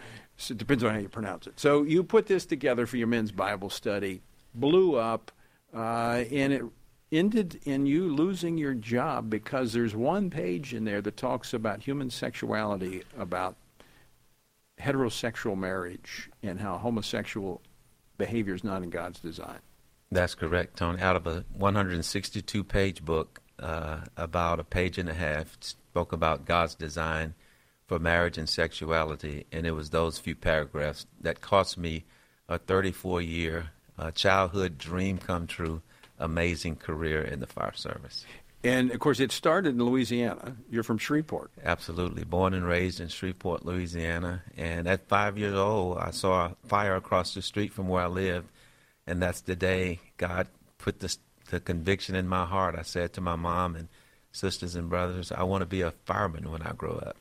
it 0.48 0.58
depends 0.58 0.82
on 0.84 0.94
how 0.94 1.00
you 1.00 1.08
pronounce 1.08 1.46
it. 1.46 1.60
So 1.60 1.82
you 1.82 2.02
put 2.02 2.26
this 2.26 2.46
together 2.46 2.86
for 2.86 2.96
your 2.96 3.08
men's 3.08 3.32
Bible 3.32 3.68
study, 3.68 4.22
blew 4.54 4.96
up, 4.96 5.32
uh, 5.74 6.24
and 6.30 6.52
it 6.52 6.62
ended 7.12 7.60
in 7.64 7.86
you 7.86 8.12
losing 8.14 8.58
your 8.58 8.74
job 8.74 9.30
because 9.30 9.72
there's 9.72 9.94
one 9.94 10.30
page 10.30 10.74
in 10.74 10.84
there 10.84 11.00
that 11.02 11.16
talks 11.16 11.54
about 11.54 11.82
human 11.82 12.10
sexuality, 12.10 13.02
about 13.18 13.56
heterosexual 14.80 15.56
marriage, 15.56 16.30
and 16.42 16.60
how 16.60 16.76
homosexual 16.78 17.62
behavior 18.18 18.54
is 18.54 18.64
not 18.64 18.82
in 18.82 18.90
God's 18.90 19.20
design. 19.20 19.58
That's 20.10 20.34
correct, 20.34 20.76
Tony. 20.76 21.00
Out 21.00 21.16
of 21.16 21.26
a 21.26 21.44
162 21.56 22.64
page 22.64 23.04
book, 23.04 23.40
uh, 23.58 24.00
about 24.16 24.60
a 24.60 24.64
page 24.64 24.98
and 24.98 25.08
a 25.08 25.14
half, 25.14 25.56
spoke 25.60 26.12
about 26.12 26.44
God's 26.44 26.74
design 26.74 27.34
for 27.86 27.98
marriage 27.98 28.36
and 28.36 28.48
sexuality, 28.48 29.46
and 29.52 29.66
it 29.66 29.70
was 29.72 29.90
those 29.90 30.18
few 30.18 30.34
paragraphs 30.34 31.06
that 31.20 31.40
cost 31.40 31.78
me 31.78 32.04
a 32.48 32.58
34 32.58 33.22
year 33.22 33.70
uh, 33.98 34.10
childhood 34.10 34.78
dream 34.78 35.18
come 35.18 35.46
true, 35.46 35.82
amazing 36.18 36.76
career 36.76 37.22
in 37.22 37.40
the 37.40 37.46
fire 37.46 37.74
service. 37.74 38.24
And 38.64 38.90
of 38.90 38.98
course, 38.98 39.20
it 39.20 39.30
started 39.30 39.74
in 39.74 39.84
Louisiana. 39.84 40.56
You're 40.70 40.82
from 40.82 40.98
Shreveport. 40.98 41.50
Absolutely. 41.62 42.24
Born 42.24 42.52
and 42.54 42.66
raised 42.66 43.00
in 43.00 43.08
Shreveport, 43.08 43.64
Louisiana. 43.64 44.42
And 44.56 44.88
at 44.88 45.08
five 45.08 45.38
years 45.38 45.54
old, 45.54 45.98
I 45.98 46.10
saw 46.10 46.46
a 46.46 46.56
fire 46.66 46.96
across 46.96 47.34
the 47.34 47.42
street 47.42 47.72
from 47.72 47.86
where 47.86 48.02
I 48.02 48.08
lived. 48.08 48.48
And 49.06 49.22
that's 49.22 49.42
the 49.42 49.54
day 49.54 50.00
God 50.16 50.48
put 50.78 50.98
the 51.00 51.16
the 51.50 51.60
conviction 51.60 52.14
in 52.14 52.28
my 52.28 52.44
heart. 52.44 52.76
I 52.78 52.82
said 52.82 53.12
to 53.14 53.20
my 53.20 53.36
mom 53.36 53.76
and 53.76 53.88
sisters 54.32 54.74
and 54.74 54.88
brothers, 54.88 55.32
I 55.32 55.44
want 55.44 55.62
to 55.62 55.66
be 55.66 55.80
a 55.80 55.92
fireman 56.04 56.50
when 56.50 56.62
I 56.62 56.72
grow 56.72 56.94
up. 56.94 57.16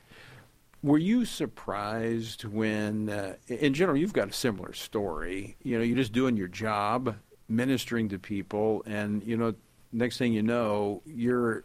Were 0.84 0.98
you 0.98 1.26
surprised 1.26 2.44
when, 2.44 3.10
uh, 3.10 3.36
in 3.48 3.74
general, 3.74 3.98
you've 3.98 4.14
got 4.14 4.30
a 4.30 4.34
similar 4.34 4.74
story? 4.74 5.58
You 5.64 5.78
know, 5.78 5.84
you're 5.84 5.98
just 5.98 6.12
doing 6.12 6.38
your 6.38 6.48
job, 6.48 7.16
ministering 7.48 8.10
to 8.10 8.20
people, 8.20 8.84
and, 8.86 9.24
you 9.24 9.38
know, 9.38 9.54
next 9.92 10.18
thing 10.18 10.34
you 10.34 10.44
know, 10.44 11.02
you're 11.06 11.64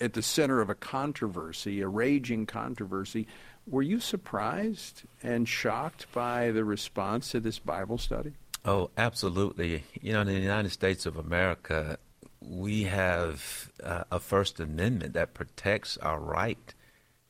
at 0.00 0.12
the 0.12 0.22
center 0.22 0.60
of 0.60 0.70
a 0.70 0.74
controversy, 0.74 1.80
a 1.80 1.88
raging 1.88 2.46
controversy. 2.46 3.26
Were 3.66 3.82
you 3.82 4.00
surprised 4.00 5.02
and 5.22 5.48
shocked 5.48 6.06
by 6.12 6.50
the 6.52 6.64
response 6.64 7.30
to 7.32 7.40
this 7.40 7.58
Bible 7.58 7.98
study? 7.98 8.32
Oh, 8.64 8.90
absolutely. 8.96 9.84
You 10.00 10.12
know, 10.12 10.20
in 10.20 10.26
the 10.28 10.34
United 10.34 10.70
States 10.70 11.06
of 11.06 11.16
America, 11.16 11.98
we 12.40 12.84
have 12.84 13.70
uh, 13.82 14.04
a 14.10 14.20
First 14.20 14.60
Amendment 14.60 15.14
that 15.14 15.34
protects 15.34 15.96
our 15.98 16.20
right 16.20 16.74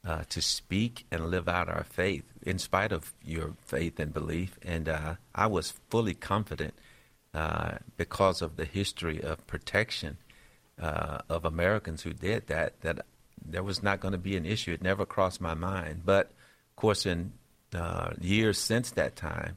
uh, 0.07 0.25
to 0.29 0.41
speak 0.41 1.07
and 1.11 1.31
live 1.31 1.49
out 1.49 1.69
our 1.69 1.85
faith 1.85 2.25
in 2.43 2.59
spite 2.59 2.93
of 2.93 3.15
your 3.25 3.55
faith 3.65 3.99
and 3.99 4.13
belief. 4.13 4.59
And 4.63 4.89
uh, 4.89 5.15
I 5.35 5.47
was 5.47 5.75
fully 5.91 6.15
confident 6.15 6.75
uh, 7.39 7.79
because 7.97 8.43
of 8.43 8.57
the 8.57 8.65
history 8.65 9.23
of 9.23 9.47
protection 9.47 10.17
uh, 10.83 11.19
of 11.29 11.45
Americans 11.45 12.03
who 12.03 12.13
did 12.13 12.49
that, 12.49 12.81
that 12.81 13.07
there 13.45 13.63
was 13.63 13.81
not 13.81 14.01
going 14.01 14.11
to 14.11 14.19
be 14.19 14.37
an 14.37 14.45
issue. 14.45 14.73
It 14.73 14.83
never 14.83 15.07
crossed 15.07 15.41
my 15.41 15.55
mind. 15.55 16.03
But, 16.05 16.25
of 16.71 16.77
course, 16.77 17.07
in 17.07 17.33
uh, 17.73 18.11
years 18.21 18.59
since 18.59 18.91
that 18.91 19.15
time, 19.15 19.57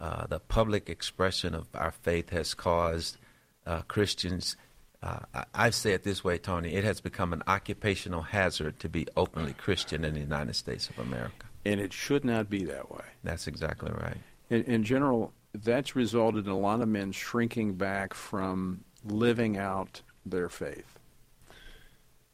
uh, 0.00 0.26
the 0.28 0.40
public 0.40 0.88
expression 0.88 1.54
of 1.54 1.68
our 1.74 1.90
faith 1.90 2.30
has 2.30 2.54
caused 2.54 3.18
uh, 3.66 3.82
Christians. 3.82 4.56
Uh, 5.02 5.18
I, 5.34 5.44
I 5.66 5.70
say 5.70 5.92
it 5.92 6.04
this 6.04 6.24
way, 6.24 6.38
Tony. 6.38 6.72
It 6.72 6.84
has 6.84 7.02
become 7.02 7.34
an 7.34 7.42
occupational 7.46 8.22
hazard 8.22 8.80
to 8.80 8.88
be 8.88 9.06
openly 9.14 9.52
Christian 9.52 10.06
in 10.06 10.14
the 10.14 10.20
United 10.20 10.56
States 10.56 10.88
of 10.88 10.98
America. 10.98 11.44
And 11.66 11.80
it 11.80 11.92
should 11.92 12.24
not 12.24 12.48
be 12.48 12.64
that 12.64 12.90
way. 12.90 13.04
That's 13.24 13.46
exactly 13.46 13.92
right. 13.92 14.16
In, 14.48 14.62
in 14.64 14.84
general, 14.84 15.34
that's 15.52 15.96
resulted 15.96 16.46
in 16.46 16.52
a 16.52 16.58
lot 16.58 16.80
of 16.80 16.88
men 16.88 17.12
shrinking 17.12 17.74
back 17.74 18.14
from 18.14 18.84
living 19.04 19.56
out 19.56 20.02
their 20.24 20.48
faith. 20.48 20.98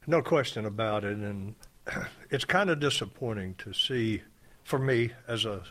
No 0.07 0.23
question 0.23 0.65
about 0.65 1.05
it. 1.05 1.17
And 1.17 1.55
it's 2.31 2.45
kind 2.45 2.71
of 2.71 2.81
disappointing 2.81 3.55
to 3.59 3.73
see, 3.73 4.23
for 4.65 4.79
me 4.79 5.13
as 5.27 5.45
a 5.45 5.63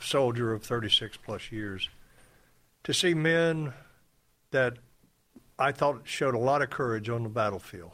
soldier 0.00 0.52
of 0.52 0.62
36 0.64 1.16
plus 1.18 1.52
years, 1.52 1.88
to 2.84 2.92
see 2.92 3.14
men 3.14 3.72
that 4.50 4.78
I 5.58 5.72
thought 5.72 6.02
showed 6.04 6.34
a 6.34 6.38
lot 6.38 6.62
of 6.62 6.70
courage 6.70 7.08
on 7.08 7.22
the 7.22 7.28
battlefield. 7.28 7.92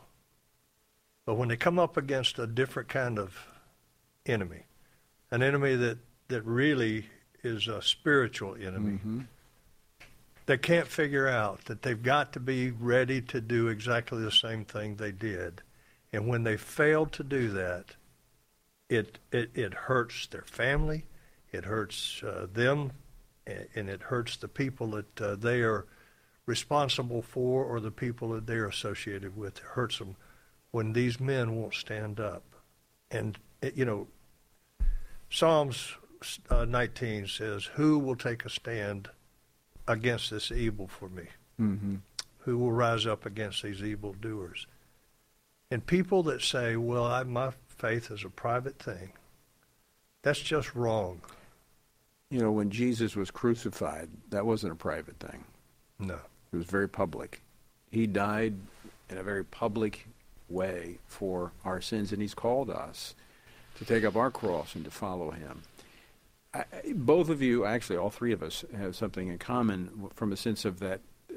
But 1.26 1.34
when 1.34 1.48
they 1.48 1.56
come 1.56 1.78
up 1.78 1.96
against 1.98 2.38
a 2.38 2.46
different 2.46 2.88
kind 2.88 3.18
of 3.18 3.36
enemy, 4.24 4.62
an 5.30 5.42
enemy 5.42 5.76
that, 5.76 5.98
that 6.28 6.42
really 6.46 7.06
is 7.48 7.66
a 7.66 7.80
spiritual 7.82 8.54
enemy, 8.54 8.98
Mm-hmm. 8.98 9.20
they 10.46 10.58
can't 10.58 10.86
figure 10.86 11.28
out 11.28 11.64
that 11.66 11.82
they've 11.82 12.02
got 12.02 12.32
to 12.32 12.40
be 12.40 12.70
ready 12.70 13.20
to 13.22 13.40
do 13.40 13.68
exactly 13.68 14.22
the 14.22 14.30
same 14.30 14.64
thing 14.64 14.96
they 14.96 15.12
did. 15.12 15.62
And 16.12 16.26
when 16.26 16.44
they 16.44 16.56
fail 16.56 17.06
to 17.06 17.22
do 17.22 17.48
that, 17.50 17.96
it, 18.88 19.18
it, 19.32 19.50
it 19.54 19.74
hurts 19.74 20.26
their 20.28 20.44
family, 20.46 21.04
it 21.52 21.64
hurts 21.64 22.22
uh, 22.22 22.46
them, 22.52 22.92
and 23.74 23.88
it 23.88 24.02
hurts 24.02 24.36
the 24.36 24.48
people 24.48 24.88
that 24.88 25.20
uh, 25.20 25.34
they 25.34 25.62
are 25.62 25.86
responsible 26.46 27.22
for 27.22 27.64
or 27.64 27.80
the 27.80 27.90
people 27.90 28.30
that 28.30 28.46
they're 28.46 28.66
associated 28.68 29.36
with. 29.36 29.58
It 29.58 29.62
hurts 29.74 29.98
them 29.98 30.16
when 30.70 30.92
these 30.92 31.18
men 31.20 31.56
won't 31.56 31.74
stand 31.74 32.20
up. 32.20 32.42
And, 33.10 33.38
you 33.74 33.84
know, 33.84 34.06
Psalms 35.30 35.94
uh, 36.50 36.64
19 36.64 37.26
says, 37.26 37.64
Who 37.74 37.98
will 37.98 38.16
take 38.16 38.44
a 38.44 38.50
stand 38.50 39.08
against 39.86 40.30
this 40.30 40.50
evil 40.50 40.86
for 40.86 41.08
me? 41.08 41.24
Mm-hmm. 41.60 41.96
Who 42.40 42.58
will 42.58 42.72
rise 42.72 43.06
up 43.06 43.26
against 43.26 43.62
these 43.62 43.82
evil 43.82 44.14
doers? 44.14 44.66
And 45.70 45.84
people 45.84 46.22
that 46.24 46.42
say, 46.42 46.76
well, 46.76 47.04
I, 47.04 47.22
my 47.24 47.52
faith 47.68 48.10
is 48.10 48.24
a 48.24 48.30
private 48.30 48.78
thing, 48.78 49.12
that's 50.22 50.40
just 50.40 50.74
wrong. 50.74 51.20
You 52.30 52.40
know, 52.40 52.52
when 52.52 52.70
Jesus 52.70 53.16
was 53.16 53.30
crucified, 53.30 54.08
that 54.30 54.46
wasn't 54.46 54.72
a 54.72 54.76
private 54.76 55.18
thing. 55.18 55.44
No. 55.98 56.18
It 56.52 56.56
was 56.56 56.66
very 56.66 56.88
public. 56.88 57.42
He 57.90 58.06
died 58.06 58.54
in 59.10 59.18
a 59.18 59.22
very 59.22 59.44
public 59.44 60.06
way 60.48 60.98
for 61.06 61.52
our 61.64 61.80
sins, 61.80 62.12
and 62.12 62.20
He's 62.20 62.34
called 62.34 62.70
us 62.70 63.14
to 63.76 63.84
take 63.84 64.04
up 64.04 64.16
our 64.16 64.30
cross 64.30 64.74
and 64.74 64.84
to 64.84 64.90
follow 64.90 65.30
Him. 65.30 65.62
I, 66.58 66.92
both 66.94 67.28
of 67.28 67.42
you, 67.42 67.64
actually, 67.64 67.96
all 67.96 68.10
three 68.10 68.32
of 68.32 68.42
us, 68.42 68.64
have 68.76 68.96
something 68.96 69.28
in 69.28 69.38
common 69.38 70.10
from 70.14 70.32
a 70.32 70.36
sense 70.36 70.64
of 70.64 70.80
that 70.80 71.00
uh, 71.30 71.36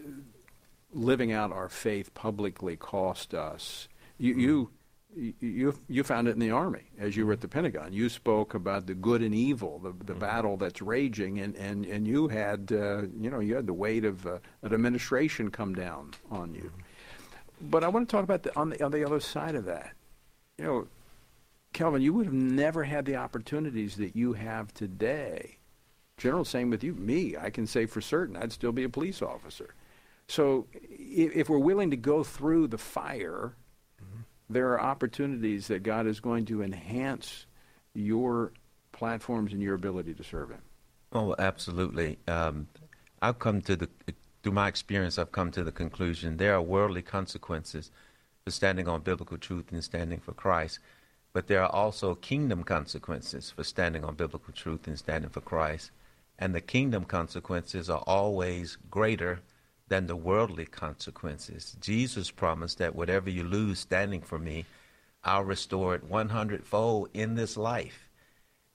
living 0.94 1.32
out 1.32 1.52
our 1.52 1.70
faith 1.70 2.14
publicly 2.14 2.76
cost 2.76 3.34
us. 3.34 3.88
You, 4.18 4.36
you, 5.16 5.34
you, 5.40 5.80
you 5.88 6.04
found 6.04 6.28
it 6.28 6.32
in 6.32 6.40
the 6.40 6.52
army 6.52 6.84
as 6.98 7.18
you 7.18 7.26
were 7.26 7.34
at 7.34 7.42
the 7.42 7.48
Pentagon. 7.48 7.94
You 7.94 8.10
spoke 8.10 8.54
about 8.54 8.88
the 8.88 8.94
good 8.94 9.22
and 9.22 9.36
evil, 9.36 9.80
the, 9.80 9.94
the 10.06 10.14
battle 10.14 10.58
that's 10.58 10.82
raging, 10.82 11.40
and, 11.40 11.56
and, 11.56 11.86
and 11.86 12.08
you 12.08 12.28
had 12.28 12.72
uh, 12.72 13.04
you 13.20 13.30
know 13.30 13.40
you 13.40 13.56
had 13.56 13.68
the 13.68 13.74
weight 13.74 14.06
of 14.06 14.26
uh, 14.26 14.38
an 14.62 14.74
administration 14.74 15.52
come 15.52 15.76
down 15.76 16.12
on 16.30 16.54
you. 16.54 16.72
But 17.62 17.84
I 17.84 17.90
want 17.90 18.08
to 18.08 18.12
talk 18.12 18.24
about 18.24 18.44
the, 18.44 18.58
on 18.58 18.70
the 18.70 18.84
on 18.84 18.92
the 18.92 19.06
other 19.06 19.20
side 19.20 19.56
of 19.56 19.66
that. 19.66 19.94
You 20.58 20.66
know, 20.66 20.88
Kelvin, 21.74 22.02
you 22.02 22.14
would 22.14 22.26
have 22.26 22.34
never 22.34 22.84
had 22.84 23.06
the 23.06 23.16
opportunities 23.16 23.96
that 23.96 24.16
you 24.16 24.34
have 24.34 24.74
today. 24.74 25.58
General, 26.18 26.46
same 26.46 26.70
with 26.70 26.84
you. 26.84 26.94
Me, 26.94 27.36
I 27.40 27.50
can 27.50 27.66
say 27.66 27.86
for 27.86 28.02
certain 28.02 28.36
I'd 28.36 28.52
still 28.52 28.72
be 28.72 28.84
a 28.84 28.90
police 28.90 29.22
officer. 29.22 29.74
So 30.28 30.68
if, 30.74 31.36
if 31.36 31.50
we're 31.50 31.58
willing 31.58 31.92
to 31.92 31.98
go 31.98 32.24
through 32.24 32.68
the 32.68 32.78
fire, 32.78 33.56
there 34.50 34.70
are 34.72 34.82
opportunities 34.82 35.68
that 35.68 35.84
God 35.84 36.08
is 36.08 36.20
going 36.20 36.46
to 36.46 36.62
enhance 36.62 37.46
your 37.94 38.52
platforms 38.92 39.54
and 39.54 39.62
your 39.62 39.76
ability 39.76 40.14
to 40.14 40.24
serve 40.24 40.52
Him. 40.52 40.62
Oh, 41.14 41.36
absolutely. 41.40 42.18
Um, 42.28 42.68
I've 43.22 43.40
come 43.40 43.62
to 43.62 43.76
the 43.76 43.90
through 44.44 44.54
my 44.54 44.68
experience, 44.68 45.20
I've 45.20 45.32
come 45.32 45.52
to 45.52 45.64
the 45.64 45.72
conclusion 45.72 46.38
there 46.38 46.56
are 46.56 46.62
worldly 46.62 47.04
consequences 47.04 47.92
for 48.44 48.52
standing 48.52 48.88
on 48.88 49.02
biblical 49.02 49.38
truth 49.38 49.72
and 49.72 49.84
standing 49.84 50.20
for 50.20 50.34
Christ, 50.34 50.80
but 51.34 51.48
there 51.48 51.64
are 51.64 51.72
also 51.72 52.16
kingdom 52.16 52.64
consequences 52.64 53.52
for 53.52 53.64
standing 53.64 54.04
on 54.04 54.16
biblical 54.16 54.54
truth 54.54 54.88
and 54.88 54.98
standing 54.98 55.30
for 55.30 55.42
Christ. 55.42 55.92
And 56.38 56.54
the 56.54 56.62
kingdom 56.62 57.06
consequences 57.06 57.90
are 57.90 58.04
always 58.08 58.78
greater 58.90 59.42
than 59.88 60.08
the 60.08 60.16
worldly 60.16 60.66
consequences. 60.66 61.76
Jesus 61.80 62.32
promised 62.32 62.78
that 62.78 62.96
whatever 62.96 63.30
you 63.30 63.44
lose 63.44 63.80
standing 63.80 64.22
for 64.22 64.40
me, 64.40 64.66
I'll 65.24 65.44
restore 65.44 65.96
it 65.96 66.04
100 66.04 66.66
fold 66.66 67.10
in 67.14 67.36
this 67.36 67.58
life. 67.58 68.10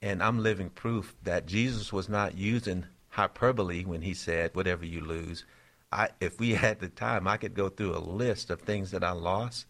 And 0.01 0.21
I'm 0.21 0.43
living 0.43 0.69
proof 0.69 1.15
that 1.23 1.47
Jesus 1.47 1.91
was 1.91 2.07
not 2.07 2.37
using 2.37 2.85
hyperbole 3.09 3.83
when 3.83 4.03
he 4.03 4.13
said, 4.13 4.55
whatever 4.55 4.85
you 4.85 5.01
lose. 5.01 5.43
I, 5.91 6.09
if 6.19 6.39
we 6.39 6.53
had 6.53 6.79
the 6.79 6.89
time, 6.89 7.27
I 7.27 7.37
could 7.37 7.55
go 7.55 7.69
through 7.69 7.95
a 7.95 7.99
list 7.99 8.49
of 8.49 8.61
things 8.61 8.91
that 8.91 9.03
I 9.03 9.11
lost, 9.11 9.65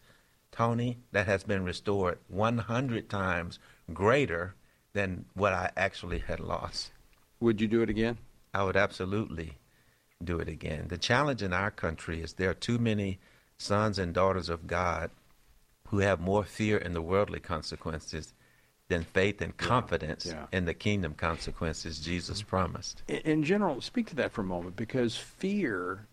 Tony, 0.50 0.98
that 1.12 1.26
has 1.26 1.44
been 1.44 1.64
restored 1.64 2.18
100 2.28 3.08
times 3.08 3.58
greater 3.92 4.54
than 4.92 5.24
what 5.34 5.52
I 5.52 5.70
actually 5.76 6.18
had 6.20 6.40
lost. 6.40 6.90
Would 7.40 7.60
you 7.60 7.68
do 7.68 7.82
it 7.82 7.90
again? 7.90 8.18
I 8.52 8.64
would 8.64 8.76
absolutely 8.76 9.58
do 10.22 10.38
it 10.38 10.48
again. 10.48 10.86
The 10.88 10.98
challenge 10.98 11.42
in 11.42 11.52
our 11.52 11.70
country 11.70 12.22
is 12.22 12.32
there 12.32 12.50
are 12.50 12.54
too 12.54 12.78
many 12.78 13.18
sons 13.58 13.98
and 13.98 14.12
daughters 14.12 14.48
of 14.48 14.66
God 14.66 15.10
who 15.88 15.98
have 15.98 16.20
more 16.20 16.44
fear 16.44 16.76
in 16.76 16.92
the 16.92 17.02
worldly 17.02 17.40
consequences 17.40 18.34
than 18.88 19.04
faith 19.04 19.40
and 19.40 19.56
confidence 19.56 20.26
yeah. 20.26 20.46
in 20.50 20.64
the 20.64 20.74
kingdom 20.74 21.14
consequences 21.14 22.00
Jesus 22.00 22.40
mm-hmm. 22.40 22.48
promised. 22.48 23.02
In, 23.06 23.18
in 23.18 23.44
general, 23.44 23.80
speak 23.80 24.08
to 24.08 24.16
that 24.16 24.32
for 24.32 24.40
a 24.40 24.44
moment 24.44 24.76
because 24.76 25.16
fear 25.16 26.06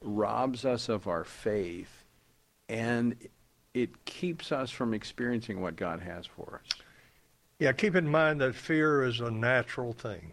robs 0.00 0.64
us 0.64 0.88
of 0.88 1.06
our 1.06 1.24
faith 1.24 2.04
and 2.68 3.16
it 3.74 4.04
keeps 4.04 4.52
us 4.52 4.70
from 4.70 4.94
experiencing 4.94 5.60
what 5.60 5.76
God 5.76 6.00
has 6.00 6.26
for 6.26 6.60
us. 6.62 6.78
Yeah, 7.58 7.72
keep 7.72 7.94
in 7.94 8.08
mind 8.08 8.40
that 8.40 8.54
fear 8.54 9.04
is 9.04 9.20
a 9.20 9.30
natural 9.30 9.92
thing. 9.92 10.32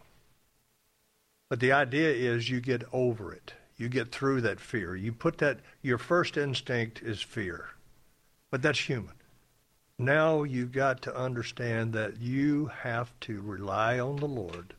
But 1.49 1.59
the 1.59 1.71
idea 1.71 2.09
is 2.09 2.49
you 2.49 2.61
get 2.61 2.83
over 2.91 3.33
it. 3.33 3.53
You 3.77 3.87
get 3.87 4.11
through 4.11 4.41
that 4.41 4.59
fear. 4.59 4.95
You 4.95 5.13
put 5.13 5.37
that, 5.37 5.59
your 5.81 5.97
first 5.97 6.37
instinct 6.37 7.01
is 7.01 7.21
fear. 7.21 7.69
But 8.51 8.61
that's 8.61 8.79
human. 8.79 9.15
Now 9.97 10.43
you've 10.43 10.71
got 10.71 11.01
to 11.03 11.15
understand 11.15 11.93
that 11.93 12.19
you 12.19 12.67
have 12.67 13.11
to 13.21 13.41
rely 13.41 13.99
on 13.99 14.17
the 14.17 14.27
Lord 14.27 14.73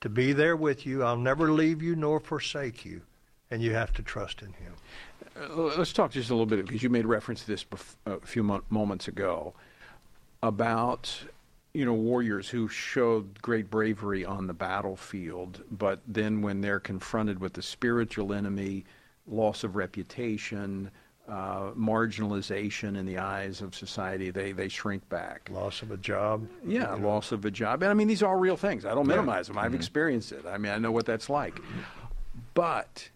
to 0.00 0.08
be 0.08 0.32
there 0.32 0.56
with 0.56 0.84
you. 0.84 1.02
I'll 1.02 1.16
never 1.16 1.50
leave 1.50 1.82
you 1.82 1.96
nor 1.96 2.20
forsake 2.20 2.84
you. 2.84 3.02
And 3.50 3.62
you 3.62 3.72
have 3.74 3.92
to 3.94 4.02
trust 4.02 4.42
in 4.42 4.52
Him. 4.54 4.74
Uh, 5.36 5.54
let's 5.76 5.92
talk 5.92 6.10
just 6.12 6.30
a 6.30 6.32
little 6.32 6.46
bit 6.46 6.64
because 6.64 6.82
you 6.82 6.88
made 6.90 7.06
reference 7.06 7.40
to 7.42 7.46
this 7.48 7.64
bef- 7.64 7.96
a 8.06 8.20
few 8.20 8.42
mo- 8.42 8.62
moments 8.70 9.08
ago 9.08 9.52
about 10.42 11.12
you 11.72 11.84
know 11.84 11.92
warriors 11.92 12.48
who 12.48 12.68
showed 12.68 13.40
great 13.42 13.68
bravery 13.70 14.24
on 14.24 14.46
the 14.46 14.52
battlefield, 14.54 15.62
but 15.72 16.00
then 16.06 16.40
when 16.42 16.60
they're 16.60 16.80
confronted 16.80 17.40
with 17.40 17.52
the 17.54 17.62
spiritual 17.62 18.32
enemy, 18.32 18.84
loss 19.26 19.64
of 19.64 19.74
reputation, 19.74 20.88
uh, 21.28 21.70
marginalization 21.72 22.96
in 22.96 23.04
the 23.06 23.18
eyes 23.18 23.60
of 23.60 23.74
society, 23.74 24.30
they 24.30 24.52
they 24.52 24.68
shrink 24.68 25.08
back. 25.08 25.48
Loss 25.50 25.82
of 25.82 25.90
a 25.90 25.96
job. 25.96 26.46
Yeah, 26.64 26.94
loss 26.94 27.32
of 27.32 27.44
a 27.44 27.50
job. 27.50 27.82
And 27.82 27.90
I 27.90 27.94
mean, 27.94 28.06
these 28.06 28.22
are 28.22 28.28
all 28.30 28.38
real 28.38 28.56
things. 28.56 28.84
I 28.84 28.90
don't 28.94 29.06
Yeah. 29.06 29.16
minimize 29.16 29.48
them. 29.48 29.58
I've 29.58 29.74
experienced 29.74 30.30
it. 30.30 30.44
I 30.46 30.58
mean, 30.58 30.70
I 30.70 30.78
know 30.78 30.92
what 30.92 31.06
that's 31.06 31.28
like. 31.28 31.58
But 32.54 33.08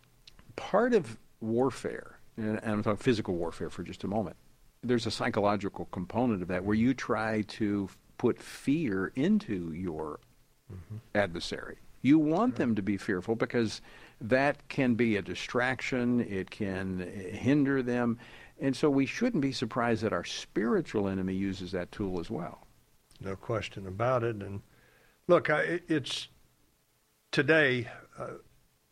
part 0.56 0.94
of 0.94 1.16
warfare, 1.40 2.18
and 2.36 2.60
I'm 2.62 2.82
talking 2.82 2.96
physical 2.96 3.34
warfare 3.34 3.70
for 3.70 3.82
just 3.82 4.04
a 4.04 4.08
moment, 4.08 4.36
there's 4.82 5.06
a 5.06 5.10
psychological 5.10 5.86
component 5.86 6.42
of 6.42 6.48
that 6.48 6.64
where 6.64 6.76
you 6.76 6.94
try 6.94 7.42
to 7.42 7.88
put 8.16 8.40
fear 8.40 9.12
into 9.14 9.72
your 9.72 10.20
adversary. 11.14 11.78
You 12.02 12.18
want 12.18 12.56
them 12.56 12.74
to 12.74 12.82
be 12.82 12.96
fearful 12.96 13.34
because 13.34 13.80
that 14.20 14.68
can 14.68 14.94
be 14.94 15.16
a 15.16 15.22
distraction, 15.22 16.20
it 16.20 16.50
can 16.50 17.00
hinder 17.32 17.82
them. 17.82 18.18
And 18.60 18.76
so 18.76 18.90
we 18.90 19.06
shouldn't 19.06 19.40
be 19.40 19.52
surprised 19.52 20.02
that 20.02 20.12
our 20.12 20.24
spiritual 20.24 21.08
enemy 21.08 21.34
uses 21.34 21.72
that 21.72 21.92
tool 21.92 22.20
as 22.20 22.30
well. 22.30 22.66
No 23.20 23.36
question 23.36 23.86
about 23.86 24.22
it. 24.24 24.36
And 24.36 24.62
look, 25.26 25.50
I, 25.50 25.80
it's 25.88 26.28
today, 27.30 27.88
uh, 28.18 28.28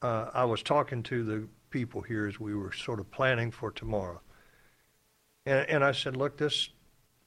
uh, 0.02 0.30
I 0.32 0.44
was 0.44 0.62
talking 0.62 1.02
to 1.04 1.24
the 1.24 1.48
people 1.70 2.02
here 2.02 2.26
as 2.26 2.38
we 2.40 2.54
were 2.54 2.72
sort 2.72 3.00
of 3.00 3.10
planning 3.10 3.50
for 3.50 3.70
tomorrow, 3.70 4.20
and, 5.44 5.68
and 5.68 5.84
I 5.84 5.92
said, 5.92 6.16
"Look, 6.16 6.38
this 6.38 6.70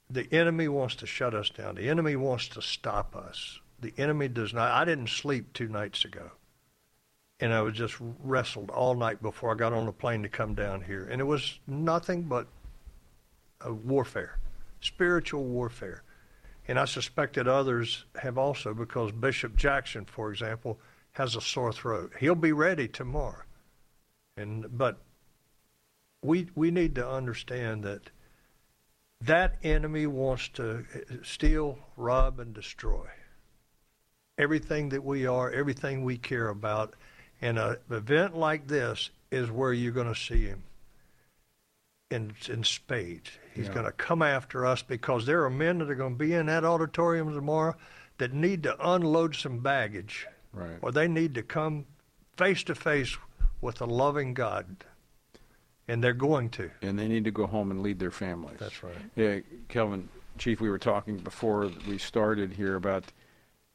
the 0.08 0.26
enemy 0.32 0.68
wants 0.68 0.96
to 0.96 1.06
shut 1.06 1.34
us 1.34 1.50
down. 1.50 1.76
The 1.76 1.88
enemy 1.88 2.16
wants 2.16 2.48
to 2.48 2.62
stop 2.62 3.14
us. 3.14 3.60
The 3.78 3.94
enemy 3.96 4.28
does 4.28 4.52
not. 4.52 4.70
I 4.72 4.84
didn't 4.84 5.08
sleep 5.08 5.52
two 5.52 5.68
nights 5.68 6.04
ago, 6.04 6.30
and 7.38 7.52
I 7.52 7.62
was 7.62 7.74
just 7.74 7.96
wrestled 7.98 8.70
all 8.70 8.94
night 8.94 9.22
before 9.22 9.52
I 9.52 9.56
got 9.56 9.72
on 9.72 9.86
the 9.86 9.92
plane 9.92 10.22
to 10.22 10.28
come 10.28 10.54
down 10.54 10.82
here, 10.82 11.08
and 11.10 11.20
it 11.20 11.24
was 11.24 11.58
nothing 11.66 12.22
but 12.22 12.46
a 13.60 13.72
warfare, 13.72 14.38
spiritual 14.80 15.44
warfare." 15.44 16.02
And 16.68 16.78
I 16.78 16.84
suspect 16.84 17.34
that 17.34 17.48
others 17.48 18.04
have 18.22 18.38
also, 18.38 18.74
because 18.74 19.10
Bishop 19.10 19.56
Jackson, 19.56 20.04
for 20.04 20.30
example, 20.30 20.78
has 21.12 21.34
a 21.34 21.40
sore 21.40 21.72
throat. 21.72 22.12
He'll 22.20 22.36
be 22.36 22.52
ready 22.52 22.86
tomorrow. 22.86 23.42
And 24.40 24.76
but 24.76 24.98
we 26.22 26.48
we 26.54 26.70
need 26.70 26.94
to 26.96 27.08
understand 27.08 27.84
that 27.84 28.10
that 29.20 29.56
enemy 29.62 30.06
wants 30.06 30.48
to 30.48 30.84
steal, 31.22 31.78
rob, 31.96 32.40
and 32.40 32.54
destroy 32.54 33.06
everything 34.38 34.88
that 34.88 35.04
we 35.04 35.26
are, 35.26 35.50
everything 35.50 36.02
we 36.02 36.16
care 36.16 36.48
about. 36.48 36.94
And 37.42 37.58
an 37.58 37.76
event 37.90 38.36
like 38.36 38.66
this 38.66 39.10
is 39.30 39.50
where 39.50 39.72
you're 39.72 39.92
going 39.92 40.12
to 40.12 40.18
see 40.18 40.46
him 40.46 40.62
in 42.10 42.34
in 42.48 42.64
spades. 42.64 43.30
He's 43.54 43.66
Yeah. 43.68 43.74
going 43.74 43.86
to 43.86 43.92
come 43.92 44.22
after 44.22 44.66
us 44.66 44.82
because 44.82 45.26
there 45.26 45.44
are 45.44 45.50
men 45.50 45.78
that 45.78 45.90
are 45.90 45.94
going 45.94 46.14
to 46.14 46.24
be 46.24 46.34
in 46.34 46.46
that 46.46 46.64
auditorium 46.64 47.32
tomorrow 47.34 47.76
that 48.18 48.32
need 48.32 48.62
to 48.64 48.76
unload 48.86 49.34
some 49.36 49.60
baggage, 49.60 50.26
Right. 50.52 50.78
or 50.82 50.92
they 50.92 51.08
need 51.08 51.34
to 51.34 51.42
come 51.42 51.86
face 52.36 52.62
to 52.64 52.74
face 52.74 53.16
with 53.60 53.80
a 53.80 53.86
loving 53.86 54.34
God, 54.34 54.84
and 55.88 56.02
they're 56.02 56.12
going 56.12 56.50
to. 56.50 56.70
And 56.82 56.98
they 56.98 57.08
need 57.08 57.24
to 57.24 57.30
go 57.30 57.46
home 57.46 57.70
and 57.70 57.82
lead 57.82 57.98
their 57.98 58.10
families. 58.10 58.58
That's 58.58 58.82
right. 58.82 58.94
Yeah, 59.16 59.40
Kelvin, 59.68 60.08
Chief, 60.38 60.60
we 60.60 60.70
were 60.70 60.78
talking 60.78 61.18
before 61.18 61.70
we 61.88 61.98
started 61.98 62.52
here 62.52 62.76
about, 62.76 63.04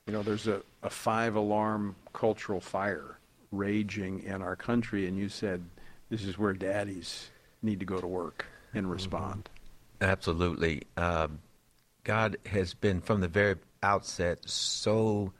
you 0.07 0.13
know, 0.13 0.23
there's 0.23 0.47
a, 0.47 0.61
a 0.83 0.89
five 0.89 1.35
alarm 1.35 1.95
cultural 2.13 2.59
fire 2.59 3.19
raging 3.51 4.23
in 4.23 4.41
our 4.41 4.55
country, 4.55 5.07
and 5.07 5.17
you 5.17 5.29
said 5.29 5.63
this 6.09 6.23
is 6.23 6.37
where 6.37 6.53
daddies 6.53 7.29
need 7.61 7.79
to 7.79 7.85
go 7.85 7.99
to 7.99 8.07
work 8.07 8.45
and 8.73 8.89
respond. 8.89 9.49
Absolutely. 10.01 10.83
Um, 10.97 11.39
God 12.03 12.37
has 12.45 12.73
been 12.73 13.01
from 13.01 13.21
the 13.21 13.27
very 13.27 13.55
outset 13.81 14.39
so 14.47 15.33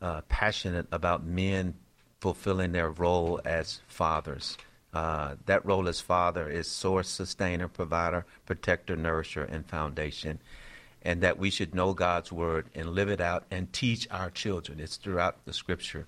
uh, 0.00 0.20
passionate 0.28 0.86
about 0.92 1.24
men 1.24 1.74
fulfilling 2.22 2.70
their 2.70 2.88
role 2.88 3.40
as 3.44 3.80
fathers. 3.88 4.56
Uh, 4.94 5.34
that 5.46 5.66
role 5.66 5.88
as 5.88 6.00
father 6.00 6.48
is 6.48 6.68
source, 6.68 7.08
sustainer, 7.08 7.66
provider, 7.66 8.24
protector, 8.46 8.94
nourisher, 8.94 9.42
and 9.42 9.66
foundation. 9.66 10.38
And 11.02 11.20
that 11.22 11.36
we 11.36 11.50
should 11.50 11.74
know 11.74 11.94
God's 11.94 12.30
word 12.30 12.66
and 12.76 12.90
live 12.90 13.08
it 13.08 13.20
out 13.20 13.42
and 13.50 13.72
teach 13.72 14.06
our 14.08 14.30
children. 14.30 14.78
It's 14.78 14.98
throughout 14.98 15.44
the 15.46 15.52
scripture. 15.52 16.06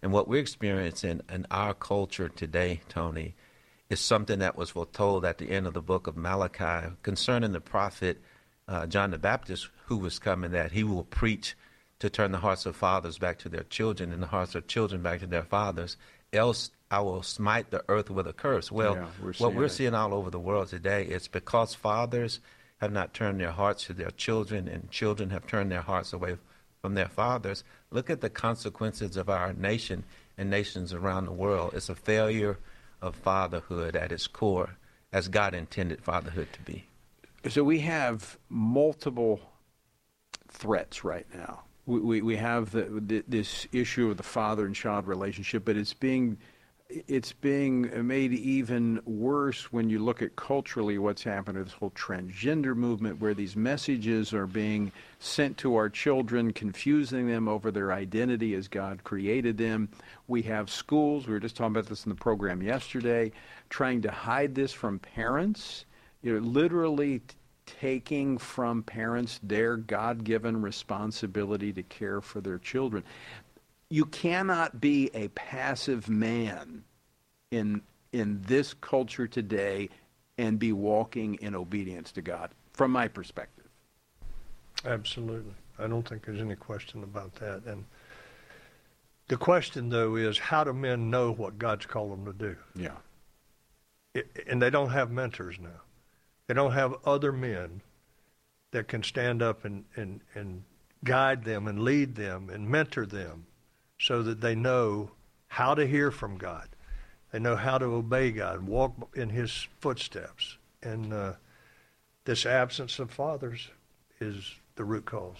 And 0.00 0.12
what 0.12 0.28
we're 0.28 0.40
experiencing 0.40 1.22
in 1.28 1.44
our 1.50 1.74
culture 1.74 2.28
today, 2.28 2.82
Tony, 2.88 3.34
is 3.90 3.98
something 3.98 4.38
that 4.38 4.56
was 4.56 4.70
foretold 4.70 5.24
at 5.24 5.38
the 5.38 5.50
end 5.50 5.66
of 5.66 5.74
the 5.74 5.82
book 5.82 6.06
of 6.06 6.16
Malachi 6.16 6.94
concerning 7.02 7.50
the 7.50 7.60
prophet 7.60 8.22
uh, 8.68 8.86
John 8.86 9.10
the 9.10 9.18
Baptist, 9.18 9.70
who 9.86 9.96
was 9.96 10.20
coming, 10.20 10.52
that 10.52 10.70
he 10.70 10.84
will 10.84 11.02
preach 11.02 11.56
to 12.00 12.08
turn 12.10 12.32
the 12.32 12.38
hearts 12.38 12.66
of 12.66 12.76
fathers 12.76 13.18
back 13.18 13.38
to 13.38 13.48
their 13.48 13.64
children 13.64 14.12
and 14.12 14.22
the 14.22 14.26
hearts 14.28 14.54
of 14.54 14.66
children 14.66 15.02
back 15.02 15.20
to 15.20 15.26
their 15.26 15.42
fathers, 15.42 15.96
else 16.32 16.70
I 16.90 17.00
will 17.00 17.22
smite 17.22 17.70
the 17.70 17.84
earth 17.88 18.10
with 18.10 18.26
a 18.26 18.32
curse. 18.32 18.70
Well, 18.72 18.94
Yeah, 18.94 19.06
we're 19.22 19.32
what 19.34 19.54
we're 19.54 19.64
it. 19.64 19.70
seeing 19.70 19.94
all 19.94 20.14
over 20.14 20.30
the 20.30 20.38
world 20.38 20.68
today 20.68 21.04
is 21.04 21.28
because 21.28 21.74
fathers 21.74 22.40
have 22.78 22.92
not 22.92 23.12
turned 23.12 23.40
their 23.40 23.50
hearts 23.50 23.84
to 23.86 23.92
their 23.92 24.10
children 24.12 24.68
and 24.68 24.90
children 24.90 25.30
have 25.30 25.46
turned 25.46 25.70
their 25.72 25.82
hearts 25.82 26.12
away 26.12 26.36
from 26.80 26.94
their 26.94 27.08
fathers. 27.08 27.64
Look 27.90 28.08
at 28.08 28.20
the 28.20 28.30
consequences 28.30 29.16
of 29.16 29.28
our 29.28 29.52
nation 29.52 30.04
and 30.38 30.48
nations 30.48 30.92
around 30.92 31.24
the 31.26 31.32
world. 31.32 31.72
It's 31.74 31.88
a 31.88 31.94
failure 31.96 32.58
of 33.02 33.16
fatherhood 33.16 33.96
at 33.96 34.12
its 34.12 34.26
core, 34.28 34.76
as 35.12 35.28
God 35.28 35.54
intended 35.54 36.02
fatherhood 36.02 36.48
to 36.52 36.62
be. 36.62 36.84
So 37.48 37.64
we 37.64 37.80
have 37.80 38.38
multiple 38.48 39.40
threats 40.48 41.04
right 41.04 41.26
now. 41.34 41.62
We, 41.88 42.20
we, 42.20 42.36
have 42.36 42.70
the, 42.70 42.82
the, 42.82 43.24
this 43.26 43.66
issue 43.72 44.10
of 44.10 44.18
the 44.18 44.22
father 44.22 44.66
and 44.66 44.74
child 44.74 45.06
relationship, 45.06 45.64
but 45.64 45.74
it's 45.76 45.94
being 45.94 46.36
it's 46.90 47.32
being 47.32 48.06
made 48.06 48.32
even 48.32 49.00
worse 49.04 49.70
when 49.72 49.90
you 49.90 49.98
look 49.98 50.22
at 50.22 50.36
culturally 50.36 50.96
what's 50.96 51.22
happened 51.22 51.58
to 51.58 51.64
this 51.64 51.72
whole 51.72 51.90
transgender 51.90 52.74
movement, 52.74 53.20
where 53.20 53.34
these 53.34 53.56
messages 53.56 54.32
are 54.32 54.46
being 54.46 54.90
sent 55.18 55.58
to 55.58 55.76
our 55.76 55.90
children, 55.90 56.52
confusing 56.52 57.26
them 57.26 57.46
over 57.46 57.70
their 57.70 57.92
identity 57.92 58.54
as 58.54 58.68
God 58.68 59.04
created 59.04 59.58
them. 59.58 59.88
We 60.28 60.42
have 60.42 60.70
schools, 60.70 61.26
we 61.26 61.34
were 61.34 61.40
just 61.40 61.56
talking 61.56 61.76
about 61.76 61.86
this 61.86 62.06
in 62.06 62.10
the 62.10 62.16
program 62.16 62.62
yesterday, 62.62 63.32
trying 63.68 64.00
to 64.02 64.10
hide 64.10 64.54
this 64.54 64.72
from 64.72 64.98
parents. 64.98 65.84
You 66.22 66.34
know, 66.34 66.46
literally 66.46 67.20
taking 67.80 68.38
from 68.38 68.82
parents 68.82 69.40
their 69.42 69.76
God 69.76 70.24
given 70.24 70.60
responsibility 70.62 71.72
to 71.72 71.82
care 71.82 72.20
for 72.20 72.40
their 72.40 72.58
children. 72.58 73.04
You 73.90 74.04
cannot 74.06 74.80
be 74.80 75.10
a 75.14 75.28
passive 75.28 76.08
man 76.08 76.84
in, 77.50 77.82
in 78.12 78.42
this 78.42 78.74
culture 78.74 79.26
today 79.26 79.88
and 80.36 80.58
be 80.58 80.72
walking 80.72 81.34
in 81.36 81.54
obedience 81.54 82.12
to 82.12 82.22
God, 82.22 82.50
from 82.72 82.90
my 82.90 83.08
perspective. 83.08 83.66
Absolutely. 84.84 85.54
I 85.78 85.86
don't 85.86 86.08
think 86.08 86.24
there's 86.24 86.40
any 86.40 86.56
question 86.56 87.02
about 87.02 87.34
that. 87.36 87.64
And 87.64 87.84
the 89.28 89.36
question, 89.36 89.88
though, 89.88 90.16
is 90.16 90.38
how 90.38 90.64
do 90.64 90.72
men 90.72 91.10
know 91.10 91.32
what 91.32 91.58
God's 91.58 91.86
called 91.86 92.12
them 92.12 92.24
to 92.26 92.32
do? 92.32 92.56
Yeah. 92.74 92.96
It, 94.14 94.44
and 94.46 94.60
they 94.60 94.70
don't 94.70 94.90
have 94.90 95.10
mentors 95.10 95.58
now. 95.60 95.80
They 96.48 96.54
don't 96.54 96.72
have 96.72 96.96
other 97.04 97.30
men 97.30 97.82
that 98.72 98.88
can 98.88 99.02
stand 99.02 99.42
up 99.42 99.64
and, 99.64 99.84
and, 99.94 100.20
and 100.34 100.64
guide 101.04 101.44
them 101.44 101.68
and 101.68 101.82
lead 101.82 102.16
them 102.16 102.50
and 102.50 102.68
mentor 102.68 103.06
them 103.06 103.46
so 104.00 104.22
that 104.22 104.40
they 104.40 104.54
know 104.54 105.10
how 105.46 105.74
to 105.74 105.86
hear 105.86 106.10
from 106.10 106.36
God. 106.36 106.68
They 107.32 107.38
know 107.38 107.56
how 107.56 107.78
to 107.78 107.84
obey 107.86 108.32
God, 108.32 108.66
walk 108.66 108.94
in 109.14 109.28
His 109.28 109.68
footsteps. 109.80 110.56
And 110.82 111.12
uh, 111.12 111.32
this 112.24 112.46
absence 112.46 112.98
of 112.98 113.10
fathers 113.10 113.68
is 114.20 114.54
the 114.76 114.84
root 114.84 115.04
cause. 115.04 115.36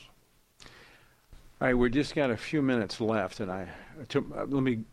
All 1.61 1.67
right, 1.67 1.75
we've 1.75 1.91
just 1.91 2.15
got 2.15 2.31
a 2.31 2.37
few 2.37 2.63
minutes 2.63 3.01
left, 3.01 3.41
and 3.41 3.51
I 3.51 3.69
to, 4.11 4.33
uh, 4.37 4.45
let 4.45 4.63
me 4.63 4.85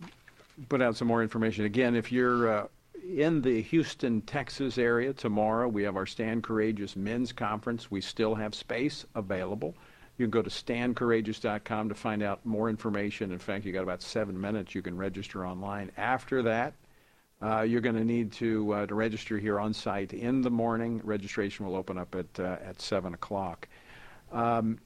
put 0.67 0.81
out 0.81 0.95
some 0.95 1.07
more 1.07 1.21
information. 1.21 1.65
Again, 1.65 1.95
if 1.95 2.11
you're 2.11 2.49
uh, 2.49 2.67
in 3.07 3.41
the 3.41 3.61
Houston, 3.61 4.21
Texas 4.21 4.77
area 4.77 5.13
tomorrow, 5.13 5.67
we 5.67 5.83
have 5.83 5.95
our 5.95 6.05
Stand 6.05 6.43
Courageous 6.43 6.95
Men's 6.95 7.31
Conference. 7.31 7.91
We 7.91 8.01
still 8.01 8.35
have 8.35 8.55
space 8.55 9.05
available. 9.15 9.75
You 10.17 10.25
can 10.25 10.31
go 10.31 10.41
to 10.41 10.49
standcourageous.com 10.49 11.89
to 11.89 11.95
find 11.95 12.23
out 12.23 12.45
more 12.45 12.69
information. 12.69 13.31
In 13.31 13.39
fact, 13.39 13.65
you 13.65 13.73
got 13.73 13.83
about 13.83 14.01
seven 14.01 14.39
minutes. 14.39 14.73
You 14.73 14.81
can 14.81 14.97
register 14.97 15.45
online. 15.45 15.91
After 15.97 16.41
that, 16.43 16.73
uh, 17.41 17.61
you're 17.61 17.81
going 17.81 17.97
to 17.97 18.05
need 18.05 18.31
to 18.33 18.73
uh, 18.73 18.85
to 18.87 18.95
register 18.95 19.37
here 19.37 19.59
on 19.59 19.73
site 19.73 20.13
in 20.13 20.41
the 20.41 20.49
morning. 20.49 21.01
Registration 21.03 21.65
will 21.65 21.75
open 21.75 21.97
up 21.97 22.15
at 22.15 22.39
uh, 22.39 22.57
at 22.63 22.81
seven 22.81 23.13
o'clock. 23.13 23.67
Um, 24.31 24.79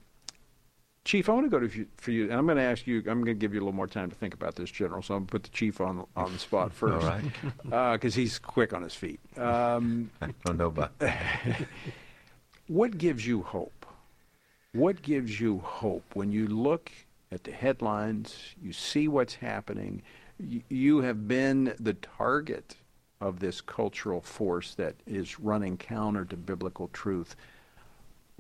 Chief, 1.05 1.29
I 1.29 1.33
want 1.33 1.45
to 1.45 1.49
go 1.49 1.65
to 1.65 1.77
you, 1.77 1.87
for 1.95 2.11
you, 2.11 2.25
and 2.25 2.33
I'm 2.33 2.45
going 2.45 2.57
to 2.57 2.63
ask 2.63 2.85
you. 2.85 2.97
I'm 2.99 3.23
going 3.23 3.25
to 3.25 3.33
give 3.33 3.53
you 3.53 3.59
a 3.59 3.63
little 3.63 3.73
more 3.73 3.87
time 3.87 4.09
to 4.09 4.15
think 4.15 4.33
about 4.33 4.55
this, 4.55 4.69
General. 4.69 5.01
So 5.01 5.15
I'm 5.15 5.21
going 5.21 5.27
to 5.27 5.31
put 5.31 5.43
the 5.43 5.49
chief 5.49 5.81
on 5.81 6.05
on 6.15 6.33
the 6.33 6.39
spot 6.39 6.73
first, 6.73 7.05
right. 7.05 7.23
Because 7.93 8.13
he's 8.15 8.37
quick 8.37 8.73
on 8.73 8.83
his 8.83 8.93
feet. 8.93 9.19
Um, 9.37 10.11
I 10.21 10.33
don't 10.45 10.57
know 10.57 10.67
about 10.67 10.91
what 12.67 12.97
gives 12.97 13.25
you 13.25 13.41
hope? 13.41 13.85
What 14.73 15.01
gives 15.01 15.39
you 15.39 15.59
hope 15.59 16.03
when 16.13 16.31
you 16.31 16.47
look 16.47 16.91
at 17.31 17.43
the 17.43 17.51
headlines, 17.51 18.55
you 18.61 18.73
see 18.73 19.07
what's 19.07 19.35
happening, 19.35 20.01
you, 20.39 20.61
you 20.69 21.01
have 21.01 21.27
been 21.27 21.73
the 21.79 21.93
target 21.93 22.75
of 23.21 23.39
this 23.39 23.61
cultural 23.61 24.21
force 24.21 24.75
that 24.75 24.95
is 25.05 25.39
running 25.39 25.77
counter 25.77 26.25
to 26.25 26.37
biblical 26.37 26.87
truth, 26.89 27.35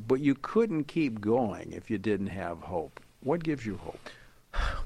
but 0.07 0.19
you 0.19 0.35
couldn't 0.35 0.85
keep 0.85 1.21
going 1.21 1.71
if 1.71 1.89
you 1.89 1.97
didn't 1.97 2.27
have 2.27 2.61
hope. 2.61 2.99
What 3.21 3.43
gives 3.43 3.65
you 3.65 3.77
hope? 3.77 4.09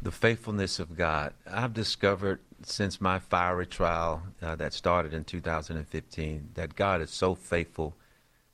the 0.02 0.12
faithfulness 0.12 0.80
of 0.80 0.98
God. 0.98 1.34
I've 1.50 1.74
discovered 1.74 2.40
since 2.64 3.00
my 3.00 3.20
fiery 3.20 3.66
trial 3.66 4.24
uh, 4.42 4.56
that 4.56 4.74
started 4.74 5.14
in 5.14 5.24
2015 5.24 6.50
that 6.56 6.76
God 6.76 7.02
is 7.02 7.12
so 7.12 7.36
faithful 7.36 7.96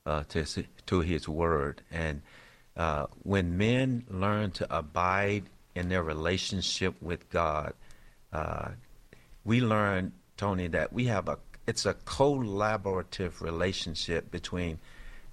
uh, 0.05 0.23
to 0.29 0.45
to 0.85 0.99
His 1.01 1.27
word, 1.27 1.81
and 1.91 2.21
uh, 2.75 3.07
when 3.23 3.57
men 3.57 4.05
learn 4.09 4.51
to 4.51 4.75
abide 4.75 5.43
in 5.75 5.89
their 5.89 6.03
relationship 6.03 6.95
with 7.01 7.29
God. 7.29 7.73
Uh, 8.31 8.69
we 9.43 9.61
learn, 9.61 10.11
Tony, 10.37 10.67
that 10.67 10.93
we 10.93 11.05
have 11.05 11.27
a 11.27 11.37
it's 11.67 11.85
a 11.85 11.93
collaborative 11.93 13.41
relationship 13.41 14.31
between 14.31 14.79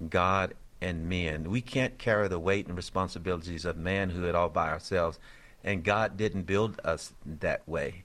God 0.09 0.55
and 0.81 1.09
men. 1.09 1.51
We 1.51 1.61
can't 1.61 1.99
carry 1.99 2.29
the 2.29 2.39
weight 2.39 2.67
and 2.67 2.77
responsibilities 2.77 3.65
of 3.65 3.77
manhood 3.77 4.35
all 4.35 4.49
by 4.49 4.69
ourselves, 4.69 5.19
and 5.65 5.85
God 5.85 6.17
didn't 6.17 6.43
build 6.43 6.81
us 6.85 7.13
that 7.25 7.67
way. 7.69 8.05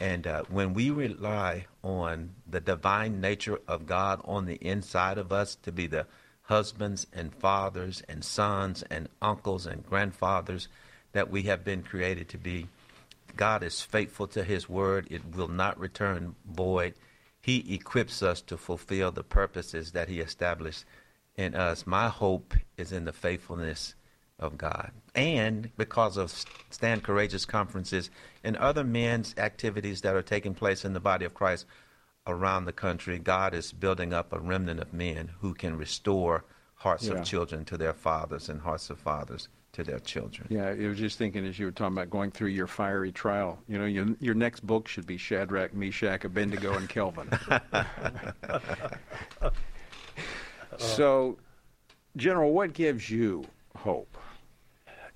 And 0.00 0.26
uh, 0.26 0.42
when 0.48 0.74
we 0.74 0.90
rely 0.90 1.66
on 1.82 2.30
the 2.46 2.60
divine 2.60 3.20
nature 3.20 3.60
of 3.66 3.86
God 3.86 4.20
on 4.24 4.44
the 4.44 4.56
inside 4.56 5.16
of 5.16 5.32
us 5.32 5.56
to 5.62 5.72
be 5.72 5.86
the 5.86 6.06
husbands 6.42 7.06
and 7.12 7.34
fathers 7.34 8.02
and 8.08 8.24
sons 8.24 8.82
and 8.90 9.08
uncles 9.22 9.66
and 9.66 9.86
grandfathers 9.86 10.68
that 11.12 11.30
we 11.30 11.44
have 11.44 11.64
been 11.64 11.82
created 11.82 12.28
to 12.28 12.38
be, 12.38 12.68
God 13.36 13.62
is 13.62 13.80
faithful 13.80 14.26
to 14.28 14.44
His 14.44 14.68
word. 14.68 15.06
It 15.10 15.34
will 15.34 15.48
not 15.48 15.78
return 15.78 16.34
void. 16.50 16.94
He 17.40 17.74
equips 17.74 18.22
us 18.22 18.40
to 18.42 18.56
fulfill 18.56 19.12
the 19.12 19.22
purposes 19.22 19.92
that 19.92 20.08
He 20.08 20.20
established 20.20 20.84
in 21.36 21.54
us. 21.54 21.86
My 21.86 22.08
hope 22.08 22.54
is 22.76 22.92
in 22.92 23.04
the 23.04 23.12
faithfulness 23.12 23.94
of 24.38 24.58
God. 24.58 24.90
And 25.14 25.70
because 25.76 26.16
of 26.16 26.30
Stand 26.70 27.02
Courageous 27.02 27.44
conferences 27.46 28.10
and 28.44 28.56
other 28.56 28.84
men's 28.84 29.34
activities 29.38 30.02
that 30.02 30.14
are 30.14 30.22
taking 30.22 30.54
place 30.54 30.84
in 30.84 30.92
the 30.92 31.00
body 31.00 31.24
of 31.24 31.34
Christ 31.34 31.66
around 32.26 32.64
the 32.64 32.72
country, 32.72 33.18
God 33.18 33.54
is 33.54 33.72
building 33.72 34.12
up 34.12 34.32
a 34.32 34.38
remnant 34.38 34.80
of 34.80 34.92
men 34.92 35.30
who 35.40 35.54
can 35.54 35.76
restore 35.78 36.44
hearts 36.74 37.06
Yeah. 37.06 37.14
of 37.14 37.24
children 37.24 37.64
to 37.66 37.76
their 37.78 37.94
fathers 37.94 38.48
and 38.48 38.60
hearts 38.60 38.90
of 38.90 38.98
fathers 38.98 39.48
to 39.72 39.82
their 39.84 39.98
children. 40.00 40.46
Yeah, 40.50 40.68
I 40.68 40.86
was 40.88 40.98
just 40.98 41.16
thinking 41.18 41.46
as 41.46 41.58
you 41.58 41.66
were 41.66 41.72
talking 41.72 41.96
about 41.96 42.10
going 42.10 42.30
through 42.30 42.48
your 42.48 42.66
fiery 42.66 43.12
trial. 43.12 43.58
You 43.68 43.78
know, 43.78 43.84
your, 43.86 44.06
your 44.20 44.34
next 44.34 44.66
book 44.66 44.88
should 44.88 45.06
be 45.06 45.16
Shadrach, 45.16 45.72
Meshach, 45.74 46.24
Abednego, 46.24 46.74
and 46.74 46.88
Kelvin. 46.88 47.28
so, 50.78 51.38
General, 52.16 52.52
what 52.52 52.72
gives 52.72 53.10
you 53.10 53.44
hope? 53.76 54.16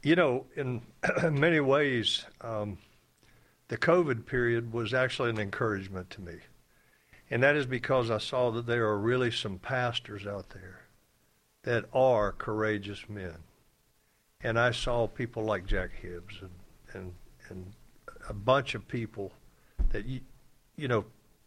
You 0.02 0.16
know, 0.16 0.46
in 0.56 0.82
many 1.22 1.60
ways, 1.60 2.24
um, 2.40 2.78
the 3.68 3.76
COVID 3.76 4.26
period 4.26 4.72
was 4.72 4.92
actually 4.94 5.30
an 5.30 5.38
encouragement 5.38 6.10
to 6.10 6.20
me. 6.20 6.34
And 7.30 7.42
that 7.42 7.54
is 7.54 7.66
because 7.66 8.10
I 8.10 8.18
saw 8.18 8.50
that 8.50 8.66
there 8.66 8.86
are 8.86 8.98
really 8.98 9.30
some 9.30 9.58
pastors 9.58 10.26
out 10.26 10.50
there 10.50 10.80
that 11.62 11.84
are 11.92 12.32
courageous 12.32 13.08
men. 13.08 13.36
And 14.42 14.58
I 14.58 14.72
saw 14.72 15.06
people 15.06 15.44
like 15.44 15.66
Jack 15.66 15.90
Hibbs 16.00 16.40
and, 16.40 16.50
and, 16.94 17.14
and 17.48 17.72
a 18.28 18.32
bunch 18.32 18.74
of 18.74 18.88
people 18.88 19.32
that, 19.90 20.06
you, 20.06 20.20
you 20.76 20.88
know, 20.88 21.04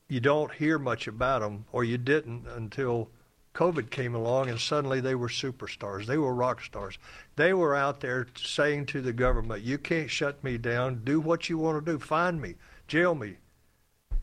you 0.08 0.20
don't 0.20 0.54
hear 0.54 0.78
much 0.78 1.08
about 1.08 1.42
them, 1.42 1.66
or 1.72 1.84
you 1.84 1.98
didn't 1.98 2.48
until 2.48 3.10
COVID 3.54 3.92
came 3.92 4.16
along, 4.16 4.50
and 4.50 4.60
suddenly 4.60 5.00
they 5.00 5.16
were 5.16 5.28
superstars. 5.28 6.06
They 6.06 6.18
were 6.18 6.34
rock 6.34 6.62
stars. 6.64 6.98
They 7.36 7.54
were 7.54 7.76
out 7.76 8.00
there 8.00 8.28
saying 8.36 8.88
to 8.88 9.02
the 9.02 9.14
government, 9.14 9.62
"You 9.62 9.78
can't 9.78 10.10
shut 10.10 10.44
me 10.44 10.58
down. 10.58 11.04
Do 11.04 11.20
what 11.20 11.50
you 11.50 11.58
want 11.58 11.86
to 11.86 11.92
do. 11.92 12.00
Find 12.00 12.42
me, 12.42 12.56
jail 12.88 13.14
me." 13.14 13.38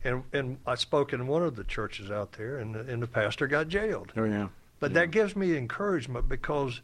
And 0.03 0.23
and 0.33 0.57
I 0.65 0.75
spoke 0.75 1.13
in 1.13 1.27
one 1.27 1.43
of 1.43 1.55
the 1.55 1.63
churches 1.63 2.11
out 2.11 2.33
there, 2.33 2.57
and 2.57 2.75
the, 2.75 2.81
and 2.81 3.01
the 3.01 3.07
pastor 3.07 3.47
got 3.47 3.69
jailed. 3.69 4.11
Oh 4.17 4.25
yeah. 4.25 4.49
But 4.79 4.93
that 4.95 5.11
gives 5.11 5.35
me 5.35 5.55
encouragement 5.55 6.27
because 6.27 6.81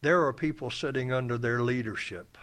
there 0.00 0.26
are 0.26 0.32
people 0.32 0.70
sitting 0.70 1.12
under 1.12 1.38
their 1.38 1.62
leadership 1.62 2.36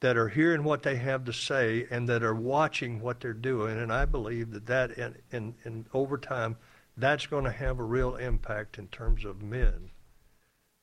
that 0.00 0.16
are 0.16 0.28
hearing 0.28 0.64
what 0.64 0.82
they 0.82 0.96
have 0.96 1.24
to 1.24 1.32
say 1.32 1.86
and 1.90 2.08
that 2.08 2.22
are 2.22 2.34
watching 2.34 3.00
what 3.00 3.20
they're 3.20 3.32
doing. 3.32 3.78
And 3.78 3.92
I 3.92 4.06
believe 4.06 4.52
that 4.52 4.66
that 4.66 4.92
in, 4.92 5.16
in, 5.30 5.54
in 5.64 5.86
over 5.92 6.16
time, 6.16 6.56
that's 6.98 7.26
going 7.26 7.44
to 7.44 7.52
have 7.52 7.78
a 7.78 7.84
real 7.84 8.16
impact 8.16 8.78
in 8.78 8.88
terms 8.88 9.24
of 9.24 9.42
men 9.42 9.90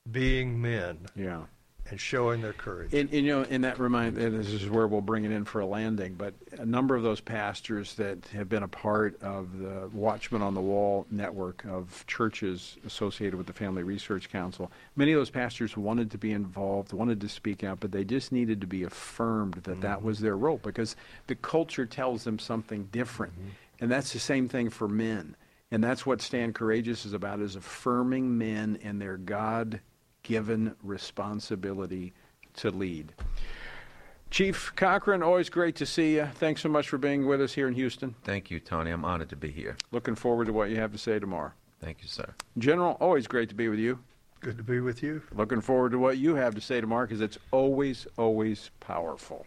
being 0.10 0.62
men 0.62 1.00
Yeah. 1.16 1.44
and 1.90 2.00
showing 2.00 2.42
their 2.42 2.54
courage. 2.54 2.94
And, 2.94 3.12
and, 3.12 3.26
you 3.26 3.32
know, 3.32 3.46
and 3.50 3.64
that 3.64 3.80
remind 3.80 4.18
and 4.18 4.40
this 4.40 4.50
is 4.54 4.70
where 4.70 4.88
we'll 4.88 5.02
bring 5.02 5.26
it 5.26 5.32
in 5.32 5.46
for 5.46 5.62
a 5.62 5.66
landing. 5.66 6.14
But 6.14 6.36
a 6.60 6.66
number 6.66 6.96
of 6.96 7.04
those 7.04 7.20
pastors 7.22 7.96
that 7.96 8.26
have 8.28 8.48
been 8.48 8.64
a 8.64 8.68
part 8.68 9.22
of 9.22 9.58
the 9.58 9.90
Watchman 9.94 10.42
on 10.42 10.54
the 10.54 10.62
Wall 10.62 11.06
network 11.10 11.66
of 11.66 12.06
churches 12.08 12.78
associated 12.86 13.36
with 13.36 13.48
the 13.48 13.54
Family 13.54 13.84
Research 13.84 14.30
Council, 14.30 14.72
many 14.96 15.12
of 15.12 15.20
those 15.20 15.32
pastors 15.32 15.76
wanted 15.76 16.12
to 16.12 16.18
be 16.18 16.32
involved, 16.32 16.94
wanted 16.94 17.20
to 17.22 17.30
speak 17.30 17.64
out, 17.64 17.80
but 17.80 17.92
they 17.92 18.04
just 18.04 18.32
needed 18.32 18.62
to 18.62 18.68
be 18.68 18.84
affirmed 18.84 19.56
that 19.64 19.82
that 19.82 19.98
mm-hmm. 19.98 20.08
was 20.08 20.20
their 20.20 20.38
role 20.38 20.60
because 20.64 20.96
the 21.28 21.36
culture 21.36 21.86
tells 21.86 22.24
them 22.24 22.38
something 22.38 22.88
different, 22.92 23.34
mm-hmm. 23.34 23.50
and 23.80 23.92
that's 23.92 24.14
the 24.14 24.20
same 24.20 24.48
thing 24.48 24.70
for 24.70 24.88
men. 24.88 25.36
And 25.72 25.84
that's 25.84 26.06
what 26.06 26.22
Stand 26.22 26.56
Courageous 26.56 27.06
is 27.06 27.14
about: 27.14 27.40
is 27.40 27.56
affirming 27.56 28.38
men 28.38 28.80
and 28.84 29.02
their 29.02 29.18
God 29.18 29.82
given 30.24 30.76
responsibility 30.84 32.14
to 32.56 32.72
lead. 32.72 33.14
Chief 34.32 34.74
Cochran, 34.76 35.24
always 35.24 35.50
great 35.50 35.76
to 35.78 35.86
see 35.86 36.16
you. 36.16 36.26
Thanks 36.36 36.62
so 36.62 36.70
much 36.70 36.90
for 36.90 36.98
being 36.98 37.26
with 37.26 37.42
us 37.42 37.54
here 37.54 37.68
in 37.68 37.74
Houston. 37.74 38.16
Thank 38.24 38.52
you, 38.52 38.60
Tony. 38.60 38.92
I'm 38.92 39.06
honored 39.06 39.30
to 39.30 39.36
be 39.36 39.50
here. 39.50 39.78
Looking 39.92 40.16
forward 40.16 40.48
to 40.48 40.54
what 40.54 40.70
you 40.70 40.78
have 40.78 40.92
to 40.92 40.98
say 40.98 41.20
tomorrow. 41.20 41.52
Thank 41.80 42.02
you, 42.02 42.08
sir. 42.08 42.34
General, 42.58 42.98
always 43.00 43.28
great 43.28 43.50
to 43.50 43.56
be 43.56 43.70
with 43.70 43.80
you. 43.80 44.00
Good 44.42 44.58
to 44.58 44.64
be 44.64 44.80
with 44.80 45.02
you. 45.02 45.22
Looking 45.34 45.62
forward 45.62 45.92
to 45.92 46.00
what 46.00 46.18
you 46.18 46.36
have 46.36 46.56
to 46.56 46.62
say 46.62 46.82
tomorrow 46.82 47.06
because 47.06 47.22
it's 47.22 47.38
always, 47.52 48.08
always 48.18 48.72
powerful. 48.80 49.46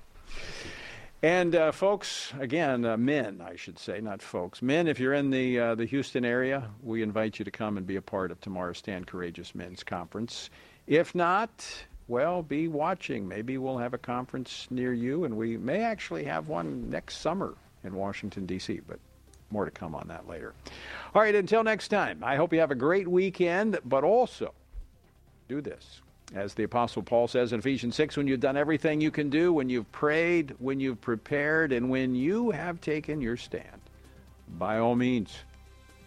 And 1.23 1.57
uh, 1.57 1.73
folks, 1.73 2.33
again, 2.39 2.85
uh, 2.85 2.97
men, 2.97 3.41
I 3.45 3.57
should 3.57 3.77
say, 3.77 4.01
not 4.01 4.23
folks. 4.23 4.63
Men, 4.63 4.87
if 4.87 5.01
you're 5.01 5.15
in 5.15 5.31
the 5.31 5.59
uh, 5.59 5.75
the 5.75 5.85
Houston 5.85 6.25
area, 6.25 6.71
we 6.81 7.03
invite 7.03 7.41
you 7.41 7.45
to 7.45 7.51
come 7.51 7.77
and 7.77 7.85
be 7.85 7.97
a 7.97 8.03
part 8.03 8.31
of 8.31 8.41
tomorrow's 8.41 8.79
Stand 8.79 9.09
Courageous 9.09 9.53
Men's 9.53 9.83
Conference. 9.83 10.49
If 10.87 11.17
not, 11.17 11.67
well, 12.07 12.43
be 12.45 12.69
watching. 12.69 13.27
Maybe 13.27 13.59
we'll 13.59 13.79
have 13.79 13.95
a 13.95 13.99
conference 13.99 14.69
near 14.71 14.93
you, 14.93 15.25
and 15.25 15.37
we 15.37 15.57
may 15.57 15.83
actually 15.83 16.23
have 16.23 16.47
one 16.47 16.89
next 16.89 17.19
summer 17.19 17.55
in 17.83 17.95
Washington 17.97 18.47
D.C. 18.47 18.81
But 18.87 19.01
more 19.51 19.65
to 19.65 19.73
come 19.73 19.97
on 19.97 20.07
that 20.07 20.29
later. 20.29 20.55
All 21.17 21.23
right, 21.23 21.35
until 21.35 21.65
next 21.65 21.89
time. 21.89 22.23
I 22.23 22.37
hope 22.37 22.53
you 22.53 22.61
have 22.61 22.71
a 22.71 22.77
great 22.77 23.09
weekend, 23.09 23.77
but 23.85 24.05
also 24.05 24.55
do 25.49 25.61
this. 25.61 26.01
As 26.35 26.53
the 26.53 26.65
Apostle 26.65 27.03
Paul 27.03 27.27
says 27.27 27.53
in 27.53 27.61
Ephesians 27.61 27.97
6, 27.97 28.17
when 28.17 28.27
you've 28.27 28.41
done 28.41 28.57
everything 28.57 29.01
you 29.01 29.11
can 29.11 29.31
do, 29.31 29.53
when 29.53 29.71
you've 29.71 29.91
prayed, 29.93 30.55
when 30.59 30.79
you've 30.79 31.01
prepared, 31.01 31.73
and 31.73 31.89
when 31.89 32.15
you 32.15 32.51
have 32.51 32.81
taken 32.83 33.23
your 33.23 33.37
stand, 33.37 33.81
by 34.59 34.79
all 34.79 34.95
means, 34.95 35.35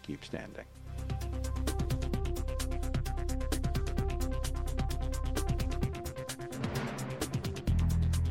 keep 0.02 0.24
standing. 0.24 0.64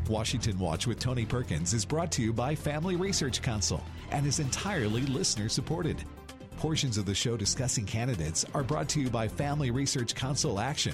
Washington 0.07 0.59
Watch 0.59 0.87
with 0.87 0.99
Tony 0.99 1.25
Perkins 1.25 1.73
is 1.73 1.85
brought 1.85 2.11
to 2.13 2.21
you 2.21 2.33
by 2.33 2.53
Family 2.53 2.97
Research 2.97 3.41
Council 3.41 3.81
and 4.11 4.25
is 4.25 4.39
entirely 4.39 5.01
listener 5.03 5.47
supported. 5.47 6.03
Portions 6.57 6.97
of 6.97 7.05
the 7.05 7.15
show 7.15 7.37
discussing 7.37 7.85
candidates 7.85 8.45
are 8.53 8.63
brought 8.63 8.89
to 8.89 8.99
you 8.99 9.09
by 9.09 9.27
Family 9.27 9.71
Research 9.71 10.13
Council 10.13 10.59
Action. 10.59 10.93